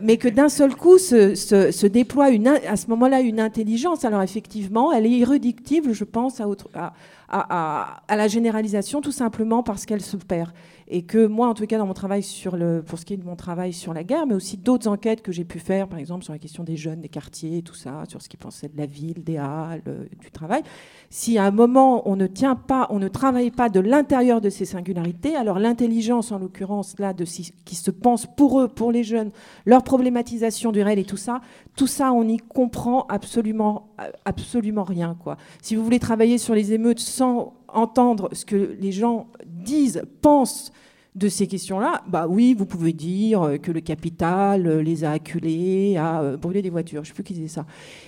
mais 0.04 0.18
que 0.18 0.28
d'un 0.28 0.50
seul 0.50 0.76
coup 0.76 0.98
se, 0.98 1.36
se, 1.36 1.88
déploie 1.88 2.30
une, 2.30 2.48
à 2.48 2.76
ce 2.76 2.88
moment-là 2.88 3.22
une 3.22 3.40
intelligence. 3.40 4.06
Alors 4.06 4.22
effectivement, 4.22 4.92
elle 4.92 5.06
est 5.06 5.12
irréductible, 5.12 5.94
je 5.94 6.04
pense, 6.04 6.40
à, 6.40 6.48
autre, 6.48 6.70
à, 6.74 6.94
à, 7.30 8.16
la 8.16 8.28
généralisation 8.28 9.02
tout 9.02 9.12
simplement 9.12 9.64
parce 9.64 9.86
qu'elle 9.86 10.02
se 10.02 10.18
perd. 10.18 10.50
Et 10.90 11.04
que 11.04 11.28
moi, 11.28 11.48
en 11.48 11.54
tout 11.54 11.66
cas, 11.68 11.78
dans 11.78 11.86
mon 11.86 11.94
travail 11.94 12.24
sur 12.24 12.56
le, 12.56 12.82
pour 12.82 12.98
ce 12.98 13.06
qui 13.06 13.14
est 13.14 13.18
de 13.18 13.26
mon 13.26 13.36
travail 13.36 13.74
sur 13.74 13.94
la 13.94 14.04
guerre, 14.04 14.26
mais 14.26 14.34
aussi 14.34 14.58
d'autres 14.58 14.88
enquêtes 14.88 15.22
que 15.22 15.32
j'ai 15.32 15.46
pu 15.46 15.60
faire, 15.60 15.88
par 15.88 16.00
exemple 16.00 16.24
sur 16.24 16.34
la 16.34 16.40
question 16.40 16.64
des 16.64 16.78
jeunes, 16.78 17.02
des 17.02 17.10
quartiers, 17.10 17.62
tout 17.62 17.76
ça, 17.76 18.04
sur 18.08 18.22
ce 18.22 18.30
qu'ils 18.30 18.40
pensaient 18.40 18.70
de 18.70 18.78
la 18.78 18.88
ville, 18.88 19.24
des 19.24 19.38
halles, 19.38 19.84
euh, 19.88 20.06
du 20.20 20.32
travail. 20.32 20.64
Si 21.10 21.38
à 21.38 21.46
un 21.46 21.52
moment 21.52 22.10
on 22.10 22.16
ne 22.16 22.28
tient 22.28 22.56
pas, 22.56 22.88
on 22.90 23.00
ne 23.00 23.08
travaille 23.08 23.52
pas 23.52 23.70
de 23.70 23.80
l'intérieur 23.80 24.42
de 24.42 24.50
ces 24.50 24.66
singularités, 24.66 25.36
alors 25.36 25.60
l'intelligence, 25.60 26.32
en 26.32 26.40
l'occurrence 26.40 26.98
là, 26.98 27.14
de 27.14 27.24
qui 27.24 27.76
se 27.76 27.92
pense 27.92 28.26
pour 28.26 28.60
eux, 28.60 28.68
pour 28.68 28.92
les 28.92 29.04
jeunes, 29.04 29.32
leur 29.66 29.84
problématisation 29.84 30.72
du 30.72 30.82
réel 30.82 31.00
et 31.00 31.06
tout 31.06 31.18
ça, 31.18 31.42
tout 31.76 31.88
ça, 31.88 32.12
on 32.12 32.24
n'y 32.24 32.38
comprend 32.38 33.06
absolument, 33.08 33.90
absolument 34.26 34.84
rien, 34.84 35.16
quoi. 35.22 35.38
Si 35.62 35.76
vous 35.76 35.84
voulez 35.84 36.00
travailler 36.00 36.38
sur 36.38 36.56
les 36.56 36.74
émeutes 36.74 37.00
sans 37.00 37.59
entendre 37.76 38.30
ce 38.34 38.46
que 38.46 38.56
les 38.56 38.92
gens 38.92 39.28
disent, 39.46 40.04
pensent 40.22 40.72
de 41.20 41.28
ces 41.28 41.48
questions-là, 41.48 42.02
bah 42.08 42.28
oui, 42.28 42.56
vous 42.58 42.66
pouvez 42.66 42.94
dire 42.94 43.58
que 43.62 43.72
le 43.72 43.82
capital 43.82 44.80
les 44.80 45.04
a 45.04 45.12
acculés 45.12 45.98
à 45.98 46.22
euh, 46.22 46.38
brûler 46.38 46.62
des 46.62 46.70
voitures. 46.70 47.04
Je 47.04 47.10
ne 47.10 47.14
sais 47.14 47.14
plus 47.14 47.24
qui 47.24 47.34
disait 47.34 47.48
ça. 47.48 47.66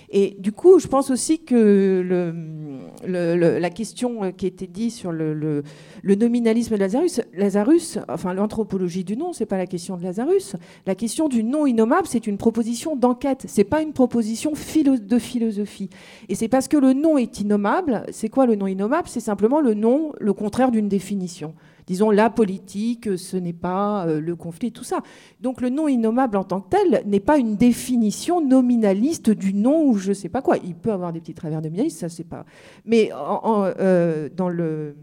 Et 0.10 0.38
du 0.40 0.54
coup, 0.54 0.80
je 0.80 0.88
pense 0.88 1.12
aussi 1.12 1.40
que 1.40 2.04
la 3.06 3.70
question 3.70 4.32
qui 4.32 4.48
était 4.48 4.68
dite 4.68 4.94
sur 4.94 5.12
le, 5.12 5.64
nominalisme 6.04 6.76
de 6.76 6.80
Lazarus, 6.80 7.22
Lazarus, 7.34 8.00
enfin 8.08 8.34
l'anthropologie 8.34 9.04
du 9.04 9.18
nom, 9.18 9.34
c'est 9.34 9.46
pas 9.46 9.58
la 9.58 9.68
question 9.68 9.98
de 9.98 10.04
Lazarus. 10.04 10.56
La 10.86 10.96
question 10.96 11.28
du 11.28 11.44
nom 11.44 11.66
innommable, 11.66 12.08
c'est 12.08 12.28
une 12.28 12.38
proposition 12.38 12.96
d'enquête. 12.96 13.44
C'est 13.48 13.66
pas 13.66 13.82
une 13.82 13.94
proposition 13.94 14.52
de 14.52 15.20
philosophie. 15.20 15.90
Et 16.30 16.36
c'est 16.36 16.48
parce 16.48 16.68
que 16.68 16.78
le 16.78 16.94
nom 16.94 17.18
est 17.18 17.42
innommable. 17.42 18.06
C'est 18.12 18.30
quoi 18.30 18.46
le 18.46 18.56
nom 18.56 18.68
innommable? 18.68 19.08
C'est 19.10 19.20
simplement 19.20 19.60
le 19.60 19.74
nom, 19.74 20.14
le 20.20 20.34
contraire 20.34 20.72
d'une 20.72 20.88
définition 20.88 21.54
disons, 21.92 22.10
la 22.10 22.30
politique, 22.30 23.18
ce 23.18 23.36
n'est 23.36 23.52
pas 23.52 24.08
euh, 24.08 24.22
le 24.22 24.38
conflit, 24.38 24.72
tout 24.72 24.86
ça. 24.86 25.02
Donc 25.42 25.60
le 25.60 25.70
nom 25.70 25.90
innommable 25.90 26.38
en 26.38 26.46
tant 26.46 26.62
que 26.62 26.70
tel 26.70 27.04
n'est 27.06 27.20
pas 27.20 27.38
une 27.38 27.58
définition 27.58 28.40
nominaliste 28.40 29.30
du 29.30 29.54
nom 29.54 29.90
ou 29.90 29.98
je 29.98 30.10
ne 30.10 30.14
sais 30.14 30.30
pas 30.30 30.42
quoi. 30.42 30.56
Il 30.64 30.76
peut 30.76 30.94
avoir 30.94 31.12
des 31.12 31.20
petits 31.20 31.34
travers 31.34 31.62
nominalistes, 31.62 32.00
ça 32.00 32.08
c'est 32.08 32.24
pas. 32.24 32.46
Mais 32.86 33.12
euh, 33.14 34.30
dans 34.34 34.48
le 34.48 34.96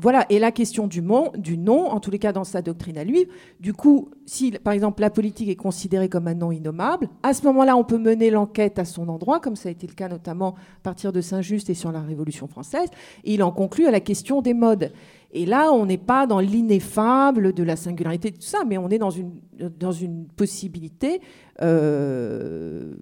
voilà, 0.00 0.26
et 0.28 0.38
la 0.40 0.50
question 0.50 0.88
du, 0.88 1.02
du 1.38 1.58
nom, 1.58 1.86
en 1.86 2.00
tous 2.00 2.10
les 2.10 2.18
cas 2.18 2.32
dans 2.32 2.44
sa 2.44 2.62
doctrine 2.62 2.98
à 2.98 3.04
lui, 3.04 3.28
du 3.60 3.72
coup, 3.72 4.10
si 4.26 4.50
par 4.50 4.72
exemple 4.72 5.00
la 5.00 5.10
politique 5.10 5.48
est 5.48 5.56
considérée 5.56 6.08
comme 6.08 6.26
un 6.26 6.34
nom 6.34 6.50
innommable, 6.50 7.08
à 7.22 7.32
ce 7.32 7.44
moment-là, 7.44 7.76
on 7.76 7.84
peut 7.84 7.98
mener 7.98 8.30
l'enquête 8.30 8.78
à 8.78 8.84
son 8.84 9.08
endroit, 9.08 9.38
comme 9.38 9.54
ça 9.54 9.68
a 9.68 9.72
été 9.72 9.86
le 9.86 9.94
cas 9.94 10.08
notamment 10.08 10.54
à 10.54 10.82
partir 10.82 11.12
de 11.12 11.20
Saint-Just 11.20 11.70
et 11.70 11.74
sur 11.74 11.92
la 11.92 12.00
Révolution 12.00 12.48
française, 12.48 12.88
et 13.22 13.34
il 13.34 13.42
en 13.42 13.52
conclut 13.52 13.86
à 13.86 13.92
la 13.92 14.00
question 14.00 14.42
des 14.42 14.54
modes. 14.54 14.90
Et 15.34 15.46
là, 15.46 15.72
on 15.72 15.84
n'est 15.84 15.98
pas 15.98 16.26
dans 16.26 16.38
l'ineffable 16.38 17.52
de 17.52 17.64
la 17.64 17.74
singularité, 17.74 18.30
de 18.30 18.36
tout 18.36 18.42
ça, 18.42 18.62
mais 18.64 18.78
on 18.78 18.88
est 18.88 18.98
dans 18.98 19.10
une, 19.10 19.32
dans 19.78 19.90
une 19.90 20.26
possibilité 20.28 21.20
euh, 21.60 22.94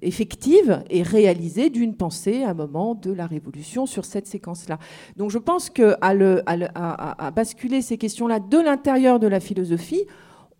effective 0.00 0.82
et 0.88 1.02
réalisée 1.02 1.68
d'une 1.68 1.94
pensée 1.94 2.42
à 2.42 2.50
un 2.50 2.54
moment 2.54 2.94
de 2.94 3.12
la 3.12 3.26
Révolution 3.26 3.84
sur 3.84 4.06
cette 4.06 4.26
séquence-là. 4.26 4.78
Donc 5.16 5.30
je 5.30 5.38
pense 5.38 5.68
qu'à 5.68 5.98
à, 6.00 7.30
basculer 7.32 7.82
ces 7.82 7.98
questions-là 7.98 8.40
de 8.40 8.58
l'intérieur 8.58 9.18
de 9.18 9.26
la 9.26 9.40
philosophie, 9.40 10.06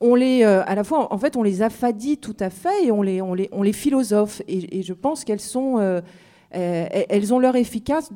on 0.01 0.15
les, 0.15 0.43
euh, 0.45 0.63
à 0.67 0.75
la 0.75 0.85
fois, 0.85 1.11
en 1.11 1.17
fait, 1.17 1.37
on 1.37 1.43
les 1.43 1.63
affadit 1.63 2.19
tout 2.19 2.37
à 2.39 2.51
fait 2.51 2.85
et 2.85 2.93
on 2.93 3.01
les, 3.01 3.23
on 3.23 3.33
les, 3.33 3.49
on 3.51 3.63
les 3.63 3.73
philosophe. 3.73 4.43
Et, 4.47 4.83
je 4.83 4.93
pense 4.93 5.25
qu'elles 5.25 5.41
sont, 5.41 5.79
euh, 5.79 6.03
elles 6.51 7.33
ont 7.33 7.39
leur 7.39 7.57
efficace 7.57 8.11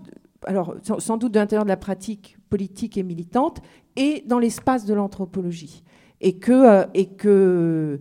alors 0.47 0.75
sans 0.99 1.17
doute 1.17 1.33
de 1.33 1.39
l'intérieur 1.39 1.65
de 1.65 1.69
la 1.69 1.77
pratique 1.77 2.39
politique 2.49 2.97
et 2.97 3.03
militante, 3.03 3.61
et 3.97 4.25
dans 4.27 4.39
l'espace 4.39 4.85
de 4.85 4.95
l'anthropologie. 4.95 5.83
Et 6.21 6.39
que, 6.39 6.53
euh, 6.53 6.85
et 6.95 7.07
que 7.07 8.01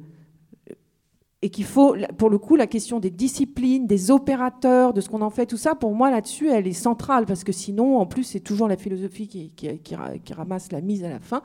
et 1.42 1.50
qu'il 1.50 1.64
faut, 1.64 1.96
pour 2.18 2.30
le 2.30 2.38
coup, 2.38 2.58
la 2.58 2.68
question 2.68 3.00
des 3.00 3.10
disciplines, 3.10 3.88
des 3.88 4.12
opérateurs, 4.12 4.94
de 4.94 5.00
ce 5.00 5.08
qu'on 5.08 5.22
en 5.22 5.30
fait, 5.30 5.46
tout 5.46 5.58
ça, 5.58 5.74
pour 5.74 5.96
moi, 5.96 6.12
là-dessus, 6.12 6.50
elle 6.50 6.68
est 6.68 6.74
centrale, 6.74 7.26
parce 7.26 7.46
que 7.46 7.54
sinon, 7.54 7.98
en 7.98 8.06
plus, 8.06 8.24
c'est 8.24 8.42
toujours 8.42 8.68
la 8.68 8.76
philosophie 8.76 9.28
qui, 9.28 9.52
qui, 9.54 10.34
ramasse 10.34 10.72
la 10.74 10.82
mise 10.82 11.04
à 11.06 11.10
la 11.10 11.20
fin, 11.20 11.42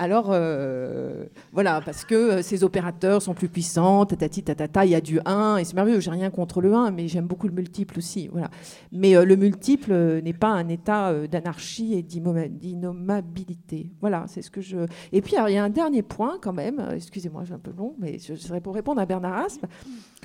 alors, 0.00 0.28
euh, 0.30 1.26
voilà, 1.52 1.82
parce 1.84 2.06
que 2.06 2.14
euh, 2.14 2.42
ces 2.42 2.64
opérateurs 2.64 3.20
sont 3.20 3.34
plus 3.34 3.50
puissants, 3.50 4.06
tatati, 4.06 4.42
tatata, 4.42 4.86
il 4.86 4.92
y 4.92 4.94
a 4.94 5.02
du 5.02 5.20
1, 5.26 5.58
et 5.58 5.64
c'est 5.64 5.74
merveilleux, 5.74 6.00
j'ai 6.00 6.10
rien 6.10 6.30
contre 6.30 6.62
le 6.62 6.72
1, 6.72 6.90
mais 6.90 7.06
j'aime 7.06 7.26
beaucoup 7.26 7.46
le 7.46 7.52
multiple 7.52 7.98
aussi. 7.98 8.26
Voilà. 8.28 8.48
Mais 8.92 9.14
euh, 9.14 9.26
le 9.26 9.36
multiple 9.36 9.92
n'est 10.22 10.32
pas 10.32 10.48
un 10.48 10.68
état 10.68 11.12
d'anarchie 11.26 11.92
et 11.92 12.02
d'innommabilité. 12.02 13.90
Voilà, 14.00 14.24
c'est 14.26 14.40
ce 14.40 14.50
que 14.50 14.62
je. 14.62 14.78
Et 15.12 15.20
puis, 15.20 15.34
il 15.46 15.52
y 15.52 15.58
a 15.58 15.64
un 15.64 15.68
dernier 15.68 16.00
point, 16.00 16.38
quand 16.40 16.54
même, 16.54 16.82
excusez-moi, 16.94 17.44
j'ai 17.44 17.52
un 17.52 17.58
peu 17.58 17.72
long, 17.76 17.94
mais 17.98 18.18
ce 18.18 18.36
serait 18.36 18.62
pour 18.62 18.74
répondre 18.74 19.02
à 19.02 19.04
Bernard 19.04 19.44
Aspe, 19.44 19.66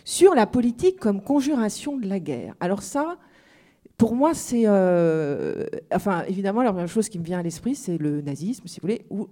sur 0.05 0.36
la 0.36 0.47
politique 0.47 1.01
comme 1.01 1.19
conjuration 1.19 1.97
de 1.97 2.07
la 2.07 2.21
guerre. 2.21 2.55
Alors, 2.61 2.82
ça 2.82 3.17
pour 3.97 4.15
moi, 4.15 4.33
c'est. 4.33 4.63
Euh, 4.65 5.65
enfin, 5.93 6.23
évidemment, 6.27 6.63
la 6.63 6.71
première 6.71 6.89
chose 6.89 7.07
qui 7.07 7.17
me 7.17 7.23
vient 7.23 7.39
à 7.39 7.43
l'esprit, 7.43 7.75
c'est 7.75 7.97
le 7.97 8.21
nazisme, 8.21 8.67
si 8.67 8.79
vous 8.79 8.87
voulez, 8.87 9.05
ou 9.09 9.29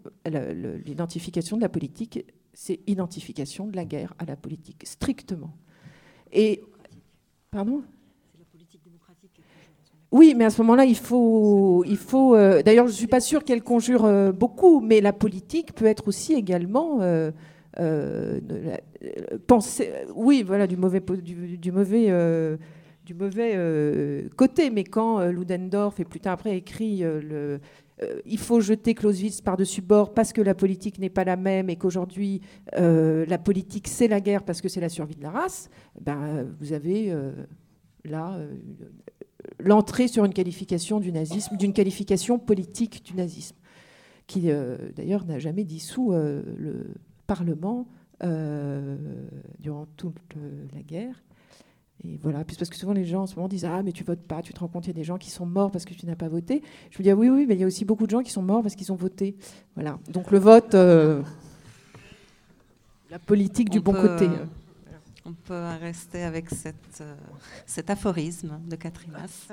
l'identification 0.85 1.57
de 1.57 1.61
la 1.61 1.69
politique, 1.69 2.25
c'est 2.53 2.79
identification 2.87 3.67
de 3.67 3.75
la 3.75 3.83
guerre 3.83 4.13
à 4.19 4.25
la 4.25 4.35
politique, 4.35 4.83
strictement. 4.85 5.53
Et. 6.31 6.63
Pardon? 7.51 7.83
Oui, 10.11 10.35
mais 10.37 10.45
à 10.45 10.49
ce 10.51 10.61
moment-là, 10.61 10.85
il 10.85 10.95
faut, 10.95 11.83
il 11.85 11.97
faut. 11.97 12.35
Euh, 12.35 12.61
d'ailleurs, 12.61 12.85
je 12.85 12.91
ne 12.91 12.97
suis 12.97 13.07
pas 13.07 13.19
sûre 13.19 13.43
qu'elle 13.43 13.63
conjure 13.63 14.05
euh, 14.05 14.31
beaucoup, 14.31 14.79
mais 14.79 15.01
la 15.01 15.11
politique 15.11 15.73
peut 15.73 15.85
être 15.85 16.07
aussi 16.07 16.33
également 16.33 16.99
penser. 19.47 19.91
Oui, 20.15 20.43
voilà, 20.43 20.67
du 20.67 20.77
mauvais, 20.77 21.01
du, 21.01 21.57
du 21.57 21.71
mauvais 21.71 22.09
du 23.05 23.13
mauvais 23.13 23.53
euh, 23.55 24.29
côté. 24.35 24.69
Mais 24.69 24.83
quand 24.83 25.19
euh, 25.19 25.31
Ludendorff 25.31 25.99
et 25.99 26.05
plus 26.05 26.19
tard 26.19 26.33
après 26.33 26.57
écrit 26.57 27.03
euh, 27.03 27.57
il 28.25 28.39
faut 28.39 28.59
jeter 28.59 28.95
Clausewitz 28.95 29.41
par-dessus 29.41 29.81
bord 29.81 30.13
parce 30.13 30.33
que 30.33 30.41
la 30.41 30.55
politique 30.55 30.99
n'est 30.99 31.11
pas 31.11 31.23
la 31.23 31.37
même 31.37 31.69
et 31.69 31.75
qu'aujourd'hui 31.77 32.41
la 32.75 33.37
politique 33.37 33.87
c'est 33.87 34.07
la 34.07 34.19
guerre 34.19 34.43
parce 34.43 34.61
que 34.61 34.67
c'est 34.67 34.81
la 34.81 34.89
survie 34.89 35.15
de 35.15 35.21
la 35.21 35.29
race, 35.29 35.69
ben, 36.01 36.45
vous 36.59 36.73
avez 36.73 37.15
là 38.03 38.39
l'entrée 39.59 40.09
sur 40.09 40.25
une 40.25 40.33
qualification 40.33 40.99
du 40.99 41.13
nazisme, 41.13 41.55
d'une 41.55 41.71
qualification 41.71 42.39
politique 42.39 43.05
du 43.05 43.13
nazisme, 43.13 43.55
qui 44.27 44.49
d'ailleurs 44.95 45.25
n'a 45.25 45.39
jamais 45.39 45.63
dissous 45.63 46.11
le 46.11 46.95
Parlement 47.25 47.87
durant 49.59 49.85
toute 49.95 50.35
la 50.73 50.81
guerre. 50.81 51.23
Et 52.05 52.19
voilà, 52.21 52.43
puis 52.43 52.57
parce 52.57 52.69
que 52.69 52.75
souvent 52.75 52.93
les 52.93 53.05
gens 53.05 53.23
en 53.23 53.27
ce 53.27 53.35
moment 53.35 53.47
disent 53.47 53.65
Ah, 53.65 53.81
mais 53.81 53.93
tu 53.93 54.03
votes 54.03 54.21
pas, 54.21 54.41
tu 54.41 54.53
te 54.53 54.59
rends 54.59 54.67
compte, 54.67 54.85
il 54.85 54.89
y 54.89 54.91
a 54.91 54.93
des 54.93 55.05
gens 55.05 55.17
qui 55.17 55.29
sont 55.29 55.45
morts 55.45 55.71
parce 55.71 55.85
que 55.85 55.93
tu 55.93 56.05
n'as 56.05 56.15
pas 56.15 56.27
voté. 56.27 56.61
Je 56.91 56.99
me 56.99 57.03
dis 57.03 57.09
ah, 57.09 57.15
Oui, 57.15 57.29
oui, 57.29 57.45
mais 57.47 57.55
il 57.55 57.61
y 57.61 57.63
a 57.63 57.67
aussi 57.67 57.85
beaucoup 57.85 58.05
de 58.05 58.11
gens 58.11 58.21
qui 58.21 58.31
sont 58.31 58.41
morts 58.41 58.61
parce 58.61 58.75
qu'ils 58.75 58.91
ont 58.91 58.95
voté. 58.97 59.35
Voilà, 59.75 59.97
donc 60.09 60.31
le 60.31 60.39
vote, 60.39 60.75
euh, 60.75 61.21
la 63.09 63.19
politique 63.19 63.69
du 63.69 63.79
On 63.79 63.83
bon 63.83 63.93
peut, 63.93 64.07
côté. 64.09 64.29
On 65.25 65.33
peut 65.33 65.63
rester 65.79 66.23
avec 66.23 66.49
cette, 66.49 66.99
euh, 66.99 67.15
cet 67.65 67.89
aphorisme 67.89 68.59
de 68.67 68.75
Catherine 68.75 69.11
Mass. 69.11 69.47